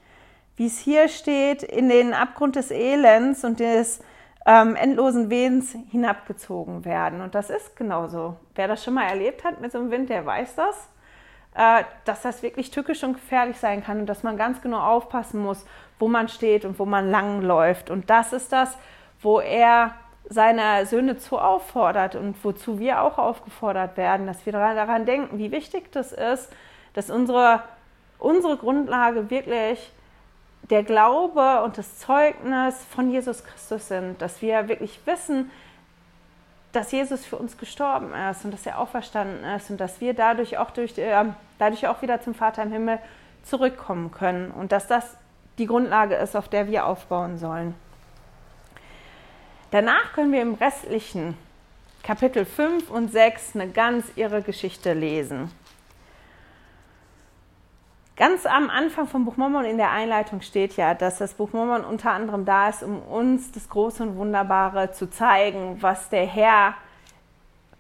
wie 0.56 0.68
es 0.68 0.80
hier 0.80 1.08
steht, 1.08 1.64
in 1.64 1.90
den 1.90 2.14
Abgrund 2.14 2.56
des 2.56 2.72
Elends 2.72 3.44
und 3.44 3.60
des 3.60 4.02
ähm, 4.46 4.76
endlosen 4.76 5.30
Wehens 5.30 5.76
hinabgezogen 5.92 6.86
werden. 6.86 7.22
Und 7.22 7.36
das 7.36 7.50
ist 7.50 7.76
genauso. 7.76 8.38
Wer 8.56 8.68
das 8.68 8.84
schon 8.84 8.94
mal 8.96 9.08
erlebt 9.08 9.44
hat 9.44 9.62
mit 9.62 9.72
so 9.72 9.78
einem 9.78 9.92
Wind, 9.92 10.10
der 10.10 10.26
weiß 10.26 10.56
das, 10.56 10.90
äh, 11.54 11.84
dass 12.06 12.22
das 12.22 12.42
wirklich 12.42 12.72
tückisch 12.72 13.04
und 13.04 13.14
gefährlich 13.14 13.58
sein 13.58 13.84
kann 13.84 14.00
und 14.00 14.06
dass 14.08 14.24
man 14.24 14.38
ganz 14.38 14.62
genau 14.62 14.80
aufpassen 14.80 15.42
muss, 15.42 15.66
wo 16.00 16.08
man 16.08 16.30
steht 16.30 16.64
und 16.64 16.80
wo 16.80 16.86
man 16.86 17.12
lang 17.12 17.42
läuft. 17.42 17.90
Und 17.90 18.10
das 18.10 18.32
ist 18.32 18.52
das, 18.52 18.78
wo 19.22 19.42
er 19.42 19.94
seine 20.30 20.86
Söhne 20.86 21.18
zu 21.18 21.40
auffordert 21.40 22.16
und 22.16 22.36
wozu 22.44 22.80
wir 22.80 23.02
auch 23.02 23.18
aufgefordert 23.18 23.98
werden, 23.98 24.28
dass 24.28 24.46
wir 24.46 24.54
daran 24.54 25.06
denken, 25.06 25.38
wie 25.38 25.52
wichtig 25.52 25.92
das 25.92 26.12
ist, 26.12 26.52
dass 26.94 27.10
unsere, 27.10 27.62
unsere 28.20 28.58
Grundlage 28.58 29.30
wirklich 29.30 29.92
der 30.70 30.84
Glaube 30.84 31.62
und 31.64 31.78
das 31.78 32.00
Zeugnis 32.00 32.84
von 32.94 33.10
Jesus 33.10 33.44
Christus 33.44 33.88
sind, 33.88 34.22
dass 34.22 34.42
wir 34.42 34.68
wirklich 34.68 35.00
wissen, 35.06 35.50
dass 36.74 36.92
Jesus 36.92 37.26
für 37.26 37.38
uns 37.38 37.58
gestorben 37.58 38.14
ist 38.30 38.44
und 38.44 38.54
dass 38.54 38.66
er 38.66 38.80
auferstanden 38.80 39.44
ist 39.56 39.70
und 39.70 39.80
dass 39.80 40.02
wir 40.02 40.14
dadurch 40.14 40.58
auch, 40.58 40.72
durch, 40.72 40.98
äh, 40.98 41.26
dadurch 41.58 41.88
auch 41.88 42.02
wieder 42.02 42.22
zum 42.22 42.34
Vater 42.34 42.64
im 42.64 42.72
Himmel 42.72 43.00
zurückkommen 43.44 44.12
können 44.12 44.52
und 44.52 44.74
dass 44.74 44.88
das 44.88 45.16
die 45.58 45.66
Grundlage 45.66 46.16
ist, 46.16 46.36
auf 46.36 46.50
der 46.50 46.68
wir 46.68 46.86
aufbauen 46.86 47.38
sollen. 47.38 47.74
Danach 49.72 50.14
können 50.14 50.32
wir 50.32 50.42
im 50.42 50.54
restlichen 50.54 51.36
Kapitel 52.02 52.46
5 52.46 52.90
und 52.90 53.12
6 53.12 53.56
eine 53.56 53.68
ganz 53.68 54.06
irre 54.16 54.42
Geschichte 54.42 54.94
lesen. 54.94 55.52
Ganz 58.16 58.46
am 58.46 58.70
Anfang 58.70 59.08
vom 59.08 59.26
Buch 59.26 59.36
Mormon 59.36 59.66
in 59.66 59.78
der 59.78 59.92
Einleitung 59.92 60.40
steht 60.42 60.78
ja, 60.78 60.94
dass 60.94 61.18
das 61.18 61.34
Buch 61.34 61.52
Mormon 61.52 61.84
unter 61.84 62.12
anderem 62.12 62.46
da 62.46 62.70
ist, 62.70 62.82
um 62.82 63.02
uns 63.02 63.52
das 63.52 63.68
Große 63.68 64.04
und 64.04 64.16
Wunderbare 64.16 64.92
zu 64.92 65.10
zeigen, 65.10 65.78
was 65.82 66.10
der 66.10 66.26
Herr 66.26 66.74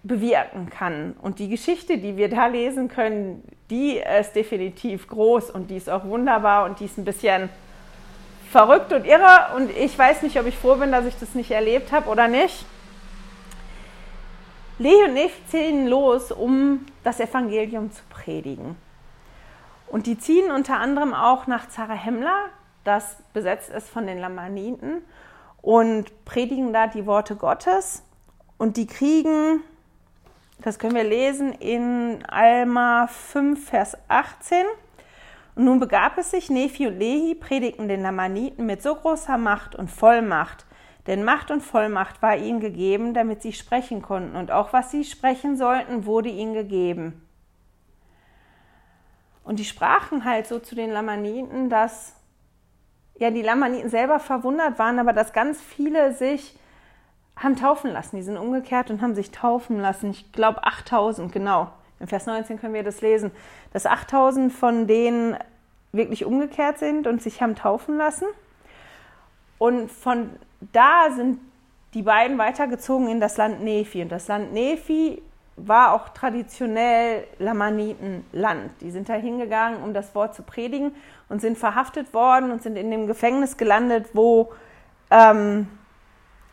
bewirken 0.04 0.70
kann. 0.70 1.16
Und 1.22 1.40
die 1.40 1.48
Geschichte, 1.48 1.98
die 1.98 2.18
wir 2.18 2.30
da 2.30 2.48
lesen 2.48 2.90
können, 2.90 3.44
die 3.70 3.98
ist 4.20 4.34
definitiv 4.34 5.08
groß 5.08 5.52
und 5.52 5.70
die 5.70 5.78
ist 5.78 5.90
auch 5.90 6.04
wunderbar 6.04 6.66
und 6.66 6.82
die 6.82 6.86
ist 6.86 6.98
ein 6.98 7.06
bisschen 7.06 7.50
verrückt 8.52 8.94
und 8.94 9.06
irre 9.06 9.56
und 9.56 9.70
ich 9.72 9.98
weiß 9.98 10.22
nicht, 10.24 10.40
ob 10.40 10.46
ich 10.46 10.58
froh 10.58 10.76
bin, 10.76 10.92
dass 10.92 11.06
ich 11.06 11.18
das 11.20 11.36
nicht 11.36 11.52
erlebt 11.52 11.92
habe 11.92 12.10
oder 12.10 12.28
nicht. 12.28 12.66
Lehi 14.80 15.06
und 15.06 15.14
Nephi 15.14 15.42
ziehen 15.48 15.88
los, 15.88 16.32
um 16.32 16.86
das 17.04 17.20
Evangelium 17.20 17.92
zu 17.92 18.04
predigen. 18.10 18.76
Und 19.88 20.06
die 20.06 20.20
ziehen 20.20 20.52
unter 20.52 20.78
anderem 20.78 21.14
auch 21.14 21.48
nach 21.48 21.68
Zarahemla, 21.70 22.50
das 22.84 23.18
besetzt 23.34 23.70
ist 23.70 23.90
von 23.90 24.06
den 24.06 24.20
Lamaniten, 24.20 25.02
und 25.62 26.26
predigen 26.26 26.74
da 26.74 26.88
die 26.88 27.06
Worte 27.06 27.36
Gottes. 27.36 28.04
Und 28.58 28.78
die 28.78 28.88
kriegen, 28.88 29.62
das 30.60 30.78
können 30.78 30.96
wir 30.96 31.04
lesen 31.04 31.54
in 31.54 32.24
Alma 32.28 33.08
5, 33.08 33.70
Vers 33.70 33.98
18, 34.08 34.66
und 35.58 35.66
nun 35.66 35.80
begab 35.80 36.20
es 36.20 36.30
sich, 36.30 36.52
Nephi 36.52 36.86
und 36.86 37.00
Lehi 37.00 37.34
predigten 37.34 37.88
den 37.88 38.04
Lamaniten 38.04 38.68
mit 38.68 38.84
so 38.84 38.94
großer 38.94 39.40
Macht 39.40 39.76
und 39.76 39.90
Vollmacht, 39.90 40.68
denn 41.08 41.24
Macht 41.24 41.50
und 41.50 41.62
Vollmacht 41.62 42.22
war 42.22 42.38
ihnen 42.38 42.60
gegeben, 42.60 43.16
damit 43.16 43.42
sie 43.42 43.54
sprechen 43.54 44.04
konnten, 44.04 44.36
und 44.36 44.52
auch 44.52 44.72
was 44.72 44.92
sie 44.92 45.04
sprechen 45.04 45.58
sollten, 45.58 46.06
wurde 46.06 46.30
ihnen 46.30 46.54
gegeben. 46.54 47.28
Und 49.44 49.58
die 49.58 49.66
sprachen 49.66 50.26
halt 50.26 50.46
so 50.46 50.60
zu 50.60 50.76
den 50.76 50.92
Lamaniten, 50.92 51.72
dass 51.72 52.14
ja 53.18 53.32
die 53.32 53.42
Lamaniten 53.42 53.90
selber 53.90 54.20
verwundert 54.20 54.78
waren, 54.78 55.00
aber 55.00 55.12
dass 55.12 55.34
ganz 55.34 55.60
viele 55.60 56.14
sich 56.14 56.56
haben 57.36 57.56
taufen 57.56 57.92
lassen. 57.92 58.18
Die 58.18 58.22
sind 58.22 58.38
umgekehrt 58.38 58.92
und 58.92 59.02
haben 59.02 59.16
sich 59.16 59.32
taufen 59.32 59.80
lassen. 59.80 60.12
Ich 60.12 60.32
glaube 60.32 60.64
8000, 60.64 61.32
genau. 61.32 61.72
Im 62.00 62.08
Vers 62.08 62.26
19 62.26 62.60
können 62.60 62.74
wir 62.74 62.84
das 62.84 63.02
lesen, 63.02 63.32
dass 63.74 63.86
8000 63.86 64.54
von 64.54 64.88
denen 64.88 65.38
wirklich 65.92 66.26
umgekehrt 66.26 66.78
sind 66.80 67.08
und 67.08 67.22
sich 67.22 67.42
haben 67.42 67.56
taufen 67.56 67.98
lassen. 67.98 68.28
Und 69.58 69.92
von 69.92 70.30
da 70.74 71.10
sind 71.16 71.40
die 71.94 72.04
beiden 72.04 72.38
weitergezogen 72.38 73.08
in 73.08 73.20
das 73.20 73.38
Land 73.38 73.64
Nephi. 73.64 74.04
Und 74.04 74.12
das 74.12 74.28
Land 74.28 74.54
Nephi 74.54 75.22
war 75.56 75.94
auch 75.94 76.10
traditionell 76.10 77.24
Lamanitenland. 77.40 78.72
Die 78.82 78.92
sind 78.92 79.10
da 79.10 79.14
hingegangen, 79.14 79.82
um 79.82 79.94
das 79.94 80.14
Wort 80.14 80.36
zu 80.36 80.44
predigen 80.44 80.94
und 81.30 81.42
sind 81.42 81.58
verhaftet 81.58 82.14
worden 82.14 82.52
und 82.52 82.62
sind 82.62 82.78
in 82.78 82.92
dem 82.92 83.08
Gefängnis 83.08 83.58
gelandet, 83.58 84.10
wo 84.14 84.54
ähm, 85.10 85.68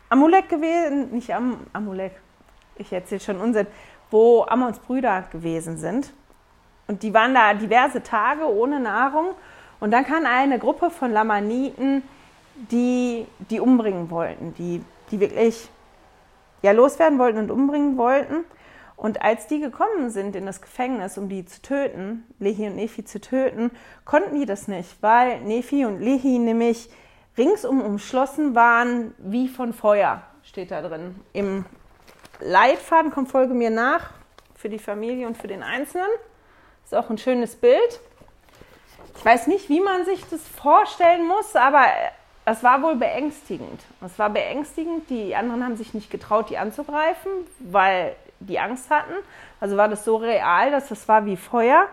Amulek 0.09 0.49
gewesen, 0.49 1.11
nicht 1.11 1.31
Am 1.31 1.59
Amulek, 1.73 2.13
ich 2.77 2.91
erzähle 2.91 3.21
schon 3.21 3.37
Unsinn, 3.37 3.67
wo 4.15 4.45
Ammons 4.47 4.79
Brüder 4.79 5.25
gewesen 5.29 5.75
sind. 5.77 6.13
Und 6.87 7.03
die 7.03 7.13
waren 7.13 7.33
da 7.33 7.53
diverse 7.53 8.01
Tage 8.01 8.49
ohne 8.49 8.79
Nahrung. 8.79 9.31
Und 9.81 9.91
dann 9.91 10.05
kam 10.05 10.25
eine 10.25 10.57
Gruppe 10.57 10.89
von 10.89 11.11
Lamaniten, 11.11 12.01
die 12.71 13.27
die 13.49 13.59
umbringen 13.59 14.09
wollten, 14.09 14.53
die, 14.53 14.81
die 15.11 15.19
wirklich 15.19 15.69
ja, 16.61 16.71
loswerden 16.71 17.19
wollten 17.19 17.39
und 17.39 17.51
umbringen 17.51 17.97
wollten. 17.97 18.45
Und 18.95 19.21
als 19.21 19.47
die 19.47 19.59
gekommen 19.59 20.09
sind 20.09 20.37
in 20.37 20.45
das 20.45 20.61
Gefängnis, 20.61 21.17
um 21.17 21.27
die 21.27 21.45
zu 21.45 21.61
töten, 21.61 22.23
Lehi 22.39 22.67
und 22.67 22.77
Nephi 22.77 23.03
zu 23.03 23.19
töten, 23.19 23.69
konnten 24.05 24.39
die 24.39 24.45
das 24.45 24.69
nicht, 24.69 24.95
weil 25.01 25.41
Nephi 25.41 25.83
und 25.83 25.99
Lehi 25.99 26.39
nämlich 26.39 26.89
ringsum 27.37 27.81
umschlossen 27.81 28.55
waren 28.55 29.13
wie 29.17 29.49
von 29.49 29.73
Feuer, 29.73 30.21
steht 30.41 30.71
da 30.71 30.81
drin 30.81 31.15
im 31.33 31.65
Leitfaden, 32.39 33.11
komm, 33.11 33.27
folge 33.27 33.53
mir 33.53 33.69
nach, 33.69 34.11
für 34.55 34.69
die 34.69 34.79
Familie 34.79 35.27
und 35.27 35.37
für 35.37 35.47
den 35.47 35.63
Einzelnen. 35.63 36.09
Ist 36.83 36.95
auch 36.95 37.09
ein 37.09 37.17
schönes 37.17 37.55
Bild. 37.55 37.99
Ich 39.17 39.25
weiß 39.25 39.47
nicht, 39.47 39.69
wie 39.69 39.79
man 39.79 40.05
sich 40.05 40.23
das 40.29 40.41
vorstellen 40.47 41.27
muss, 41.27 41.55
aber 41.55 41.85
es 42.45 42.63
war 42.63 42.81
wohl 42.83 42.95
beängstigend. 42.95 43.81
Es 44.05 44.19
war 44.19 44.29
beängstigend. 44.29 45.09
Die 45.09 45.35
anderen 45.35 45.63
haben 45.63 45.77
sich 45.77 45.93
nicht 45.93 46.11
getraut, 46.11 46.49
die 46.49 46.57
anzugreifen, 46.57 47.31
weil 47.59 48.15
die 48.39 48.59
Angst 48.59 48.89
hatten. 48.89 49.13
Also 49.59 49.77
war 49.77 49.87
das 49.87 50.05
so 50.05 50.17
real, 50.17 50.71
dass 50.71 50.89
das 50.89 51.07
war 51.07 51.25
wie 51.25 51.37
Feuer. 51.37 51.87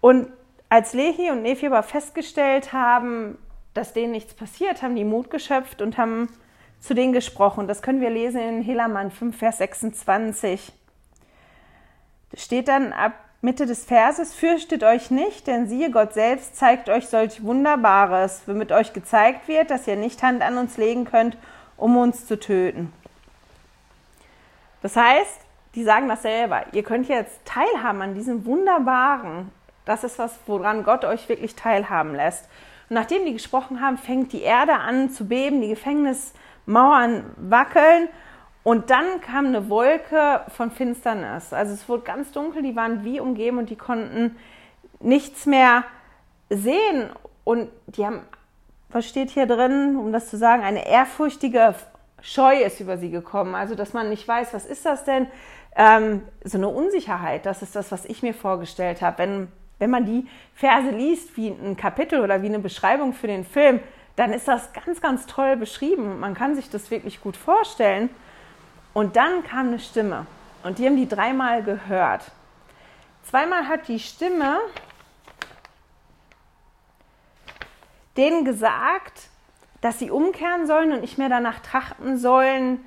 Und 0.00 0.28
als 0.68 0.92
Lehi 0.92 1.30
und 1.30 1.42
Nephi 1.42 1.66
aber 1.66 1.82
festgestellt 1.82 2.72
haben, 2.72 3.36
dass 3.74 3.92
denen 3.92 4.12
nichts 4.12 4.34
passiert, 4.34 4.82
haben 4.82 4.94
die 4.94 5.04
Mut 5.04 5.30
geschöpft 5.30 5.82
und 5.82 5.98
haben 5.98 6.28
zu 6.82 6.94
denen 6.94 7.12
gesprochen. 7.12 7.68
Das 7.68 7.80
können 7.80 8.00
wir 8.00 8.10
lesen 8.10 8.40
in 8.40 8.62
Helamann 8.62 9.10
5, 9.10 9.38
Vers 9.38 9.58
26. 9.58 10.72
Das 12.32 12.42
steht 12.42 12.68
dann 12.68 12.92
ab 12.92 13.12
Mitte 13.40 13.66
des 13.66 13.84
Verses, 13.84 14.34
fürchtet 14.34 14.84
euch 14.84 15.10
nicht, 15.10 15.46
denn 15.46 15.66
siehe, 15.66 15.90
Gott 15.90 16.14
selbst 16.14 16.56
zeigt 16.56 16.88
euch 16.88 17.08
solch 17.08 17.42
Wunderbares, 17.42 18.42
womit 18.46 18.70
euch 18.72 18.92
gezeigt 18.92 19.48
wird, 19.48 19.70
dass 19.70 19.88
ihr 19.88 19.96
nicht 19.96 20.22
Hand 20.22 20.42
an 20.42 20.58
uns 20.58 20.76
legen 20.76 21.04
könnt, 21.04 21.36
um 21.76 21.96
uns 21.96 22.26
zu 22.26 22.38
töten. 22.38 22.92
Das 24.80 24.96
heißt, 24.96 25.40
die 25.74 25.84
sagen 25.84 26.08
das 26.08 26.22
selber, 26.22 26.64
ihr 26.72 26.82
könnt 26.82 27.08
jetzt 27.08 27.44
teilhaben 27.44 28.02
an 28.02 28.14
diesem 28.14 28.44
Wunderbaren. 28.44 29.50
Das 29.84 30.04
ist 30.04 30.18
was, 30.18 30.38
woran 30.46 30.84
Gott 30.84 31.04
euch 31.04 31.28
wirklich 31.28 31.56
teilhaben 31.56 32.14
lässt. 32.14 32.44
Und 32.88 32.94
nachdem 32.94 33.24
die 33.24 33.32
gesprochen 33.32 33.80
haben, 33.80 33.98
fängt 33.98 34.32
die 34.32 34.42
Erde 34.42 34.74
an 34.74 35.10
zu 35.10 35.26
beben, 35.26 35.60
die 35.60 35.74
Gefängnismauern 36.66 37.24
wackeln 37.36 38.08
und 38.64 38.90
dann 38.90 39.20
kam 39.20 39.46
eine 39.46 39.68
Wolke 39.68 40.42
von 40.48 40.70
Finsternis. 40.70 41.52
Also 41.52 41.74
es 41.74 41.88
wurde 41.88 42.04
ganz 42.04 42.30
dunkel, 42.32 42.62
die 42.62 42.76
waren 42.76 43.04
wie 43.04 43.20
umgeben 43.20 43.58
und 43.58 43.70
die 43.70 43.76
konnten 43.76 44.36
nichts 45.00 45.46
mehr 45.46 45.84
sehen. 46.48 47.10
Und 47.44 47.70
die 47.88 48.06
haben, 48.06 48.20
was 48.90 49.08
steht 49.08 49.30
hier 49.30 49.46
drin, 49.46 49.96
um 49.96 50.12
das 50.12 50.30
zu 50.30 50.36
sagen, 50.36 50.62
eine 50.62 50.86
ehrfurchtige 50.86 51.74
Scheu 52.20 52.62
ist 52.62 52.78
über 52.78 52.98
sie 52.98 53.10
gekommen. 53.10 53.56
Also 53.56 53.74
dass 53.74 53.94
man 53.94 54.08
nicht 54.08 54.28
weiß, 54.28 54.54
was 54.54 54.64
ist 54.64 54.86
das 54.86 55.04
denn? 55.04 55.26
Ähm, 55.74 56.22
so 56.44 56.58
eine 56.58 56.68
Unsicherheit, 56.68 57.46
das 57.46 57.62
ist 57.62 57.74
das, 57.74 57.90
was 57.90 58.04
ich 58.04 58.22
mir 58.22 58.34
vorgestellt 58.34 59.02
habe. 59.02 59.18
Wenn, 59.18 59.48
wenn 59.80 59.90
man 59.90 60.04
die 60.04 60.28
Verse 60.54 60.90
liest, 60.90 61.36
wie 61.36 61.48
ein 61.48 61.76
Kapitel 61.76 62.20
oder 62.20 62.42
wie 62.42 62.46
eine 62.46 62.60
Beschreibung 62.60 63.12
für 63.12 63.26
den 63.26 63.44
Film, 63.44 63.80
dann 64.16 64.32
ist 64.32 64.48
das 64.48 64.72
ganz, 64.72 65.00
ganz 65.00 65.26
toll 65.26 65.56
beschrieben. 65.56 66.20
Man 66.20 66.34
kann 66.34 66.54
sich 66.54 66.68
das 66.70 66.90
wirklich 66.90 67.20
gut 67.20 67.36
vorstellen. 67.36 68.10
Und 68.92 69.16
dann 69.16 69.42
kam 69.42 69.68
eine 69.68 69.78
Stimme 69.78 70.26
und 70.64 70.78
die 70.78 70.86
haben 70.86 70.96
die 70.96 71.08
dreimal 71.08 71.62
gehört. 71.62 72.30
Zweimal 73.22 73.68
hat 73.68 73.88
die 73.88 73.98
Stimme 73.98 74.58
denen 78.16 78.44
gesagt, 78.44 79.30
dass 79.80 79.98
sie 79.98 80.10
umkehren 80.10 80.66
sollen 80.66 80.92
und 80.92 81.00
nicht 81.00 81.18
mehr 81.18 81.30
danach 81.30 81.60
trachten 81.60 82.18
sollen, 82.18 82.80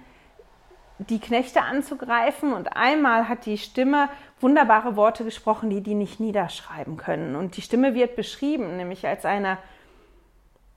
die 0.99 1.19
Knechte 1.19 1.61
anzugreifen. 1.61 2.53
Und 2.53 2.77
einmal 2.77 3.27
hat 3.27 3.45
die 3.45 3.57
Stimme 3.57 4.09
wunderbare 4.39 4.95
Worte 4.95 5.23
gesprochen, 5.23 5.69
die 5.69 5.81
die 5.81 5.95
nicht 5.95 6.19
niederschreiben 6.19 6.97
können. 6.97 7.35
Und 7.35 7.57
die 7.57 7.61
Stimme 7.61 7.95
wird 7.95 8.15
beschrieben, 8.15 8.77
nämlich 8.77 9.07
als 9.07 9.25
eine, 9.25 9.57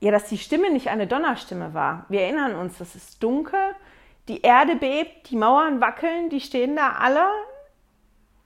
ja, 0.01 0.11
dass 0.11 0.25
die 0.25 0.39
Stimme 0.39 0.71
nicht 0.71 0.89
eine 0.89 1.07
Donnerstimme 1.07 1.75
war. 1.75 2.07
Wir 2.09 2.23
erinnern 2.23 2.55
uns, 2.55 2.81
es 2.81 2.95
ist 2.95 3.23
dunkel, 3.23 3.75
die 4.29 4.43
Erde 4.43 4.77
bebt, 4.77 5.31
die 5.31 5.37
Mauern 5.37 5.81
wackeln, 5.81 6.29
die 6.29 6.41
stehen 6.41 6.77
da 6.77 6.93
alle. 6.99 7.27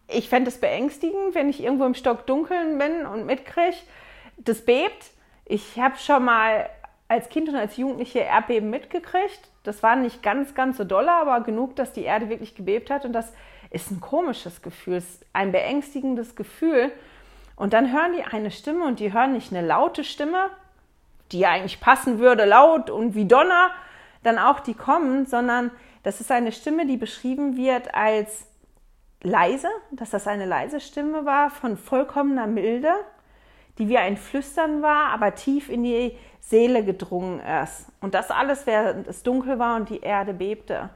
Ich 0.08 0.28
fände 0.28 0.48
es 0.48 0.60
beängstigend, 0.60 1.34
wenn 1.34 1.48
ich 1.48 1.62
irgendwo 1.62 1.84
im 1.84 1.94
Stock 1.94 2.26
dunkeln 2.26 2.78
bin 2.78 3.06
und 3.06 3.26
mitkriege, 3.26 3.76
das 4.38 4.64
bebt. 4.64 5.10
Ich 5.44 5.78
habe 5.78 5.96
schon 5.96 6.24
mal 6.24 6.70
als 7.08 7.28
Kind 7.28 7.48
und 7.48 7.56
als 7.56 7.76
Jugendliche 7.76 8.20
Erdbeben 8.20 8.70
mitgekriegt. 8.70 9.50
Das 9.64 9.82
war 9.82 9.96
nicht 9.96 10.22
ganz, 10.22 10.54
ganz 10.54 10.78
so 10.78 10.84
doll, 10.84 11.08
aber 11.08 11.40
genug, 11.40 11.76
dass 11.76 11.92
die 11.92 12.04
Erde 12.04 12.28
wirklich 12.28 12.54
gebebt 12.54 12.90
hat. 12.90 13.04
Und 13.04 13.12
das 13.12 13.32
ist 13.70 13.90
ein 13.90 14.00
komisches 14.00 14.62
Gefühl, 14.62 15.02
ein 15.32 15.52
beängstigendes 15.52 16.36
Gefühl. 16.36 16.92
Und 17.56 17.72
dann 17.74 17.92
hören 17.92 18.14
die 18.16 18.24
eine 18.24 18.50
Stimme 18.50 18.84
und 18.84 18.98
die 18.98 19.12
hören 19.12 19.32
nicht 19.32 19.52
eine 19.52 19.66
laute 19.66 20.04
Stimme, 20.04 20.50
die 21.32 21.40
ja 21.40 21.50
eigentlich 21.50 21.80
passen 21.80 22.18
würde, 22.18 22.44
laut 22.44 22.90
und 22.90 23.14
wie 23.14 23.26
Donner, 23.26 23.70
dann 24.22 24.38
auch 24.38 24.60
die 24.60 24.74
kommen, 24.74 25.26
sondern 25.26 25.70
das 26.02 26.20
ist 26.20 26.30
eine 26.30 26.52
Stimme, 26.52 26.86
die 26.86 26.96
beschrieben 26.96 27.56
wird 27.56 27.94
als 27.94 28.46
leise, 29.22 29.68
dass 29.90 30.10
das 30.10 30.26
eine 30.26 30.46
leise 30.46 30.80
Stimme 30.80 31.24
war 31.24 31.50
von 31.50 31.76
vollkommener 31.76 32.46
Milde, 32.46 32.92
die 33.78 33.88
wie 33.88 33.98
ein 33.98 34.16
Flüstern 34.16 34.82
war, 34.82 35.10
aber 35.10 35.34
tief 35.34 35.68
in 35.68 35.84
die 35.84 36.16
Seele 36.40 36.84
gedrungen 36.84 37.40
ist. 37.40 37.86
Und 38.00 38.14
das 38.14 38.30
alles, 38.30 38.66
während 38.66 39.06
es 39.06 39.22
dunkel 39.22 39.58
war 39.58 39.76
und 39.76 39.88
die 39.88 40.00
Erde 40.00 40.34
bebte. 40.34 40.90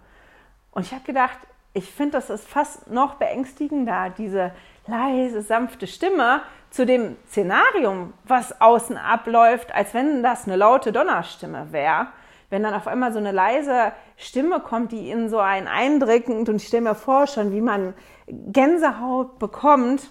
Und 0.72 0.82
ich 0.84 0.92
habe 0.92 1.04
gedacht, 1.04 1.38
ich 1.72 1.90
finde, 1.90 2.12
das 2.12 2.30
ist 2.30 2.46
fast 2.46 2.90
noch 2.90 3.14
beängstigender, 3.14 4.10
diese 4.16 4.52
leise, 4.86 5.42
sanfte 5.42 5.86
Stimme 5.86 6.42
zu 6.70 6.86
dem 6.86 7.16
Szenarium, 7.28 8.12
was 8.24 8.60
außen 8.60 8.96
abläuft, 8.96 9.74
als 9.74 9.94
wenn 9.94 10.22
das 10.22 10.44
eine 10.44 10.56
laute 10.56 10.92
Donnerstimme 10.92 11.72
wäre 11.72 12.08
wenn 12.50 12.62
dann 12.62 12.74
auf 12.74 12.86
einmal 12.86 13.12
so 13.12 13.18
eine 13.18 13.32
leise 13.32 13.92
Stimme 14.16 14.60
kommt, 14.60 14.92
die 14.92 15.10
in 15.10 15.28
so 15.28 15.38
ein 15.38 15.66
eindrückend, 15.66 16.48
und 16.48 16.56
ich 16.56 16.68
stelle 16.68 16.84
mir 16.84 16.94
vor 16.94 17.26
schon, 17.26 17.52
wie 17.52 17.60
man 17.60 17.94
Gänsehaut 18.26 19.38
bekommt. 19.38 20.08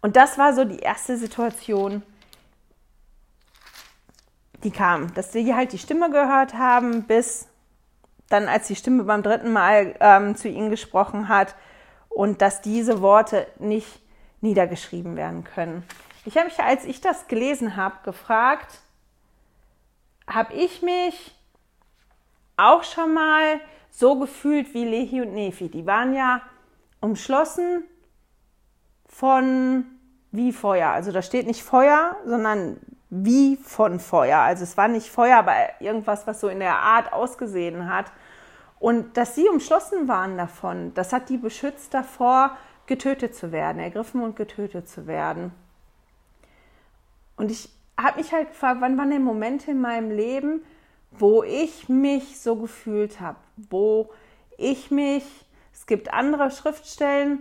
Und 0.00 0.16
das 0.16 0.38
war 0.38 0.54
so 0.54 0.64
die 0.64 0.78
erste 0.78 1.16
Situation, 1.16 2.02
die 4.64 4.70
kam, 4.70 5.12
dass 5.14 5.32
sie 5.32 5.54
halt 5.54 5.72
die 5.72 5.78
Stimme 5.78 6.10
gehört 6.10 6.54
haben, 6.54 7.04
bis 7.04 7.48
dann, 8.28 8.48
als 8.48 8.66
die 8.66 8.76
Stimme 8.76 9.04
beim 9.04 9.22
dritten 9.22 9.52
Mal 9.52 9.94
ähm, 10.00 10.36
zu 10.36 10.48
ihnen 10.48 10.70
gesprochen 10.70 11.28
hat 11.28 11.54
und 12.08 12.40
dass 12.40 12.62
diese 12.62 13.02
Worte 13.02 13.46
nicht 13.58 14.00
niedergeschrieben 14.42 15.16
werden 15.16 15.44
können. 15.44 15.84
Ich 16.24 16.36
habe 16.36 16.46
mich, 16.46 16.58
als 16.60 16.84
ich 16.84 17.00
das 17.00 17.26
gelesen 17.26 17.76
habe, 17.76 17.96
gefragt, 18.04 18.80
habe 20.26 20.52
ich 20.54 20.82
mich 20.82 21.34
auch 22.56 22.84
schon 22.84 23.14
mal 23.14 23.60
so 23.90 24.18
gefühlt 24.18 24.72
wie 24.74 24.84
Lehi 24.84 25.20
und 25.20 25.34
Nefi. 25.34 25.68
Die 25.68 25.86
waren 25.86 26.14
ja 26.14 26.42
umschlossen 27.00 27.84
von 29.06 29.84
wie 30.30 30.52
Feuer. 30.52 30.90
Also 30.90 31.12
da 31.12 31.22
steht 31.22 31.46
nicht 31.46 31.62
Feuer, 31.62 32.16
sondern 32.24 32.78
wie 33.10 33.56
von 33.56 34.00
Feuer. 34.00 34.38
Also 34.38 34.64
es 34.64 34.76
war 34.76 34.88
nicht 34.88 35.08
Feuer, 35.08 35.36
aber 35.38 35.54
irgendwas, 35.80 36.26
was 36.26 36.40
so 36.40 36.48
in 36.48 36.60
der 36.60 36.78
Art 36.78 37.12
ausgesehen 37.12 37.92
hat. 37.92 38.06
Und 38.78 39.16
dass 39.16 39.34
sie 39.34 39.48
umschlossen 39.48 40.08
waren 40.08 40.38
davon, 40.38 40.94
das 40.94 41.12
hat 41.12 41.28
die 41.28 41.36
beschützt 41.36 41.92
davor, 41.92 42.56
getötet 42.86 43.34
zu 43.34 43.52
werden, 43.52 43.78
ergriffen 43.80 44.22
und 44.22 44.36
getötet 44.36 44.88
zu 44.88 45.06
werden. 45.06 45.52
Und 47.36 47.50
ich 47.50 47.68
habe 47.98 48.18
mich 48.18 48.32
halt 48.32 48.48
gefragt, 48.48 48.80
wann 48.80 48.98
waren 48.98 49.10
denn 49.10 49.22
Momente 49.22 49.70
in 49.70 49.80
meinem 49.80 50.10
Leben, 50.10 50.62
wo 51.10 51.42
ich 51.42 51.88
mich 51.88 52.40
so 52.40 52.56
gefühlt 52.56 53.20
habe, 53.20 53.38
wo 53.56 54.10
ich 54.56 54.90
mich, 54.90 55.24
es 55.72 55.86
gibt 55.86 56.12
andere 56.12 56.50
Schriftstellen, 56.50 57.40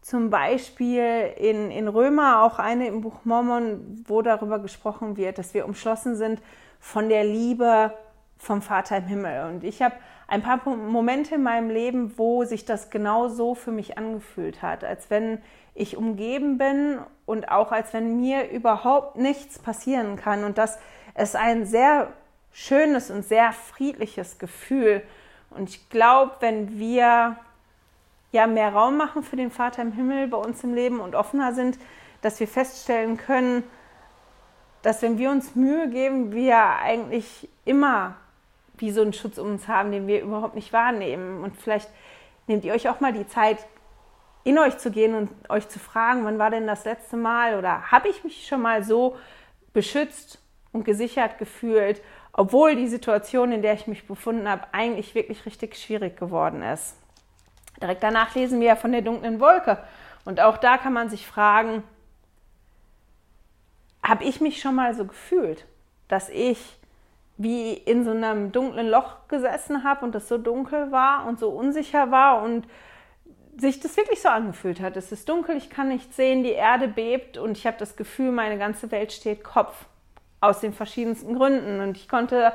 zum 0.00 0.30
Beispiel 0.30 1.32
in, 1.36 1.70
in 1.70 1.86
Römer, 1.86 2.42
auch 2.42 2.58
eine 2.58 2.88
im 2.88 3.02
Buch 3.02 3.24
Mormon, 3.24 4.04
wo 4.06 4.20
darüber 4.20 4.58
gesprochen 4.58 5.16
wird, 5.16 5.38
dass 5.38 5.54
wir 5.54 5.64
umschlossen 5.64 6.16
sind 6.16 6.42
von 6.80 7.08
der 7.08 7.24
Liebe 7.24 7.92
vom 8.36 8.62
Vater 8.62 8.96
im 8.96 9.06
Himmel. 9.06 9.48
Und 9.48 9.62
ich 9.62 9.80
habe 9.80 9.94
ein 10.28 10.42
paar 10.42 10.64
Momente 10.66 11.34
in 11.34 11.42
meinem 11.42 11.70
Leben, 11.70 12.16
wo 12.16 12.44
sich 12.44 12.64
das 12.64 12.90
genau 12.90 13.28
so 13.28 13.54
für 13.54 13.72
mich 13.72 13.98
angefühlt 13.98 14.62
hat, 14.62 14.84
als 14.84 15.10
wenn 15.10 15.42
ich 15.74 15.96
umgeben 15.96 16.58
bin 16.58 16.98
und 17.26 17.50
auch 17.50 17.72
als 17.72 17.92
wenn 17.92 18.20
mir 18.20 18.50
überhaupt 18.50 19.16
nichts 19.16 19.58
passieren 19.58 20.16
kann. 20.16 20.44
Und 20.44 20.58
das 20.58 20.78
ist 21.16 21.36
ein 21.36 21.66
sehr 21.66 22.12
schönes 22.52 23.10
und 23.10 23.24
sehr 23.24 23.52
friedliches 23.52 24.38
Gefühl. 24.38 25.02
Und 25.50 25.70
ich 25.70 25.88
glaube, 25.88 26.32
wenn 26.40 26.78
wir 26.78 27.36
ja 28.32 28.46
mehr 28.46 28.72
Raum 28.72 28.96
machen 28.96 29.22
für 29.22 29.36
den 29.36 29.50
Vater 29.50 29.82
im 29.82 29.92
Himmel 29.92 30.28
bei 30.28 30.38
uns 30.38 30.64
im 30.64 30.74
Leben 30.74 31.00
und 31.00 31.14
offener 31.14 31.52
sind, 31.52 31.78
dass 32.22 32.40
wir 32.40 32.48
feststellen 32.48 33.16
können, 33.16 33.64
dass 34.82 35.02
wenn 35.02 35.18
wir 35.18 35.30
uns 35.30 35.54
Mühe 35.54 35.88
geben, 35.88 36.32
wir 36.32 36.58
eigentlich 36.58 37.48
immer 37.64 38.16
wie 38.82 38.90
so 38.90 39.00
einen 39.00 39.14
Schutz 39.14 39.38
um 39.38 39.48
uns 39.48 39.68
haben, 39.68 39.92
den 39.92 40.06
wir 40.06 40.20
überhaupt 40.20 40.54
nicht 40.54 40.72
wahrnehmen. 40.72 41.42
Und 41.42 41.56
vielleicht 41.56 41.88
nehmt 42.46 42.64
ihr 42.64 42.74
euch 42.74 42.88
auch 42.88 43.00
mal 43.00 43.12
die 43.12 43.26
Zeit, 43.26 43.58
in 44.44 44.58
euch 44.58 44.76
zu 44.78 44.90
gehen 44.90 45.14
und 45.14 45.30
euch 45.48 45.68
zu 45.68 45.78
fragen, 45.78 46.24
wann 46.24 46.38
war 46.38 46.50
denn 46.50 46.66
das 46.66 46.84
letzte 46.84 47.16
Mal 47.16 47.56
oder 47.56 47.92
habe 47.92 48.08
ich 48.08 48.24
mich 48.24 48.46
schon 48.46 48.60
mal 48.60 48.82
so 48.82 49.16
beschützt 49.72 50.40
und 50.72 50.84
gesichert 50.84 51.38
gefühlt, 51.38 52.02
obwohl 52.32 52.74
die 52.74 52.88
Situation, 52.88 53.52
in 53.52 53.62
der 53.62 53.74
ich 53.74 53.86
mich 53.86 54.06
befunden 54.06 54.48
habe, 54.48 54.64
eigentlich 54.72 55.14
wirklich 55.14 55.46
richtig 55.46 55.76
schwierig 55.76 56.16
geworden 56.16 56.62
ist. 56.62 56.96
Direkt 57.80 58.02
danach 58.02 58.34
lesen 58.34 58.60
wir 58.60 58.68
ja 58.68 58.76
von 58.76 58.90
der 58.90 59.02
dunklen 59.02 59.38
Wolke 59.38 59.78
und 60.24 60.40
auch 60.40 60.58
da 60.58 60.76
kann 60.76 60.92
man 60.92 61.08
sich 61.08 61.26
fragen, 61.26 61.84
habe 64.02 64.24
ich 64.24 64.40
mich 64.40 64.60
schon 64.60 64.74
mal 64.74 64.94
so 64.94 65.04
gefühlt, 65.04 65.66
dass 66.08 66.28
ich 66.28 66.78
wie 67.36 67.72
in 67.72 68.04
so 68.04 68.10
einem 68.10 68.52
dunklen 68.52 68.88
Loch 68.88 69.28
gesessen 69.28 69.84
habe 69.84 70.04
und 70.04 70.14
es 70.14 70.28
so 70.28 70.38
dunkel 70.38 70.92
war 70.92 71.26
und 71.26 71.38
so 71.38 71.48
unsicher 71.50 72.10
war 72.10 72.42
und 72.42 72.66
sich 73.56 73.80
das 73.80 73.96
wirklich 73.96 74.22
so 74.22 74.28
angefühlt 74.28 74.80
hat. 74.80 74.96
Es 74.96 75.12
ist 75.12 75.28
dunkel, 75.28 75.56
ich 75.56 75.70
kann 75.70 75.88
nichts 75.88 76.16
sehen, 76.16 76.42
die 76.42 76.52
Erde 76.52 76.88
bebt 76.88 77.38
und 77.38 77.56
ich 77.56 77.66
habe 77.66 77.76
das 77.78 77.96
Gefühl, 77.96 78.32
meine 78.32 78.58
ganze 78.58 78.90
Welt 78.90 79.12
steht 79.12 79.44
Kopf 79.44 79.86
aus 80.40 80.60
den 80.60 80.72
verschiedensten 80.72 81.34
Gründen. 81.36 81.80
Und 81.80 81.96
ich 81.96 82.08
konnte 82.08 82.52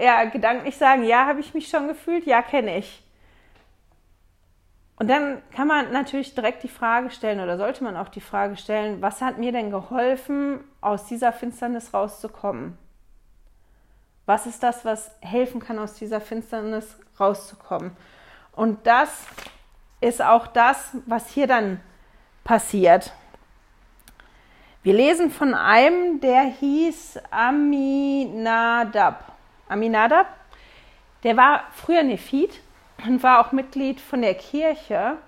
ja 0.00 0.24
gedanklich 0.24 0.76
sagen, 0.76 1.04
ja, 1.04 1.26
habe 1.26 1.40
ich 1.40 1.54
mich 1.54 1.68
schon 1.68 1.88
gefühlt, 1.88 2.26
ja, 2.26 2.42
kenne 2.42 2.78
ich. 2.78 3.02
Und 4.96 5.08
dann 5.08 5.42
kann 5.54 5.66
man 5.66 5.92
natürlich 5.92 6.34
direkt 6.34 6.62
die 6.62 6.68
Frage 6.68 7.10
stellen 7.10 7.40
oder 7.40 7.56
sollte 7.56 7.82
man 7.82 7.96
auch 7.96 8.08
die 8.08 8.20
Frage 8.20 8.56
stellen, 8.56 9.02
was 9.02 9.20
hat 9.20 9.38
mir 9.38 9.52
denn 9.52 9.70
geholfen, 9.70 10.60
aus 10.80 11.06
dieser 11.06 11.32
Finsternis 11.32 11.92
rauszukommen? 11.92 12.78
Was 14.26 14.46
ist 14.46 14.62
das, 14.62 14.84
was 14.84 15.10
helfen 15.20 15.60
kann, 15.60 15.78
aus 15.78 15.94
dieser 15.94 16.20
Finsternis 16.20 16.96
rauszukommen? 17.18 17.96
Und 18.52 18.86
das 18.86 19.24
ist 20.00 20.22
auch 20.22 20.46
das, 20.46 20.96
was 21.06 21.28
hier 21.28 21.46
dann 21.46 21.80
passiert. 22.44 23.12
Wir 24.82 24.94
lesen 24.94 25.30
von 25.30 25.54
einem, 25.54 26.20
der 26.20 26.42
hieß 26.42 27.20
Aminadab. 27.30 29.32
Aminadab, 29.68 30.26
der 31.22 31.36
war 31.36 31.64
früher 31.72 32.02
Nephit 32.02 32.60
und 33.06 33.22
war 33.22 33.40
auch 33.40 33.52
Mitglied 33.52 34.00
von 34.00 34.22
der 34.22 34.34
Kirche. 34.34 35.18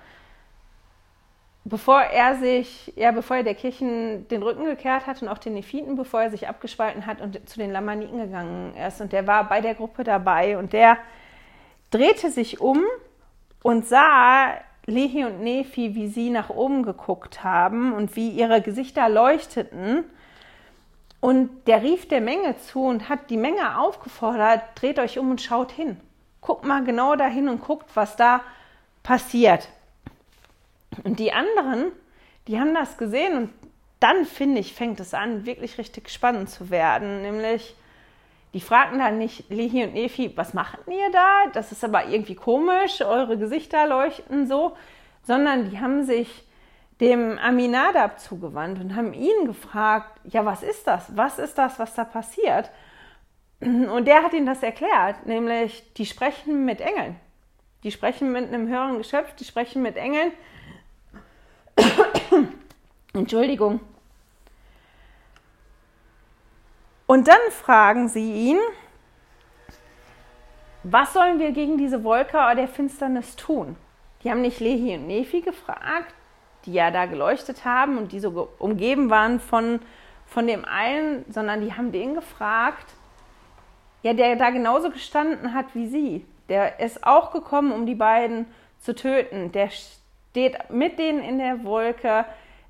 Bevor 1.67 2.01
er 2.03 2.37
sich, 2.37 2.93
ja, 2.95 3.11
bevor 3.11 3.39
er 3.39 3.43
der 3.43 3.55
Kirchen 3.55 4.29
den 4.29 4.43
Rücken 4.43 4.67
gekehrt 4.67 5.07
hat 5.07 5.23
und 5.23 5.29
auch 5.29 5.39
den 5.39 5.55
Nephiten, 5.55 5.97
bevor 5.97 6.23
er 6.23 6.31
sich 6.31 6.47
abgespalten 6.47 7.07
hat 7.07 7.23
und 7.23 7.49
zu 7.49 7.59
den 7.59 7.73
Lamaniten 7.73 8.19
gegangen 8.19 8.75
ist. 8.77 9.01
Und 9.01 9.13
der 9.15 9.27
war 9.27 9.49
bei 9.49 9.63
der 9.63 9.75
Gruppe 9.75 10.05
dabei 10.05 10.59
und 10.59 10.75
der 10.75 10.99
drehte 11.91 12.31
sich 12.31 12.61
um 12.61 12.83
und 13.63 13.87
sah 13.87 14.59
Lehi 14.85 15.25
und 15.25 15.41
Nephi, 15.41 15.95
wie 15.95 16.09
sie 16.09 16.29
nach 16.29 16.51
oben 16.51 16.83
geguckt 16.83 17.43
haben 17.43 17.95
und 17.95 18.15
wie 18.15 18.29
ihre 18.29 18.61
Gesichter 18.61 19.09
leuchteten. 19.09 20.05
Und 21.21 21.67
der 21.67 21.83
rief 21.83 22.07
der 22.07 22.21
Menge 22.21 22.59
zu 22.59 22.85
und 22.85 23.09
hat 23.09 23.31
die 23.31 23.39
Menge 23.39 23.79
aufgefordert, 23.79 24.61
dreht 24.75 24.99
euch 24.99 25.19
um 25.19 25.31
und 25.31 25.41
schaut 25.41 25.73
hin. 25.73 25.99
Guckt 26.43 26.67
mal 26.67 26.85
genau 26.85 27.17
dahin 27.17 27.49
und 27.49 27.63
guckt, 27.63 27.89
was 27.95 28.17
da 28.17 28.43
passiert. 29.03 29.71
Und 31.03 31.19
die 31.19 31.33
anderen, 31.33 31.93
die 32.47 32.59
haben 32.61 32.75
das 32.75 32.97
gesehen 32.99 33.37
und 33.37 33.51
dann, 34.01 34.25
finde 34.27 34.61
ich, 34.61 34.75
fängt 34.75 35.01
es 35.01 35.15
an, 35.15 35.47
wirklich 35.47 35.79
richtig 35.79 36.11
spannend 36.11 36.51
zu 36.51 36.71
werden. 36.71 37.23
Nämlich, 37.23 37.75
die 38.53 38.61
fragten 38.61 38.99
dann 38.99 39.19
nicht 39.19 39.49
Lehi 39.51 39.85
und 39.85 39.95
Nephi, 39.95 40.37
was 40.37 40.55
macht 40.55 40.79
ihr 40.87 41.11
da? 41.11 41.47
Das 41.53 41.73
ist 41.73 41.85
aber 41.85 42.07
irgendwie 42.07 42.35
komisch, 42.35 43.01
eure 43.01 43.39
Gesichter 43.39 43.87
leuchten 43.87 44.47
so, 44.47 44.77
sondern 45.23 45.71
die 45.71 45.81
haben 45.81 46.05
sich 46.05 46.45
dem 47.01 47.39
Aminadab 47.39 48.21
zugewandt 48.21 48.81
und 48.81 48.95
haben 48.95 49.15
ihn 49.15 49.47
gefragt, 49.47 50.21
ja, 50.25 50.45
was 50.45 50.63
ist 50.63 50.87
das? 50.87 51.17
Was 51.17 51.39
ist 51.39 51.59
das, 51.59 51.79
was 51.79 51.95
da 51.95 52.05
passiert? 52.05 52.71
Und 53.61 54.05
der 54.05 54.23
hat 54.23 54.35
ihnen 54.35 54.47
das 54.47 54.63
erklärt, 54.63 55.27
nämlich 55.27 55.95
die 55.95 56.07
sprechen 56.07 56.65
mit 56.65 56.81
Engeln. 56.81 57.17
Die 57.83 57.91
sprechen 57.91 58.33
mit 58.33 58.49
einem 58.49 58.69
höheren 58.69 58.99
Geschöpf, 58.99 59.35
die 59.35 59.45
sprechen 59.45 59.83
mit 59.83 59.97
Engeln. 59.97 60.33
Entschuldigung. 63.15 63.81
Und 67.07 67.29
dann 67.29 67.41
fragen 67.51 68.09
sie 68.09 68.51
ihn, 68.51 68.59
was 70.83 71.13
sollen 71.13 71.39
wir 71.39 71.53
gegen 71.53 71.79
diese 71.79 72.03
Wolke 72.03 72.39
der 72.57 72.67
Finsternis 72.67 73.37
tun? 73.37 73.77
Die 74.23 74.31
haben 74.31 74.41
nicht 74.41 74.59
Lehi 74.59 74.97
und 74.97 75.07
Nephi 75.07 75.43
gefragt, 75.43 76.13
die 76.65 76.73
ja 76.73 76.91
da 76.91 77.07
geleuchtet 77.07 77.65
haben 77.65 77.99
und 77.99 78.13
die 78.13 78.21
so 78.21 78.49
umgeben 78.59 79.11
waren 79.11 79.39
von, 79.39 79.81
von 80.27 80.47
dem 80.47 80.65
einen, 80.65 81.25
sondern 81.31 81.61
die 81.61 81.73
haben 81.73 81.93
den 81.93 82.15
gefragt, 82.15 82.95
ja, 84.03 84.13
der 84.13 84.37
da 84.37 84.51
genauso 84.51 84.91
gestanden 84.91 85.55
hat 85.55 85.75
wie 85.75 85.87
sie. 85.87 86.27
Der 86.49 86.81
ist 86.81 87.07
auch 87.07 87.33
gekommen, 87.33 87.73
um 87.73 87.87
die 87.87 87.95
beiden 87.95 88.47
zu 88.81 88.95
töten. 88.95 89.53
Der 89.53 89.71
steht 89.71 90.71
mit 90.71 90.99
denen 90.99 91.23
in 91.23 91.39
der 91.39 91.65
Wolke, 91.65 92.27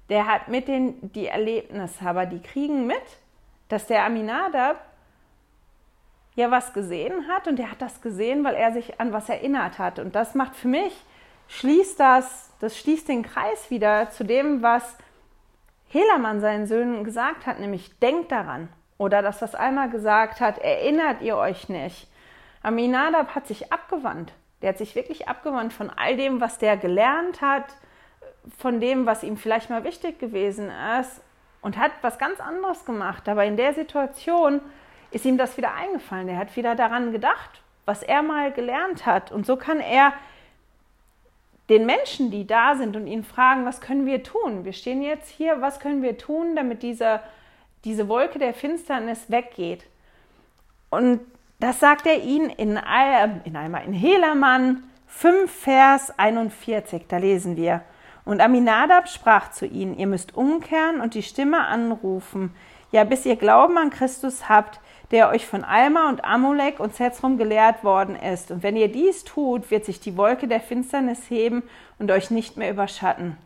der 0.09 0.27
hat 0.27 0.49
mit 0.49 0.69
denen 0.69 1.13
die 1.13 1.27
Erlebnisse, 1.27 2.07
aber 2.07 2.27
die 2.27 2.43
kriegen 2.43 2.87
mit, 2.87 3.03
dass 3.69 3.87
der 3.87 4.05
Aminadab 4.05 4.85
ja 6.35 6.51
was 6.51 6.73
gesehen 6.73 7.29
hat 7.29 7.49
und 7.49 7.59
der 7.59 7.71
hat 7.71 7.81
das 7.81 8.01
gesehen, 8.01 8.45
weil 8.45 8.55
er 8.55 8.73
sich 8.73 9.01
an 9.01 9.13
was 9.13 9.29
erinnert 9.29 9.79
hat. 9.79 9.99
Und 9.99 10.15
das 10.15 10.35
macht 10.35 10.57
für 10.57 10.69
mich, 10.69 10.93
schließt 11.49 11.99
das, 11.99 12.53
das 12.61 12.79
schließt 12.79 13.09
den 13.09 13.23
Kreis 13.23 13.71
wieder 13.71 14.11
zu 14.11 14.25
dem, 14.25 14.63
was 14.63 14.97
Helamann 15.89 16.41
seinen 16.41 16.67
Söhnen 16.67 17.05
gesagt 17.05 17.47
hat, 17.47 17.61
nämlich 17.61 17.99
denkt 18.01 18.33
daran. 18.33 18.69
Oder 18.99 19.23
dass 19.23 19.39
das 19.39 19.55
einmal 19.55 19.91
gesagt 19.91 20.41
hat, 20.41 20.59
erinnert 20.59 21.23
ihr 21.23 21.37
euch 21.37 21.69
nicht. 21.69 22.09
Aminadab 22.63 23.35
hat 23.35 23.47
sich 23.47 23.73
abgewandt. 23.73 24.33
Der 24.63 24.71
hat 24.71 24.79
sich 24.79 24.95
wirklich 24.95 25.29
abgewandt 25.29 25.73
von 25.73 25.91
all 25.91 26.17
dem, 26.17 26.41
was 26.41 26.59
der 26.59 26.77
gelernt 26.77 27.41
hat, 27.41 27.67
von 28.59 28.81
dem, 28.81 29.07
was 29.07 29.23
ihm 29.23 29.37
vielleicht 29.37 29.71
mal 29.71 29.85
wichtig 29.85 30.19
gewesen 30.19 30.71
ist 31.01 31.21
und 31.63 31.79
hat 31.79 31.93
was 32.03 32.19
ganz 32.19 32.41
anderes 32.41 32.85
gemacht. 32.85 33.29
Aber 33.29 33.45
in 33.45 33.57
der 33.57 33.75
Situation 33.75 34.61
ist 35.11 35.25
ihm 35.25 35.39
das 35.39 35.57
wieder 35.57 35.75
eingefallen. 35.75 36.29
Er 36.29 36.39
hat 36.39 36.55
wieder 36.57 36.75
daran 36.75 37.13
gedacht, 37.13 37.63
was 37.87 38.03
er 38.03 38.23
mal 38.23 38.53
gelernt 38.53 39.07
hat. 39.07 39.33
Und 39.33 39.47
so 39.47 39.57
kann 39.57 39.81
er 39.81 40.13
den 41.71 41.87
Menschen, 41.87 42.31
die 42.31 42.47
da 42.47 42.75
sind 42.75 42.97
und 42.97 43.07
ihn 43.07 43.25
fragen, 43.25 43.65
was 43.65 43.81
können 43.81 44.05
wir 44.05 44.23
tun? 44.23 44.65
Wir 44.65 44.75
stehen 44.75 45.03
jetzt 45.03 45.31
hier, 45.31 45.61
was 45.61 45.81
können 45.81 46.03
wir 46.03 46.19
tun, 46.19 46.57
damit 46.57 46.83
diese, 46.83 47.21
diese 47.85 48.09
Wolke 48.09 48.39
der 48.39 48.53
Finsternis 48.53 49.31
weggeht? 49.31 49.85
Und 50.91 51.21
das 51.61 51.81
sagt 51.81 52.07
er 52.07 52.23
ihnen 52.23 52.51
in, 52.51 52.79
in 53.45 53.57
einmal 53.57 53.85
in 53.87 53.95
Helamann 53.95 54.83
5, 55.07 55.51
Vers 55.51 56.19
41. 56.19 57.05
Da 57.09 57.17
lesen 57.17 57.57
wir. 57.57 57.83
Und 58.25 58.41
Aminadab 58.41 59.09
sprach 59.09 59.51
zu 59.51 59.67
ihnen, 59.67 59.99
ihr 59.99 60.07
müsst 60.07 60.35
umkehren 60.35 61.01
und 61.01 61.15
die 61.15 61.23
Stimme 61.23 61.67
anrufen, 61.67 62.55
ja, 62.91 63.05
bis 63.05 63.27
ihr 63.27 63.37
Glauben 63.37 63.77
an 63.77 63.91
Christus 63.91 64.49
habt, 64.49 64.81
der 65.11 65.29
euch 65.29 65.47
von 65.47 65.65
Alma 65.65 66.09
und 66.09 66.25
Amulek 66.25 66.81
und 66.81 66.95
Zezrum 66.95 67.37
gelehrt 67.37 67.85
worden 67.85 68.17
ist. 68.17 68.51
Und 68.51 68.63
wenn 68.63 68.77
ihr 68.77 68.89
dies 68.89 69.25
tut, 69.25 69.71
wird 69.71 69.85
sich 69.85 70.01
die 70.01 70.17
Wolke 70.17 70.49
der 70.49 70.61
Finsternis 70.61 71.29
heben 71.29 71.63
und 71.99 72.11
euch 72.11 72.31
nicht 72.31 72.57
mehr 72.57 72.71
überschatten. 72.71 73.37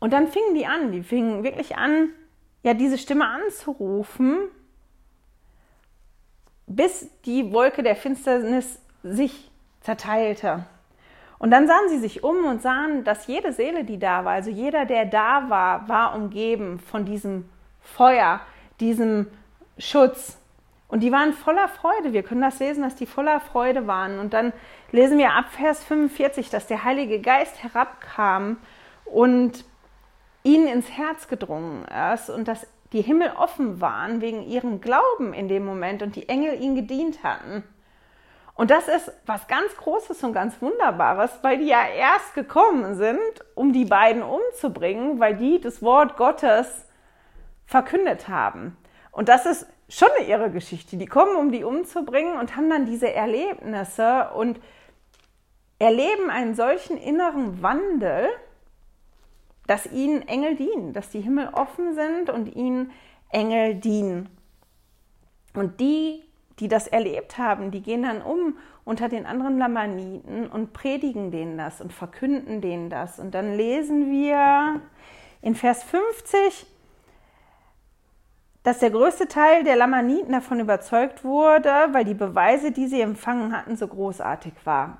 Und 0.00 0.12
dann 0.12 0.28
fingen 0.28 0.54
die 0.54 0.66
an, 0.66 0.92
die 0.92 1.02
fingen 1.02 1.44
wirklich 1.44 1.76
an, 1.76 2.08
ja, 2.62 2.74
diese 2.74 2.98
Stimme 2.98 3.26
anzurufen, 3.26 4.38
bis 6.66 7.08
die 7.24 7.52
Wolke 7.52 7.82
der 7.82 7.96
Finsternis 7.96 8.80
sich 9.02 9.50
zerteilte. 9.82 10.66
Und 11.38 11.50
dann 11.50 11.66
sahen 11.66 11.88
sie 11.88 11.98
sich 11.98 12.22
um 12.22 12.44
und 12.44 12.62
sahen, 12.62 13.04
dass 13.04 13.26
jede 13.26 13.52
Seele, 13.52 13.84
die 13.84 13.98
da 13.98 14.24
war, 14.24 14.32
also 14.32 14.50
jeder, 14.50 14.84
der 14.86 15.04
da 15.04 15.48
war, 15.48 15.88
war 15.88 16.14
umgeben 16.14 16.78
von 16.78 17.04
diesem 17.04 17.48
Feuer, 17.80 18.40
diesem 18.80 19.26
Schutz. 19.78 20.38
Und 20.88 21.00
die 21.00 21.12
waren 21.12 21.32
voller 21.32 21.68
Freude. 21.68 22.12
Wir 22.12 22.22
können 22.22 22.40
das 22.40 22.60
lesen, 22.60 22.82
dass 22.82 22.94
die 22.94 23.06
voller 23.06 23.40
Freude 23.40 23.86
waren. 23.86 24.18
Und 24.18 24.32
dann 24.32 24.52
lesen 24.92 25.18
wir 25.18 25.32
ab 25.32 25.46
Vers 25.50 25.82
45, 25.84 26.50
dass 26.50 26.66
der 26.66 26.84
Heilige 26.84 27.20
Geist 27.20 27.62
herabkam 27.62 28.58
und 29.04 29.64
ihnen 30.44 30.68
ins 30.68 30.90
Herz 30.90 31.26
gedrungen 31.26 31.84
ist 32.14 32.30
und 32.30 32.46
dass 32.46 32.66
die 32.92 33.02
Himmel 33.02 33.32
offen 33.36 33.80
waren 33.80 34.20
wegen 34.20 34.46
ihrem 34.46 34.80
Glauben 34.80 35.34
in 35.34 35.48
dem 35.48 35.64
Moment 35.64 36.02
und 36.02 36.14
die 36.14 36.28
Engel 36.28 36.60
ihnen 36.62 36.76
gedient 36.76 37.24
hatten. 37.24 37.64
Und 38.54 38.70
das 38.70 38.86
ist 38.86 39.12
was 39.26 39.48
ganz 39.48 39.76
Großes 39.76 40.22
und 40.22 40.32
ganz 40.32 40.60
Wunderbares, 40.62 41.30
weil 41.42 41.58
die 41.58 41.66
ja 41.66 41.86
erst 41.86 42.34
gekommen 42.34 42.94
sind, 42.94 43.18
um 43.54 43.72
die 43.72 43.84
beiden 43.84 44.22
umzubringen, 44.22 45.18
weil 45.18 45.36
die 45.36 45.60
das 45.60 45.82
Wort 45.82 46.16
Gottes 46.16 46.86
verkündet 47.66 48.28
haben. 48.28 48.76
Und 49.10 49.28
das 49.28 49.46
ist 49.46 49.66
schon 49.88 50.08
eine 50.18 50.28
irre 50.28 50.50
Geschichte. 50.50 50.96
Die 50.96 51.06
kommen, 51.06 51.36
um 51.36 51.50
die 51.50 51.64
umzubringen 51.64 52.38
und 52.38 52.56
haben 52.56 52.70
dann 52.70 52.86
diese 52.86 53.12
Erlebnisse 53.12 54.30
und 54.34 54.60
erleben 55.78 56.30
einen 56.30 56.54
solchen 56.54 56.96
inneren 56.96 57.60
Wandel, 57.62 58.28
dass 59.66 59.86
ihnen 59.86 60.26
Engel 60.28 60.56
dienen, 60.56 60.92
dass 60.92 61.10
die 61.10 61.20
Himmel 61.20 61.48
offen 61.52 61.94
sind 61.94 62.30
und 62.30 62.54
ihnen 62.54 62.92
Engel 63.30 63.74
dienen. 63.74 64.28
Und 65.54 65.80
die 65.80 66.23
die 66.60 66.68
das 66.68 66.86
erlebt 66.86 67.38
haben, 67.38 67.70
die 67.70 67.82
gehen 67.82 68.02
dann 68.02 68.22
um 68.22 68.56
unter 68.84 69.08
den 69.08 69.26
anderen 69.26 69.58
Lamaniten 69.58 70.46
und 70.46 70.72
predigen 70.72 71.30
denen 71.30 71.58
das 71.58 71.80
und 71.80 71.92
verkünden 71.92 72.60
denen 72.60 72.90
das. 72.90 73.18
Und 73.18 73.34
dann 73.34 73.56
lesen 73.56 74.10
wir 74.10 74.80
in 75.42 75.54
Vers 75.54 75.82
50, 75.82 76.66
dass 78.62 78.78
der 78.78 78.90
größte 78.90 79.28
Teil 79.28 79.64
der 79.64 79.76
Lamaniten 79.76 80.32
davon 80.32 80.60
überzeugt 80.60 81.24
wurde, 81.24 81.70
weil 81.92 82.04
die 82.04 82.14
Beweise, 82.14 82.70
die 82.72 82.86
sie 82.86 83.00
empfangen 83.00 83.52
hatten, 83.56 83.76
so 83.76 83.88
großartig 83.88 84.54
waren. 84.64 84.96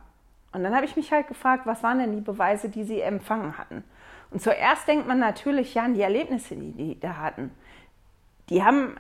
Und 0.53 0.63
dann 0.63 0.75
habe 0.75 0.85
ich 0.85 0.97
mich 0.97 1.13
halt 1.13 1.29
gefragt, 1.29 1.67
was 1.67 1.83
waren 1.83 1.99
denn 1.99 2.15
die 2.15 2.21
Beweise, 2.21 2.69
die 2.69 2.85
sie 2.85 3.01
empfangen 3.01 3.59
hatten? 3.59 3.83
Und 4.31 4.41
zuerst 4.41 4.87
denkt 4.87 5.07
man 5.07 5.19
natürlich 5.19 5.75
ja 5.75 5.85
an 5.85 5.95
die 5.95 6.03
Erlebnisse, 6.03 6.57
die 6.57 6.73
die 6.73 7.01
da 7.01 7.17
hatten. 7.17 7.51
Die 8.51 8.63
haben 8.63 8.97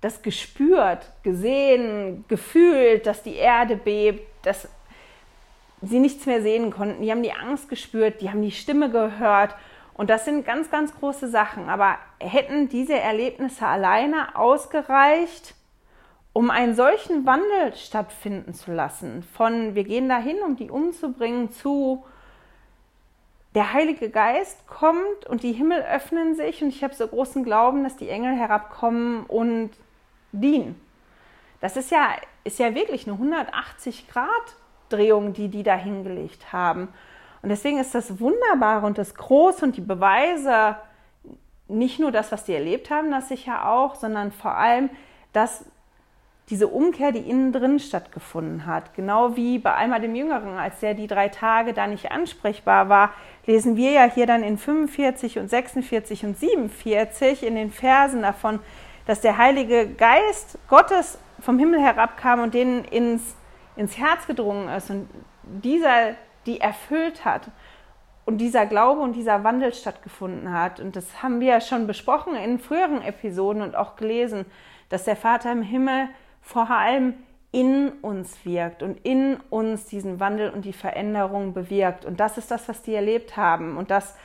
das 0.00 0.22
gespürt, 0.22 1.10
gesehen, 1.22 2.24
gefühlt, 2.28 3.06
dass 3.06 3.22
die 3.22 3.34
Erde 3.34 3.76
bebt, 3.76 4.24
dass 4.46 4.68
sie 5.82 5.98
nichts 5.98 6.26
mehr 6.26 6.42
sehen 6.42 6.70
konnten. 6.70 7.02
Die 7.02 7.10
haben 7.10 7.22
die 7.22 7.32
Angst 7.32 7.68
gespürt, 7.68 8.20
die 8.20 8.30
haben 8.30 8.42
die 8.42 8.52
Stimme 8.52 8.90
gehört. 8.90 9.54
Und 9.94 10.10
das 10.10 10.24
sind 10.24 10.46
ganz, 10.46 10.70
ganz 10.70 10.94
große 10.94 11.28
Sachen. 11.28 11.68
Aber 11.68 11.96
hätten 12.20 12.68
diese 12.68 12.98
Erlebnisse 12.98 13.66
alleine 13.66 14.36
ausgereicht, 14.36 15.54
um 16.32 16.50
einen 16.50 16.76
solchen 16.76 17.26
Wandel 17.26 17.74
stattfinden 17.74 18.54
zu 18.54 18.72
lassen, 18.72 19.24
von 19.24 19.74
wir 19.74 19.82
gehen 19.82 20.08
dahin, 20.08 20.40
um 20.42 20.54
die 20.54 20.70
umzubringen, 20.70 21.50
zu 21.50 22.04
der 23.56 23.72
Heilige 23.72 24.08
Geist 24.10 24.68
kommt 24.68 25.26
und 25.28 25.42
die 25.42 25.52
Himmel 25.52 25.82
öffnen 25.82 26.36
sich 26.36 26.62
und 26.62 26.68
ich 26.68 26.84
habe 26.84 26.94
so 26.94 27.08
großen 27.08 27.42
Glauben, 27.42 27.82
dass 27.82 27.96
die 27.96 28.08
Engel 28.08 28.36
herabkommen 28.36 29.24
und 29.24 29.70
dienen. 30.32 30.80
Das 31.60 31.76
ist 31.76 31.90
ja, 31.90 32.10
ist 32.44 32.58
ja 32.58 32.74
wirklich 32.74 33.08
eine 33.08 33.16
180-Grad-Drehung, 33.16 35.32
die 35.32 35.48
die 35.48 35.62
da 35.62 35.74
hingelegt 35.74 36.52
haben. 36.52 36.88
Und 37.42 37.50
deswegen 37.50 37.78
ist 37.78 37.94
das 37.94 38.20
Wunderbare 38.20 38.86
und 38.86 38.98
das 38.98 39.14
Große 39.14 39.64
und 39.64 39.76
die 39.76 39.80
Beweise, 39.80 40.76
nicht 41.68 42.00
nur 42.00 42.10
das, 42.10 42.32
was 42.32 42.44
die 42.44 42.54
erlebt 42.54 42.90
haben, 42.90 43.10
das 43.10 43.28
sicher 43.28 43.68
auch, 43.68 43.94
sondern 43.94 44.32
vor 44.32 44.56
allem, 44.56 44.90
dass 45.32 45.64
diese 46.50 46.66
Umkehr, 46.66 47.12
die 47.12 47.28
innen 47.28 47.52
drin 47.52 47.78
stattgefunden 47.78 48.64
hat. 48.64 48.94
Genau 48.94 49.36
wie 49.36 49.58
bei 49.58 49.74
einmal 49.74 50.00
dem 50.00 50.14
Jüngeren, 50.14 50.56
als 50.56 50.80
der 50.80 50.94
die 50.94 51.06
drei 51.06 51.28
Tage 51.28 51.74
da 51.74 51.86
nicht 51.86 52.10
ansprechbar 52.10 52.88
war, 52.88 53.12
lesen 53.46 53.76
wir 53.76 53.90
ja 53.90 54.04
hier 54.04 54.26
dann 54.26 54.42
in 54.42 54.56
45 54.56 55.38
und 55.38 55.50
46 55.50 56.24
und 56.24 56.38
47 56.38 57.42
in 57.42 57.54
den 57.54 57.70
Versen 57.70 58.22
davon, 58.22 58.60
dass 59.08 59.22
der 59.22 59.38
Heilige 59.38 59.88
Geist 59.88 60.58
Gottes 60.68 61.18
vom 61.40 61.58
Himmel 61.58 61.80
herabkam 61.80 62.42
und 62.42 62.52
denen 62.52 62.84
ins, 62.84 63.34
ins 63.74 63.96
Herz 63.96 64.26
gedrungen 64.26 64.68
ist 64.68 64.90
und 64.90 65.08
dieser 65.42 66.14
die 66.44 66.60
erfüllt 66.60 67.24
hat 67.24 67.50
und 68.26 68.36
dieser 68.36 68.66
Glaube 68.66 69.00
und 69.00 69.14
dieser 69.14 69.44
Wandel 69.44 69.72
stattgefunden 69.72 70.52
hat. 70.52 70.78
Und 70.78 70.94
das 70.94 71.22
haben 71.22 71.40
wir 71.40 71.48
ja 71.48 71.60
schon 71.62 71.86
besprochen 71.86 72.36
in 72.36 72.58
früheren 72.58 73.00
Episoden 73.00 73.62
und 73.62 73.76
auch 73.76 73.96
gelesen, 73.96 74.44
dass 74.90 75.04
der 75.04 75.16
Vater 75.16 75.52
im 75.52 75.62
Himmel 75.62 76.10
vor 76.42 76.68
allem 76.68 77.14
in 77.50 77.88
uns 78.02 78.44
wirkt 78.44 78.82
und 78.82 78.98
in 79.06 79.38
uns 79.48 79.86
diesen 79.86 80.20
Wandel 80.20 80.50
und 80.50 80.66
die 80.66 80.74
Veränderung 80.74 81.54
bewirkt. 81.54 82.04
Und 82.04 82.20
das 82.20 82.36
ist 82.36 82.50
das, 82.50 82.68
was 82.68 82.82
die 82.82 82.94
erlebt 82.94 83.38
haben. 83.38 83.78
Und 83.78 83.90
das 83.90 84.18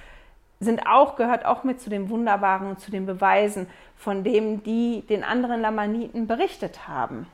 sind 0.64 0.88
auch, 0.88 1.16
gehört 1.16 1.46
auch 1.46 1.64
mit 1.64 1.82
zu 1.82 1.90
dem 1.90 2.10
Wunderbaren 2.10 2.68
und 2.68 2.80
zu 2.80 2.92
den 2.92 3.06
Beweisen, 3.06 3.68
von 3.96 4.24
dem 4.24 4.64
die 4.64 5.02
den 5.08 5.24
anderen 5.24 5.62
Lamaniten 5.62 6.28
berichtet 6.28 6.88
haben. 6.88 7.28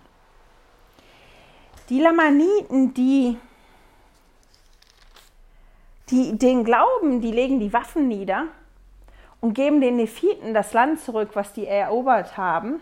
Die 1.89 1.99
Lamaniten, 1.99 2.93
die, 2.93 3.38
die 6.09 6.38
den 6.38 6.63
glauben, 6.63 7.21
die 7.21 7.32
legen 7.32 7.59
die 7.59 7.73
Waffen 7.73 8.07
nieder 8.07 8.45
und 9.41 9.53
geben 9.53 9.82
den 9.82 9.95
Nephiten 9.95 10.53
das 10.53 10.73
Land 10.73 10.99
zurück, 10.99 11.30
was 11.34 11.53
die 11.53 11.65
erobert 11.65 12.38
haben 12.38 12.80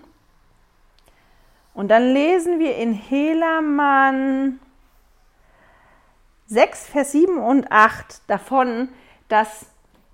und 1.78 1.90
dann 1.90 2.12
lesen 2.12 2.58
wir 2.58 2.76
in 2.76 2.92
Helaman 2.92 4.60
6, 6.48 6.88
Vers 6.88 7.12
7 7.12 7.38
und 7.38 7.72
8 7.72 8.24
davon, 8.26 8.90
dass 9.28 9.68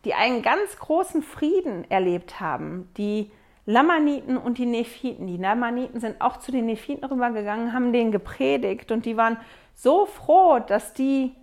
die 0.06 0.14
einen 0.14 0.42
ganz 0.42 0.78
großen 0.78 1.24
Frieden 1.24 1.90
erlebt 1.90 2.40
haben. 2.40 2.90
Die 2.98 3.32
Lamaniten 3.66 4.38
und 4.38 4.58
die 4.58 4.66
Nephiten. 4.66 5.28
Die 5.28 5.38
Lamaniten 5.38 6.00
sind 6.02 6.20
auch 6.22 6.38
zu 6.38 6.52
den 6.52 6.66
Nephiten 6.66 7.06
rübergegangen, 7.06 7.74
haben 7.74 7.94
denen 7.94 8.12
gepredigt 8.12 8.92
und 8.92 9.06
die 9.06 9.16
waren 9.16 9.38
so 9.74 10.06
froh, 10.06 10.60
dass 10.60 10.94
die 10.94 11.34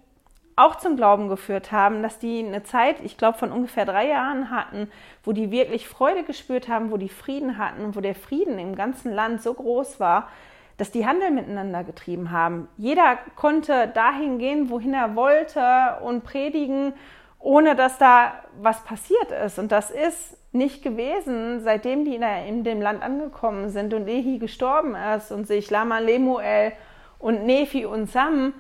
auch 0.56 0.76
zum 0.76 0.96
Glauben 0.96 1.28
geführt 1.28 1.72
haben, 1.72 2.02
dass 2.02 2.18
die 2.18 2.44
eine 2.44 2.62
Zeit, 2.62 3.00
ich 3.02 3.16
glaube, 3.16 3.38
von 3.38 3.50
ungefähr 3.50 3.86
drei 3.86 4.08
Jahren 4.08 4.50
hatten, 4.50 4.90
wo 5.24 5.32
die 5.32 5.50
wirklich 5.50 5.88
Freude 5.88 6.22
gespürt 6.22 6.68
haben, 6.68 6.90
wo 6.90 6.98
die 6.98 7.08
Frieden 7.08 7.56
hatten, 7.56 7.96
wo 7.96 8.00
der 8.00 8.14
Frieden 8.14 8.58
im 8.58 8.74
ganzen 8.74 9.11
Land 9.12 9.42
so 9.42 9.54
groß 9.54 10.00
war, 10.00 10.28
dass 10.76 10.90
die 10.90 11.06
Handel 11.06 11.30
miteinander 11.30 11.82
getrieben 11.82 12.30
haben. 12.30 12.68
Jeder 12.76 13.18
konnte 13.36 13.88
dahin 13.88 14.38
gehen, 14.38 14.68
wohin 14.68 14.92
er 14.92 15.16
wollte 15.16 15.96
und 16.02 16.24
predigen, 16.24 16.92
ohne 17.41 17.74
dass 17.74 17.99
da 17.99 18.34
was 18.61 18.84
passiert 18.84 19.32
ist. 19.45 19.59
Und 19.59 19.72
das 19.72 19.91
ist 19.91 20.36
nicht 20.53 20.82
gewesen, 20.82 21.61
seitdem 21.61 22.05
die 22.05 22.16
in 22.16 22.64
dem 22.64 22.80
Land 22.80 23.03
angekommen 23.03 23.70
sind 23.70 23.95
und 23.95 24.09
Ehi 24.09 24.38
gestorben 24.38 24.95
ist 24.95 25.32
und 25.32 25.47
sich 25.47 25.70
Lama 25.70 25.99
Lemuel 25.99 26.72
und 27.18 27.45
Nephi 27.45 27.86
und 27.86 28.11
Sam 28.11 28.53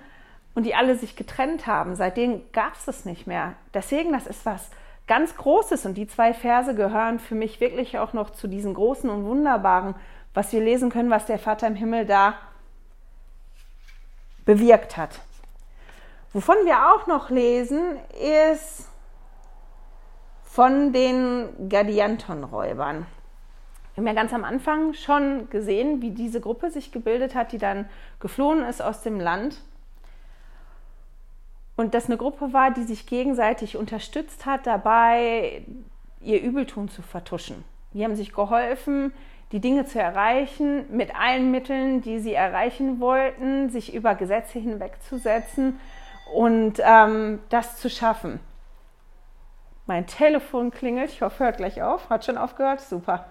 und 0.54 0.64
die 0.64 0.74
alle 0.74 0.96
sich 0.96 1.16
getrennt 1.16 1.66
haben. 1.66 1.94
Seitdem 1.94 2.42
gab 2.52 2.74
es 2.74 2.84
das 2.86 3.04
nicht 3.04 3.26
mehr. 3.26 3.54
Deswegen, 3.74 4.12
das 4.12 4.26
ist 4.26 4.46
was 4.46 4.70
ganz 5.06 5.36
Großes 5.36 5.86
und 5.86 5.94
die 5.94 6.06
zwei 6.06 6.32
Verse 6.32 6.74
gehören 6.74 7.18
für 7.18 7.34
mich 7.34 7.60
wirklich 7.60 7.98
auch 7.98 8.12
noch 8.12 8.30
zu 8.30 8.46
diesen 8.46 8.74
großen 8.74 9.10
und 9.10 9.24
wunderbaren, 9.24 9.94
was 10.32 10.52
wir 10.52 10.60
lesen 10.60 10.90
können, 10.90 11.10
was 11.10 11.26
der 11.26 11.38
Vater 11.38 11.66
im 11.66 11.74
Himmel 11.74 12.06
da 12.06 12.34
bewirkt 14.44 14.96
hat. 14.96 15.20
Wovon 16.32 16.56
wir 16.64 16.92
auch 16.92 17.08
noch 17.08 17.30
lesen, 17.30 17.96
ist 18.44 18.88
von 20.44 20.92
den 20.92 21.68
Gadianton-Räubern. 21.68 23.06
Wir 23.94 23.96
haben 23.96 24.06
ja 24.06 24.12
ganz 24.12 24.32
am 24.32 24.44
Anfang 24.44 24.94
schon 24.94 25.50
gesehen, 25.50 26.02
wie 26.02 26.12
diese 26.12 26.40
Gruppe 26.40 26.70
sich 26.70 26.92
gebildet 26.92 27.34
hat, 27.34 27.50
die 27.50 27.58
dann 27.58 27.88
geflohen 28.20 28.62
ist 28.62 28.80
aus 28.80 29.02
dem 29.02 29.18
Land 29.18 29.60
und 31.76 31.94
das 31.94 32.06
eine 32.06 32.16
Gruppe 32.16 32.52
war, 32.52 32.70
die 32.70 32.84
sich 32.84 33.06
gegenseitig 33.06 33.76
unterstützt 33.76 34.46
hat, 34.46 34.66
dabei 34.66 35.64
ihr 36.20 36.40
Übeltun 36.42 36.88
zu 36.88 37.02
vertuschen. 37.02 37.64
Die 37.92 38.04
haben 38.04 38.14
sich 38.14 38.32
geholfen, 38.32 39.12
die 39.50 39.60
Dinge 39.60 39.84
zu 39.84 39.98
erreichen, 39.98 40.84
mit 40.94 41.16
allen 41.16 41.50
Mitteln, 41.50 42.02
die 42.02 42.20
sie 42.20 42.34
erreichen 42.34 43.00
wollten, 43.00 43.70
sich 43.70 43.94
über 43.94 44.14
Gesetze 44.14 44.60
hinwegzusetzen 44.60 45.80
und 46.32 46.80
ähm, 46.84 47.40
das 47.48 47.78
zu 47.78 47.90
schaffen. 47.90 48.40
Mein 49.86 50.06
Telefon 50.06 50.70
klingelt, 50.70 51.10
ich 51.10 51.22
hoffe, 51.22 51.44
hört 51.44 51.56
gleich 51.56 51.82
auf. 51.82 52.10
Hat 52.10 52.24
schon 52.24 52.38
aufgehört? 52.38 52.80
Super. 52.80 53.26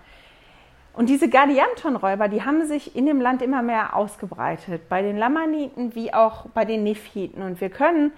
Und 0.94 1.08
diese 1.08 1.30
Guardianton-Räuber, 1.30 2.28
die 2.28 2.44
haben 2.44 2.66
sich 2.66 2.96
in 2.96 3.06
dem 3.06 3.22
Land 3.22 3.42
immer 3.42 3.62
mehr 3.62 3.96
ausgebreitet, 3.96 4.90
bei 4.90 5.02
den 5.02 5.18
Lamaniten 5.18 5.96
wie 5.96 6.14
auch 6.14 6.48
bei 6.48 6.66
den 6.66 6.84
Nephiten. 6.84 7.42
Und 7.42 7.62
wir 7.62 7.70
können 7.70 8.12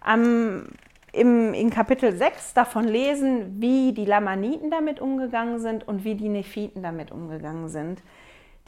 am, 0.00 0.66
im, 1.12 1.54
in 1.54 1.70
Kapitel 1.70 2.14
6 2.14 2.52
davon 2.52 2.84
lesen, 2.84 3.62
wie 3.62 3.92
die 3.92 4.04
Lamaniten 4.04 4.70
damit 4.70 5.00
umgegangen 5.00 5.60
sind 5.60 5.88
und 5.88 6.04
wie 6.04 6.14
die 6.16 6.28
Nephiten 6.28 6.82
damit 6.82 7.10
umgegangen 7.10 7.68
sind. 7.68 8.02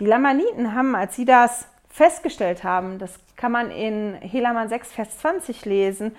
Die 0.01 0.07
Lamaniten 0.07 0.75
haben, 0.75 0.95
als 0.95 1.17
sie 1.17 1.27
das 1.27 1.69
festgestellt 1.89 2.65
haben, 2.65 2.99
das 2.99 3.19
kann 3.37 3.53
man 3.53 3.71
in 3.71 4.15
Helaman 4.15 4.69
6, 4.69 4.93
Vers 4.93 5.19
20 5.19 5.65
lesen, 5.65 6.15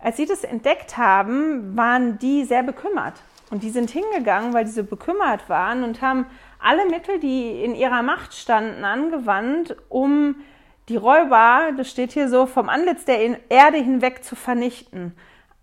als 0.00 0.16
sie 0.16 0.26
das 0.26 0.44
entdeckt 0.44 0.96
haben, 0.96 1.76
waren 1.76 2.18
die 2.18 2.44
sehr 2.44 2.62
bekümmert. 2.62 3.14
Und 3.50 3.62
die 3.62 3.70
sind 3.70 3.90
hingegangen, 3.90 4.52
weil 4.52 4.64
die 4.64 4.70
so 4.70 4.84
bekümmert 4.84 5.48
waren 5.48 5.82
und 5.82 6.02
haben 6.02 6.26
alle 6.60 6.86
Mittel, 6.86 7.18
die 7.18 7.64
in 7.64 7.74
ihrer 7.74 8.02
Macht 8.02 8.34
standen, 8.34 8.84
angewandt, 8.84 9.76
um 9.88 10.36
die 10.88 10.96
Räuber, 10.96 11.72
das 11.76 11.90
steht 11.90 12.12
hier 12.12 12.28
so, 12.28 12.46
vom 12.46 12.68
Antlitz 12.68 13.04
der 13.04 13.50
Erde 13.50 13.78
hinweg 13.78 14.24
zu 14.24 14.36
vernichten. 14.36 15.14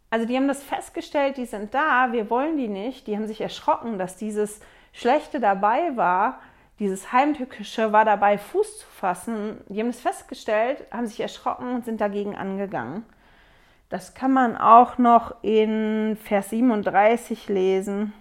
Also 0.10 0.26
die 0.26 0.36
haben 0.36 0.48
das 0.48 0.64
festgestellt, 0.64 1.38
die 1.38 1.46
sind 1.46 1.74
da, 1.74 2.12
wir 2.12 2.30
wollen 2.30 2.58
die 2.58 2.68
nicht. 2.68 3.08
Die 3.08 3.16
haben 3.16 3.28
sich 3.28 3.42
erschrocken, 3.42 3.98
dass 3.98 4.18
dieses 4.18 4.60
Schlechte 4.94 5.40
dabei 5.40 5.98
war, 5.98 6.40
dieses 6.80 7.14
Heimtückische 7.14 7.94
war 7.94 8.04
dabei, 8.04 8.38
Fuß 8.38 8.80
zu 8.80 8.88
fassen. 8.88 9.62
Die 9.70 9.80
haben 9.80 9.90
es 9.90 10.02
festgestellt, 10.02 10.86
haben 10.92 11.08
sich 11.08 11.20
erschrocken 11.22 11.74
und 11.74 11.86
sind 11.86 12.02
dagegen 12.02 12.36
angegangen. 12.36 13.06
Das 13.90 14.14
kann 14.14 14.34
man 14.34 14.58
auch 14.58 14.98
noch 14.98 15.36
in 15.42 16.18
Vers 16.22 16.50
37 16.50 17.48
lesen. 17.48 18.14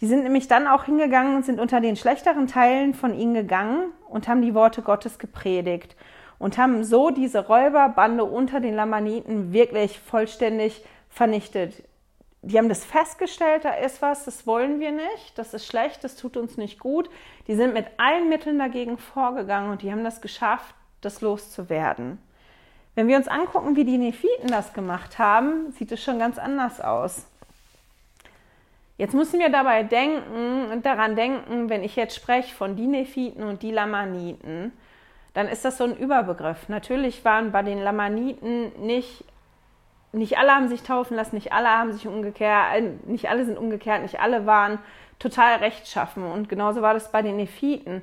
Die 0.00 0.06
sind 0.06 0.24
nämlich 0.24 0.48
dann 0.48 0.66
auch 0.66 0.84
hingegangen 0.84 1.36
und 1.36 1.46
sind 1.46 1.58
unter 1.58 1.80
den 1.80 1.96
schlechteren 1.96 2.46
Teilen 2.46 2.92
von 2.92 3.14
ihnen 3.14 3.32
gegangen 3.32 3.92
und 4.08 4.28
haben 4.28 4.42
die 4.42 4.54
Worte 4.54 4.82
Gottes 4.82 5.18
gepredigt 5.18 5.96
und 6.38 6.58
haben 6.58 6.84
so 6.84 7.10
diese 7.10 7.46
Räuberbande 7.46 8.24
unter 8.24 8.60
den 8.60 8.74
Lamaniten 8.74 9.54
wirklich 9.54 9.98
vollständig 9.98 10.84
vernichtet. 11.08 11.82
Die 12.46 12.58
haben 12.58 12.68
das 12.68 12.84
festgestellt, 12.84 13.64
da 13.64 13.74
ist 13.74 14.00
was, 14.02 14.24
das 14.24 14.46
wollen 14.46 14.78
wir 14.78 14.92
nicht, 14.92 15.36
das 15.36 15.52
ist 15.52 15.66
schlecht, 15.66 16.04
das 16.04 16.14
tut 16.14 16.36
uns 16.36 16.56
nicht 16.56 16.78
gut. 16.78 17.10
Die 17.48 17.56
sind 17.56 17.74
mit 17.74 17.86
allen 17.96 18.28
Mitteln 18.28 18.56
dagegen 18.60 18.98
vorgegangen 18.98 19.72
und 19.72 19.82
die 19.82 19.90
haben 19.90 20.04
das 20.04 20.20
geschafft, 20.20 20.72
das 21.00 21.22
loszuwerden. 21.22 22.18
Wenn 22.94 23.08
wir 23.08 23.16
uns 23.16 23.26
angucken, 23.26 23.74
wie 23.74 23.84
die 23.84 23.98
Nephiten 23.98 24.46
das 24.46 24.72
gemacht 24.74 25.18
haben, 25.18 25.72
sieht 25.72 25.90
es 25.90 26.00
schon 26.00 26.20
ganz 26.20 26.38
anders 26.38 26.80
aus. 26.80 27.26
Jetzt 28.96 29.12
müssen 29.12 29.40
wir 29.40 29.50
dabei 29.50 29.82
denken 29.82 30.70
und 30.70 30.86
daran 30.86 31.16
denken, 31.16 31.68
wenn 31.68 31.82
ich 31.82 31.96
jetzt 31.96 32.14
spreche 32.14 32.54
von 32.54 32.76
die 32.76 32.86
Nephiten 32.86 33.42
und 33.42 33.64
die 33.64 33.72
Lamaniten, 33.72 34.72
dann 35.34 35.48
ist 35.48 35.64
das 35.64 35.78
so 35.78 35.84
ein 35.84 35.96
Überbegriff. 35.96 36.68
Natürlich 36.68 37.24
waren 37.24 37.50
bei 37.50 37.62
den 37.62 37.82
Lamaniten 37.82 38.70
nicht, 38.86 39.24
nicht 40.16 40.38
alle 40.38 40.52
haben 40.52 40.68
sich 40.68 40.82
taufen 40.82 41.16
lassen, 41.16 41.36
nicht 41.36 41.52
alle 41.52 41.68
haben 41.68 41.92
sich 41.92 42.06
umgekehrt, 42.06 43.06
nicht 43.06 43.28
alle 43.28 43.44
sind 43.44 43.58
umgekehrt, 43.58 44.02
nicht 44.02 44.20
alle 44.20 44.46
waren 44.46 44.78
total 45.18 45.56
rechtschaffen. 45.56 46.24
Und 46.24 46.48
genauso 46.48 46.82
war 46.82 46.94
das 46.94 47.12
bei 47.12 47.22
den 47.22 47.36
Nephiten. 47.36 48.02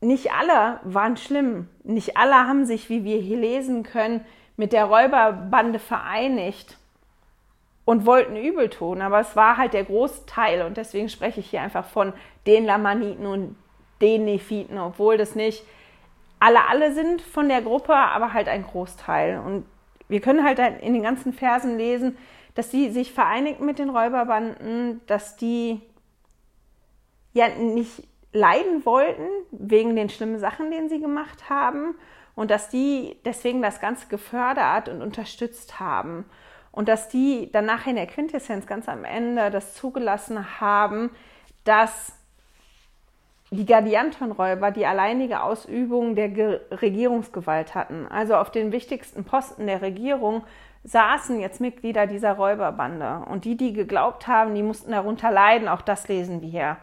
Nicht 0.00 0.32
alle 0.32 0.80
waren 0.84 1.16
schlimm. 1.16 1.68
Nicht 1.84 2.16
alle 2.16 2.34
haben 2.34 2.64
sich, 2.64 2.88
wie 2.90 3.04
wir 3.04 3.18
hier 3.18 3.38
lesen 3.38 3.82
können, 3.82 4.24
mit 4.56 4.72
der 4.72 4.84
Räuberbande 4.84 5.78
vereinigt 5.78 6.76
und 7.84 8.04
wollten 8.04 8.36
übel 8.36 8.68
tun, 8.68 9.00
aber 9.00 9.20
es 9.20 9.36
war 9.36 9.56
halt 9.56 9.72
der 9.72 9.84
Großteil 9.84 10.62
und 10.62 10.76
deswegen 10.76 11.08
spreche 11.08 11.40
ich 11.40 11.50
hier 11.50 11.62
einfach 11.62 11.84
von 11.84 12.12
den 12.46 12.64
Lamaniten 12.64 13.26
und 13.26 13.56
den 14.00 14.24
Nephiten, 14.24 14.78
obwohl 14.78 15.16
das 15.16 15.34
nicht 15.34 15.64
alle 16.38 16.68
alle 16.68 16.92
sind 16.92 17.22
von 17.22 17.48
der 17.48 17.62
Gruppe, 17.62 17.94
aber 17.94 18.32
halt 18.32 18.48
ein 18.48 18.62
Großteil. 18.62 19.38
Und 19.38 19.66
wir 20.08 20.20
können 20.20 20.44
halt 20.44 20.58
in 20.58 20.92
den 20.92 21.02
ganzen 21.02 21.32
Versen 21.32 21.76
lesen, 21.76 22.16
dass 22.54 22.70
die 22.70 22.90
sich 22.90 23.12
vereinigten 23.12 23.66
mit 23.66 23.78
den 23.78 23.90
Räuberbanden, 23.90 25.00
dass 25.06 25.36
die 25.36 25.80
ja 27.32 27.48
nicht 27.48 28.02
leiden 28.32 28.84
wollten 28.84 29.26
wegen 29.50 29.96
den 29.96 30.08
schlimmen 30.08 30.38
Sachen, 30.38 30.70
den 30.70 30.88
sie 30.88 31.00
gemacht 31.00 31.48
haben 31.48 31.94
und 32.34 32.50
dass 32.50 32.68
die 32.68 33.16
deswegen 33.24 33.62
das 33.62 33.80
Ganze 33.80 34.08
gefördert 34.08 34.88
und 34.88 35.02
unterstützt 35.02 35.80
haben 35.80 36.24
und 36.70 36.88
dass 36.88 37.08
die 37.08 37.50
dann 37.50 37.64
nachher 37.64 37.90
in 37.90 37.96
der 37.96 38.06
Quintessenz 38.06 38.66
ganz 38.66 38.88
am 38.88 39.04
Ende 39.04 39.50
das 39.50 39.74
zugelassen 39.74 40.60
haben, 40.60 41.10
dass 41.64 42.12
die 43.50 43.66
Guardiantonräuber 43.66 44.70
die 44.70 44.86
alleinige 44.86 45.42
Ausübung 45.42 46.16
der 46.16 46.60
Regierungsgewalt 46.82 47.74
hatten. 47.74 48.06
Also 48.08 48.36
auf 48.36 48.50
den 48.50 48.72
wichtigsten 48.72 49.24
Posten 49.24 49.66
der 49.66 49.82
Regierung 49.82 50.44
saßen 50.84 51.40
jetzt 51.40 51.60
Mitglieder 51.60 52.06
dieser 52.06 52.32
Räuberbande. 52.32 53.24
Und 53.28 53.44
die, 53.44 53.56
die 53.56 53.72
geglaubt 53.72 54.26
haben, 54.26 54.54
die 54.54 54.62
mussten 54.62 54.92
darunter 54.92 55.30
leiden, 55.30 55.68
auch 55.68 55.82
das 55.82 56.08
lesen 56.08 56.42
wir 56.42 56.48
hier. 56.48 56.76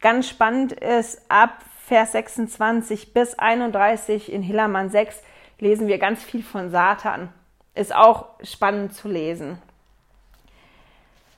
Ganz 0.00 0.28
spannend 0.28 0.72
ist, 0.72 1.22
ab 1.28 1.58
Vers 1.86 2.12
26 2.12 3.14
bis 3.14 3.38
31 3.38 4.32
in 4.32 4.42
Hillermann 4.42 4.90
6 4.90 5.22
lesen 5.58 5.88
wir 5.88 5.98
ganz 5.98 6.22
viel 6.22 6.42
von 6.42 6.70
Satan. 6.70 7.32
Ist 7.74 7.94
auch 7.94 8.26
spannend 8.42 8.94
zu 8.94 9.08
lesen. 9.08 9.58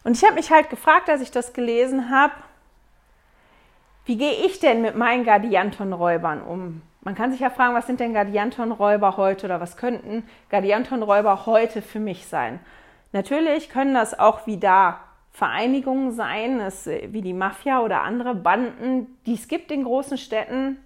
Und 0.04 0.16
ich 0.16 0.24
habe 0.24 0.34
mich 0.34 0.50
halt 0.50 0.70
gefragt, 0.70 1.08
als 1.08 1.20
ich 1.20 1.30
das 1.30 1.52
gelesen 1.52 2.10
habe, 2.10 2.32
wie 4.10 4.16
gehe 4.16 4.44
ich 4.44 4.58
denn 4.58 4.82
mit 4.82 4.96
meinen 4.96 5.22
Guardianton-Räubern 5.22 6.42
um? 6.42 6.82
Man 7.02 7.14
kann 7.14 7.30
sich 7.30 7.38
ja 7.38 7.48
fragen, 7.48 7.76
was 7.76 7.86
sind 7.86 8.00
denn 8.00 8.12
Guardianton-Räuber 8.12 9.16
heute 9.16 9.46
oder 9.46 9.60
was 9.60 9.76
könnten 9.76 10.24
Guardianton-Räuber 10.50 11.46
heute 11.46 11.80
für 11.80 12.00
mich 12.00 12.26
sein? 12.26 12.58
Natürlich 13.12 13.68
können 13.70 13.94
das 13.94 14.18
auch 14.18 14.48
wie 14.48 14.58
da 14.58 14.98
Vereinigungen 15.30 16.10
sein, 16.10 16.58
es, 16.58 16.86
wie 16.86 17.22
die 17.22 17.32
Mafia 17.32 17.82
oder 17.82 18.02
andere 18.02 18.34
Banden, 18.34 19.16
die 19.26 19.34
es 19.34 19.46
gibt 19.46 19.70
in 19.70 19.84
großen 19.84 20.18
Städten, 20.18 20.78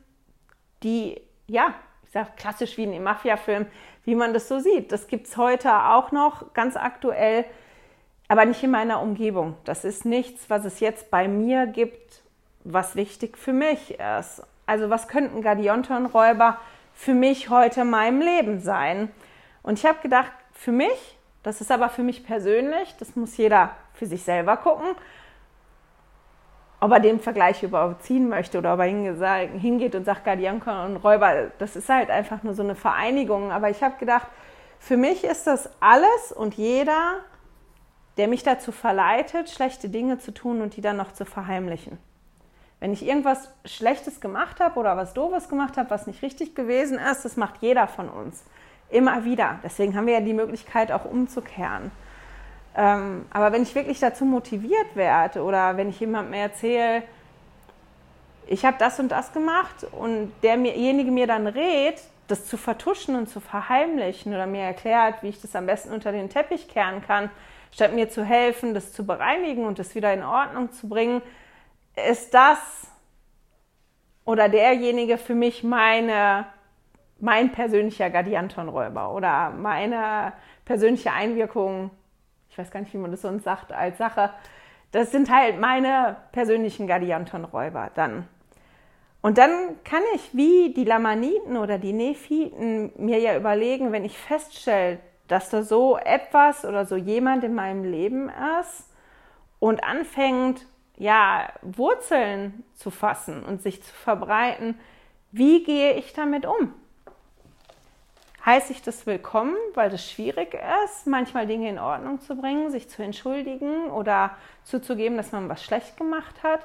die, 0.83 1.19
ja, 1.47 1.73
ich 2.05 2.11
sage 2.11 2.29
klassisch 2.37 2.77
wie 2.77 2.85
in 2.85 2.93
den 2.93 3.05
Mafia-Filmen, 3.05 3.69
wie 4.05 4.17
man 4.17 4.35
das 4.35 4.49
so 4.49 4.59
sieht. 4.59 4.93
Das 4.93 5.07
gibt 5.07 5.29
es 5.29 5.39
heute 5.39 5.73
auch 5.75 6.13
noch 6.13 6.53
ganz 6.53 6.77
aktuell, 6.77 7.47
aber 8.29 8.45
nicht 8.45 8.63
in 8.63 8.71
meiner 8.71 9.01
Umgebung. 9.01 9.57
Das 9.65 9.87
ist 9.87 10.05
nichts, 10.05 10.51
was 10.51 10.67
es 10.67 10.81
jetzt 10.81 11.11
bei 11.11 11.27
mir 11.27 11.67
gibt, 11.67 12.24
was 12.65 12.97
wichtig 12.97 13.39
für 13.39 13.53
mich 13.53 13.99
ist. 13.99 14.43
Also 14.67 14.91
was 14.91 15.09
könnten 15.09 15.43
Gadionton-Räuber 15.43 16.59
für 16.95 17.15
mich 17.15 17.51
heute 17.51 17.83
in 17.83 17.91
meinem 17.91 18.21
Leben 18.21 18.61
sein? 18.61 19.11
Und 19.63 19.79
ich 19.79 19.87
habe 19.87 20.01
gedacht, 20.01 20.33
für 20.53 20.73
mich, 20.73 21.19
das 21.43 21.61
ist 21.61 21.71
aber 21.71 21.91
für 21.91 22.03
mich 22.03 22.25
persönlich, 22.25 22.95
das 22.99 23.17
muss 23.17 23.37
jeder 23.37 23.71
für 23.93 24.07
sich 24.07 24.23
selber 24.23 24.57
gucken, 24.57 24.87
ob 26.81 26.93
er 26.93 27.01
den 27.01 27.21
Vergleich 27.21 27.63
überziehen 27.63 28.29
möchte 28.29 28.59
oder 28.59 28.75
ob 28.75 28.81
er 28.81 28.87
hingeht 28.87 29.95
und 29.95 30.05
sagt, 30.05 30.25
Guardiankon 30.25 30.75
und 30.85 30.97
Räuber, 30.97 31.51
das 31.59 31.77
ist 31.77 31.89
halt 31.89 32.11
einfach 32.11 32.43
nur 32.43 32.55
so 32.55 32.63
eine 32.63 32.75
Vereinigung. 32.75 33.53
Aber 33.53 33.71
ich 33.71 33.83
habe 33.83 33.97
gedacht, 33.99 34.27
für 34.79 34.97
mich 34.99 35.25
ist 35.25 35.47
das 35.47 35.71
alles 35.81 36.33
und 36.33 36.55
jeder, 36.55 37.21
der 38.19 38.29
mich 38.29 38.43
dazu 38.43 38.71
verleitet, 38.71 39.49
schlechte 39.49 39.89
Dinge 39.89 40.19
zu 40.19 40.33
tun 40.33 40.61
und 40.61 40.77
die 40.77 40.83
dann 40.83 40.97
noch 40.97 41.13
zu 41.13 41.25
verheimlichen. 41.25 41.99
Wenn 42.85 42.93
ich 42.93 43.07
irgendwas 43.07 43.49
Schlechtes 43.65 44.21
gemacht 44.21 44.61
habe 44.61 44.79
oder 44.79 44.95
was 44.95 45.15
Doofes 45.15 45.49
gemacht 45.49 45.79
habe, 45.79 45.89
was 45.89 46.07
nicht 46.07 46.21
richtig 46.21 46.55
gewesen 46.55 46.99
ist, 46.99 47.25
das 47.25 47.39
macht 47.39 47.63
jeder 47.63 47.89
von 47.89 48.11
uns. 48.11 48.45
Immer 48.91 49.25
wieder. 49.25 49.59
Deswegen 49.65 49.97
haben 49.97 50.07
wir 50.07 50.13
ja 50.13 50.21
die 50.21 50.35
Möglichkeit, 50.35 50.93
auch 50.93 51.07
umzukehren. 51.07 51.91
Ähm, 52.77 53.25
aber 53.31 53.53
wenn 53.53 53.63
ich 53.63 53.75
wirklich 53.75 54.01
dazu 54.01 54.27
motiviert 54.27 54.97
werde 54.97 55.43
oder 55.43 55.79
wenn 55.79 55.89
ich 55.89 55.99
jemandem 55.99 56.35
erzähle, 56.35 57.05
ich 58.49 58.67
habe 58.67 58.77
das 58.79 59.01
und 59.01 59.09
das 59.09 59.33
gemacht 59.33 59.87
und 59.91 60.31
derjenige 60.43 61.11
mir 61.11 61.27
dann 61.27 61.47
rät, 61.47 62.03
das 62.29 62.45
zu 62.45 62.59
vertuschen 62.59 63.17
und 63.17 63.31
zu 63.31 63.41
verheimlichen 63.41 64.35
oder 64.35 64.45
mir 64.45 64.61
erklärt, 64.61 65.23
wie 65.23 65.31
ich 65.31 65.41
das 65.41 65.57
am 65.57 65.65
besten 65.65 65.91
unter 65.91 66.13
den 66.13 66.29
Teppich 66.29 66.69
kehren 66.69 67.01
kann, 67.01 67.31
statt 67.73 67.95
mir 67.95 68.11
zu 68.11 68.25
helfen, 68.25 68.75
das 68.75 68.93
zu 68.93 69.07
bereinigen 69.07 69.65
und 69.65 69.79
das 69.79 69.95
wieder 69.95 70.13
in 70.13 70.23
Ordnung 70.23 70.71
zu 70.73 70.87
bringen, 70.87 71.23
ist 71.97 72.35
das 72.35 72.59
oder 74.25 74.49
derjenige 74.49 75.19
für 75.19 75.35
mich 75.35 75.63
meine, 75.63 76.47
mein 77.21 77.53
persönlicher 77.53 78.11
Guardianton-Räuber 78.11 79.13
oder 79.13 79.51
meine 79.51 80.33
persönliche 80.65 81.13
Einwirkung 81.13 81.91
ich 82.55 82.59
weiß 82.59 82.71
gar 82.71 82.79
nicht, 82.79 82.95
wie 82.95 82.99
man 82.99 83.11
das 83.11 83.23
sonst 83.23 83.43
sagt, 83.43 83.73
als 83.73 83.99
Sache. 83.99 84.31
Das 84.93 85.11
sind 85.11 85.29
halt 85.29 85.59
meine 85.59 86.19
persönlichen 86.31 86.87
Guardianton-Räuber 86.87 87.91
dann. 87.97 88.29
Und 89.23 89.39
dann 89.39 89.83
kann 89.83 90.03
ich, 90.15 90.37
wie 90.37 90.73
die 90.73 90.85
Lamaniten 90.85 91.57
oder 91.57 91.79
die 91.79 91.93
Nephiten, 91.93 92.93
mir 92.97 93.19
ja 93.19 93.37
überlegen, 93.37 93.91
wenn 93.91 94.05
ich 94.05 94.17
feststelle, 94.17 95.01
dass 95.27 95.51
da 95.51 95.65
so 95.65 95.99
etwas 95.99 96.65
oder 96.65 96.87
so 96.87 96.95
jemand 96.95 97.43
in 97.43 97.57
meinem 97.57 97.83
Leben 97.83 98.31
ist 98.61 98.89
und 99.59 99.83
anfängt, 99.83 100.65
ja, 100.97 101.53
Wurzeln 101.63 102.65
zu 102.75 102.91
fassen 102.91 103.43
und 103.45 103.63
sich 103.63 103.83
zu 103.83 103.93
verbreiten, 103.93 104.79
wie 105.33 105.65
gehe 105.65 105.95
ich 105.95 106.13
damit 106.13 106.47
um? 106.47 106.73
heiße 108.45 108.73
ich 108.73 108.83
das 108.83 109.07
willkommen, 109.07 109.57
weil 109.73 109.91
das 109.91 110.11
schwierig 110.11 110.55
ist, 110.85 111.07
manchmal 111.07 111.47
Dinge 111.47 111.69
in 111.69 111.79
Ordnung 111.79 112.21
zu 112.21 112.37
bringen, 112.37 112.71
sich 112.71 112.89
zu 112.91 113.03
entschuldigen 113.03 113.91
oder 113.91 114.37
zuzugeben, 114.65 115.17
dass 115.17 115.33
man 115.33 115.49
was 115.49 115.65
schlecht 115.65 115.97
gemacht 115.97 116.43
hat, 116.43 116.61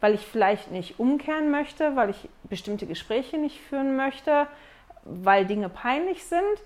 weil 0.00 0.14
ich 0.14 0.20
vielleicht 0.20 0.70
nicht 0.70 1.00
umkehren 1.00 1.50
möchte, 1.50 1.96
weil 1.96 2.10
ich 2.10 2.28
bestimmte 2.44 2.86
Gespräche 2.86 3.36
nicht 3.36 3.60
führen 3.60 3.96
möchte, 3.96 4.46
weil 5.02 5.44
Dinge 5.44 5.68
peinlich 5.68 6.24
sind. 6.24 6.62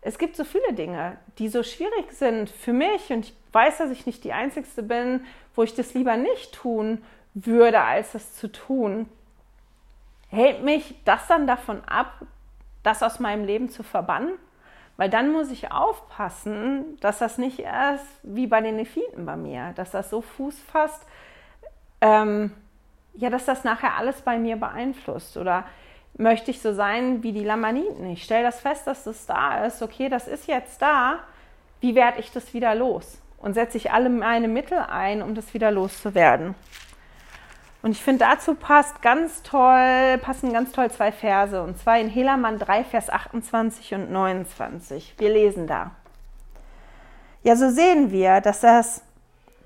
Es 0.00 0.16
gibt 0.16 0.34
so 0.34 0.44
viele 0.44 0.72
Dinge, 0.72 1.18
die 1.38 1.48
so 1.48 1.62
schwierig 1.62 2.10
sind 2.12 2.48
für 2.48 2.72
mich 2.72 3.10
und 3.10 3.26
ich 3.26 3.34
weiß, 3.52 3.78
dass 3.78 3.90
ich 3.90 4.06
nicht 4.06 4.24
die 4.24 4.32
Einzige 4.32 4.82
bin, 4.82 5.24
wo 5.54 5.62
ich 5.62 5.74
das 5.74 5.94
lieber 5.94 6.16
nicht 6.16 6.54
tun 6.54 7.02
würde, 7.34 7.80
als 7.80 8.12
das 8.12 8.34
zu 8.34 8.50
tun. 8.50 9.08
Hält 10.28 10.62
mich 10.62 10.94
das 11.04 11.26
dann 11.26 11.46
davon 11.46 11.82
ab, 11.84 12.22
das 12.82 13.02
aus 13.02 13.20
meinem 13.20 13.44
Leben 13.44 13.68
zu 13.68 13.82
verbannen, 13.82 14.32
weil 14.96 15.10
dann 15.10 15.32
muss 15.32 15.50
ich 15.50 15.72
aufpassen, 15.72 16.98
dass 17.00 17.18
das 17.18 17.38
nicht 17.38 17.58
erst 17.60 18.06
wie 18.22 18.46
bei 18.46 18.60
den 18.60 18.76
Nephiten 18.76 19.26
bei 19.26 19.36
mir, 19.36 19.72
dass 19.76 19.90
das 19.90 20.10
so 20.10 20.20
Fuß 20.20 20.58
fasst, 20.60 21.02
ähm, 22.00 22.52
ja, 23.14 23.28
dass 23.28 23.44
das 23.44 23.64
nachher 23.64 23.96
alles 23.96 24.20
bei 24.22 24.38
mir 24.38 24.56
beeinflusst 24.56 25.36
oder 25.36 25.64
möchte 26.16 26.50
ich 26.50 26.60
so 26.60 26.72
sein 26.72 27.22
wie 27.22 27.32
die 27.32 27.44
Lamaniten. 27.44 28.10
Ich 28.10 28.24
stelle 28.24 28.44
das 28.44 28.60
fest, 28.60 28.86
dass 28.86 29.04
das 29.04 29.26
da 29.26 29.64
ist. 29.64 29.82
Okay, 29.82 30.08
das 30.08 30.28
ist 30.28 30.46
jetzt 30.46 30.80
da. 30.80 31.20
Wie 31.80 31.94
werde 31.94 32.20
ich 32.20 32.30
das 32.30 32.52
wieder 32.52 32.74
los? 32.74 33.19
Und 33.40 33.54
setze 33.54 33.76
ich 33.78 33.90
alle 33.90 34.10
meine 34.10 34.48
Mittel 34.48 34.78
ein, 34.78 35.22
um 35.22 35.34
das 35.34 35.54
wieder 35.54 35.70
loszuwerden. 35.70 36.54
Und 37.82 37.92
ich 37.92 38.02
finde, 38.02 38.26
dazu 38.26 38.54
passt 38.54 39.00
ganz 39.00 39.42
toll, 39.42 40.18
passen 40.18 40.52
ganz 40.52 40.72
toll 40.72 40.90
zwei 40.90 41.10
Verse. 41.10 41.62
Und 41.62 41.78
zwar 41.78 41.98
in 41.98 42.08
Helamann 42.08 42.58
3, 42.58 42.84
Vers 42.84 43.08
28 43.08 43.94
und 43.94 44.12
29. 44.12 45.14
Wir 45.18 45.30
lesen 45.30 45.66
da. 45.66 45.92
Ja, 47.42 47.56
so 47.56 47.70
sehen 47.70 48.10
wir, 48.10 48.42
dass 48.42 48.60
das 48.60 49.02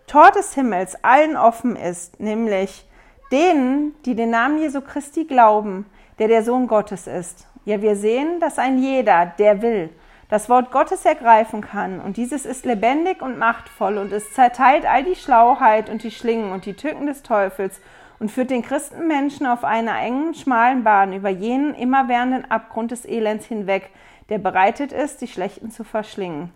Tor 0.07 0.31
des 0.31 0.55
Himmels 0.55 1.03
allen 1.03 1.37
offen 1.37 1.75
ist, 1.75 2.21
nämlich 2.21 2.87
denen, 3.33 3.95
die 4.05 4.15
den 4.15 4.31
Namen 4.31 4.59
Jesu 4.59 4.81
Christi 4.81 5.25
glauben, 5.25 5.87
der 6.21 6.29
der 6.29 6.45
Sohn 6.45 6.69
Gottes 6.69 7.09
ist. 7.09 7.49
Ja, 7.65 7.83
wir 7.83 7.97
sehen, 7.97 8.39
dass 8.39 8.59
ein 8.59 8.79
jeder, 8.79 9.27
der 9.27 9.61
will, 9.61 9.91
das 10.29 10.49
Wort 10.49 10.71
Gottes 10.71 11.05
ergreifen 11.05 11.61
kann. 11.61 12.01
Und 12.01 12.17
dieses 12.17 12.47
ist 12.47 12.65
lebendig 12.65 13.23
und 13.23 13.39
machtvoll 13.39 13.99
und 13.99 14.13
es 14.13 14.33
zerteilt 14.33 14.87
all 14.87 15.05
die 15.05 15.17
Schlauheit 15.17 15.91
und 15.91 16.03
die 16.03 16.11
Schlingen 16.11 16.53
und 16.53 16.67
die 16.67 16.75
Tücken 16.75 17.07
des 17.07 17.23
Teufels 17.23 17.81
und 18.19 18.31
führt 18.31 18.51
den 18.51 18.63
Christenmenschen 18.63 19.47
auf 19.47 19.65
einer 19.65 19.99
engen, 19.99 20.35
schmalen 20.35 20.85
Bahn 20.85 21.13
über 21.13 21.29
jenen 21.29 21.75
immerwährenden 21.75 22.51
Abgrund 22.51 22.91
des 22.91 23.05
Elends 23.05 23.47
hinweg, 23.47 23.91
der 24.29 24.39
bereitet 24.39 24.93
ist, 24.93 25.21
die 25.21 25.29
Schlechten 25.29 25.71
zu 25.71 25.85
verschlingen. 25.85 26.51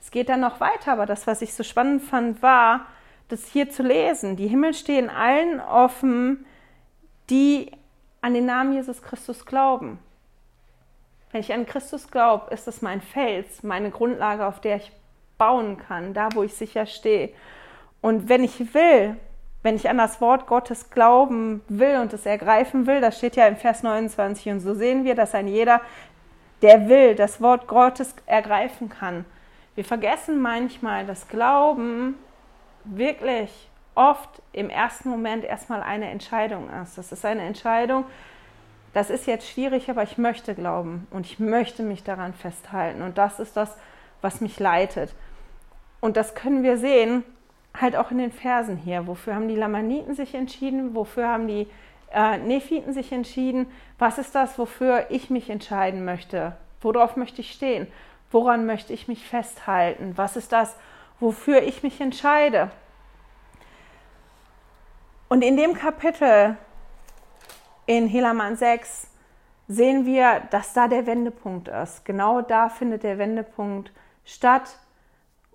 Es 0.00 0.10
geht 0.10 0.28
dann 0.28 0.40
noch 0.40 0.58
weiter, 0.58 0.92
aber 0.92 1.06
das, 1.06 1.26
was 1.26 1.42
ich 1.42 1.54
so 1.54 1.62
spannend 1.62 2.02
fand, 2.02 2.42
war, 2.42 2.86
das 3.28 3.46
hier 3.46 3.70
zu 3.70 3.82
lesen. 3.82 4.36
Die 4.36 4.48
Himmel 4.48 4.74
stehen 4.74 5.10
allen 5.10 5.60
offen, 5.60 6.46
die 7.30 7.70
an 8.20 8.34
den 8.34 8.46
Namen 8.46 8.72
Jesus 8.72 9.02
Christus 9.02 9.44
glauben. 9.44 9.98
Wenn 11.30 11.40
ich 11.40 11.52
an 11.52 11.66
Christus 11.66 12.10
glaube, 12.10 12.52
ist 12.52 12.68
es 12.68 12.82
mein 12.82 13.00
Fels, 13.00 13.62
meine 13.62 13.90
Grundlage, 13.90 14.46
auf 14.46 14.60
der 14.60 14.76
ich 14.76 14.92
bauen 15.36 15.78
kann, 15.78 16.14
da 16.14 16.28
wo 16.34 16.42
ich 16.42 16.54
sicher 16.54 16.86
stehe. 16.86 17.30
Und 18.00 18.28
wenn 18.28 18.44
ich 18.44 18.74
will, 18.74 19.16
wenn 19.62 19.76
ich 19.76 19.88
an 19.88 19.98
das 19.98 20.20
Wort 20.20 20.46
Gottes 20.46 20.90
glauben 20.90 21.62
will 21.68 21.98
und 22.00 22.12
es 22.12 22.26
ergreifen 22.26 22.86
will, 22.86 23.00
das 23.00 23.18
steht 23.18 23.36
ja 23.36 23.46
im 23.46 23.56
Vers 23.56 23.82
29, 23.82 24.52
und 24.52 24.60
so 24.60 24.74
sehen 24.74 25.04
wir, 25.04 25.14
dass 25.14 25.34
ein 25.34 25.48
jeder, 25.48 25.80
der 26.62 26.88
will, 26.88 27.14
das 27.14 27.40
Wort 27.40 27.66
Gottes 27.66 28.14
ergreifen 28.26 28.88
kann. 28.88 29.24
Wir 29.74 29.84
vergessen 29.84 30.40
manchmal, 30.40 31.06
dass 31.06 31.28
Glauben 31.28 32.16
wirklich 32.84 33.68
oft 33.94 34.42
im 34.52 34.70
ersten 34.70 35.08
Moment 35.08 35.44
erstmal 35.44 35.82
eine 35.82 36.08
Entscheidung 36.08 36.68
ist. 36.82 36.96
Das 36.96 37.12
ist 37.12 37.24
eine 37.24 37.42
Entscheidung, 37.42 38.04
das 38.98 39.10
ist 39.10 39.28
jetzt 39.28 39.48
schwierig, 39.48 39.88
aber 39.90 40.02
ich 40.02 40.18
möchte 40.18 40.56
glauben 40.56 41.06
und 41.12 41.24
ich 41.24 41.38
möchte 41.38 41.84
mich 41.84 42.02
daran 42.02 42.34
festhalten. 42.34 43.02
Und 43.02 43.16
das 43.16 43.38
ist 43.38 43.56
das, 43.56 43.76
was 44.22 44.40
mich 44.40 44.58
leitet. 44.58 45.14
Und 46.00 46.16
das 46.16 46.34
können 46.34 46.64
wir 46.64 46.78
sehen, 46.78 47.22
halt 47.80 47.94
auch 47.94 48.10
in 48.10 48.18
den 48.18 48.32
Versen 48.32 48.76
hier. 48.76 49.06
Wofür 49.06 49.36
haben 49.36 49.46
die 49.46 49.54
Lamaniten 49.54 50.16
sich 50.16 50.34
entschieden? 50.34 50.96
Wofür 50.96 51.28
haben 51.28 51.46
die 51.46 51.68
äh, 52.12 52.38
Nephiten 52.38 52.92
sich 52.92 53.12
entschieden? 53.12 53.66
Was 54.00 54.18
ist 54.18 54.34
das, 54.34 54.58
wofür 54.58 55.06
ich 55.10 55.30
mich 55.30 55.48
entscheiden 55.48 56.04
möchte? 56.04 56.56
Worauf 56.80 57.14
möchte 57.14 57.40
ich 57.40 57.52
stehen? 57.52 57.86
Woran 58.32 58.66
möchte 58.66 58.92
ich 58.92 59.06
mich 59.06 59.24
festhalten? 59.24 60.14
Was 60.16 60.36
ist 60.36 60.50
das, 60.50 60.74
wofür 61.20 61.62
ich 61.62 61.84
mich 61.84 62.00
entscheide? 62.00 62.72
Und 65.28 65.42
in 65.42 65.56
dem 65.56 65.74
Kapitel 65.74 66.56
in 67.88 68.06
Helaman 68.06 68.54
6 68.54 69.06
sehen 69.66 70.04
wir, 70.04 70.42
dass 70.50 70.74
da 70.74 70.88
der 70.88 71.06
Wendepunkt 71.06 71.68
ist. 71.68 72.04
Genau 72.04 72.42
da 72.42 72.68
findet 72.68 73.02
der 73.02 73.16
Wendepunkt 73.16 73.90
statt, 74.26 74.76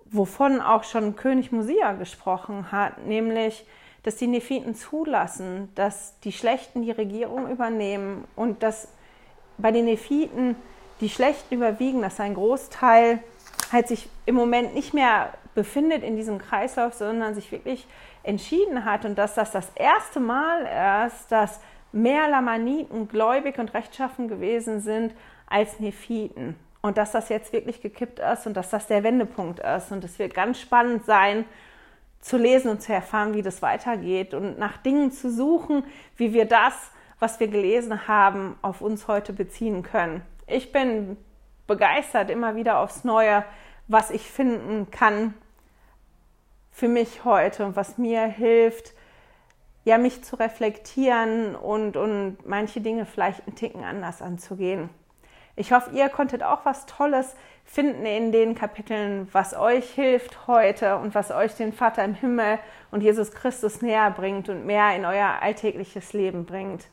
wovon 0.06 0.60
auch 0.60 0.82
schon 0.82 1.14
König 1.14 1.52
Musia 1.52 1.92
gesprochen 1.92 2.72
hat, 2.72 3.06
nämlich, 3.06 3.64
dass 4.02 4.16
die 4.16 4.26
Nephiten 4.26 4.74
zulassen, 4.74 5.70
dass 5.76 6.18
die 6.20 6.32
Schlechten 6.32 6.82
die 6.82 6.90
Regierung 6.90 7.48
übernehmen 7.48 8.24
und 8.34 8.64
dass 8.64 8.88
bei 9.56 9.70
den 9.70 9.84
Nephiten 9.84 10.56
die 11.00 11.10
Schlechten 11.10 11.54
überwiegen, 11.54 12.02
dass 12.02 12.18
ein 12.18 12.34
Großteil 12.34 13.20
halt 13.70 13.86
sich 13.86 14.08
im 14.26 14.34
Moment 14.34 14.74
nicht 14.74 14.92
mehr 14.92 15.32
befindet 15.54 16.02
in 16.02 16.16
diesem 16.16 16.38
Kreislauf, 16.38 16.94
sondern 16.94 17.36
sich 17.36 17.52
wirklich 17.52 17.86
entschieden 18.24 18.84
hat 18.84 19.04
und 19.04 19.16
dass 19.16 19.34
das 19.34 19.52
das 19.52 19.70
erste 19.76 20.18
Mal 20.18 21.06
ist, 21.06 21.30
dass 21.30 21.60
mehr 21.94 22.28
Lamaniten 22.28 23.08
gläubig 23.08 23.58
und 23.58 23.72
rechtschaffen 23.72 24.28
gewesen 24.28 24.80
sind 24.80 25.14
als 25.46 25.80
Nephiten. 25.80 26.56
Und 26.82 26.98
dass 26.98 27.12
das 27.12 27.28
jetzt 27.30 27.52
wirklich 27.52 27.80
gekippt 27.80 28.18
ist 28.18 28.46
und 28.46 28.54
dass 28.56 28.70
das 28.70 28.86
der 28.86 29.02
Wendepunkt 29.04 29.60
ist. 29.60 29.90
Und 29.90 30.04
es 30.04 30.18
wird 30.18 30.34
ganz 30.34 30.60
spannend 30.60 31.06
sein, 31.06 31.46
zu 32.20 32.36
lesen 32.36 32.70
und 32.70 32.82
zu 32.82 32.92
erfahren, 32.92 33.34
wie 33.34 33.42
das 33.42 33.62
weitergeht 33.62 34.34
und 34.34 34.58
nach 34.58 34.78
Dingen 34.78 35.10
zu 35.12 35.30
suchen, 35.30 35.84
wie 36.16 36.32
wir 36.32 36.46
das, 36.46 36.74
was 37.18 37.38
wir 37.38 37.48
gelesen 37.48 38.08
haben, 38.08 38.56
auf 38.62 38.80
uns 38.80 39.08
heute 39.08 39.32
beziehen 39.32 39.82
können. 39.82 40.22
Ich 40.46 40.72
bin 40.72 41.16
begeistert 41.66 42.30
immer 42.30 42.56
wieder 42.56 42.78
aufs 42.78 43.04
Neue, 43.04 43.44
was 43.88 44.10
ich 44.10 44.30
finden 44.30 44.90
kann 44.90 45.34
für 46.70 46.88
mich 46.88 47.24
heute 47.24 47.64
und 47.64 47.76
was 47.76 47.98
mir 47.98 48.24
hilft, 48.24 48.94
ja, 49.84 49.98
mich 49.98 50.24
zu 50.24 50.36
reflektieren 50.36 51.54
und, 51.54 51.96
und 51.96 52.38
manche 52.46 52.80
Dinge 52.80 53.06
vielleicht 53.06 53.46
einen 53.46 53.56
Ticken 53.56 53.84
anders 53.84 54.22
anzugehen. 54.22 54.90
Ich 55.56 55.72
hoffe, 55.72 55.90
ihr 55.94 56.08
konntet 56.08 56.42
auch 56.42 56.64
was 56.64 56.86
Tolles 56.86 57.36
finden 57.64 58.04
in 58.06 58.32
den 58.32 58.54
Kapiteln, 58.54 59.28
was 59.32 59.54
euch 59.54 59.88
hilft 59.90 60.48
heute 60.48 60.96
und 60.96 61.14
was 61.14 61.30
euch 61.30 61.54
den 61.54 61.72
Vater 61.72 62.04
im 62.04 62.14
Himmel 62.14 62.58
und 62.90 63.02
Jesus 63.02 63.30
Christus 63.30 63.80
näher 63.80 64.10
bringt 64.10 64.48
und 64.48 64.66
mehr 64.66 64.96
in 64.96 65.04
euer 65.04 65.38
alltägliches 65.40 66.12
Leben 66.12 66.44
bringt. 66.44 66.88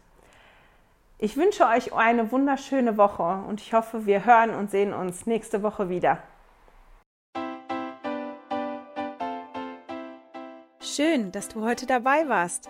Ich 1.17 1.37
wünsche 1.37 1.65
euch 1.67 1.93
eine 1.93 2.31
wunderschöne 2.31 2.97
Woche 2.97 3.43
und 3.47 3.61
ich 3.61 3.73
hoffe, 3.73 4.05
wir 4.05 4.25
hören 4.25 4.51
und 4.51 4.69
sehen 4.69 4.93
uns 4.93 5.25
nächste 5.25 5.63
Woche 5.63 5.89
wieder. 5.89 6.19
Schön, 10.81 11.31
dass 11.31 11.47
du 11.47 11.63
heute 11.63 11.85
dabei 11.85 12.27
warst. 12.27 12.69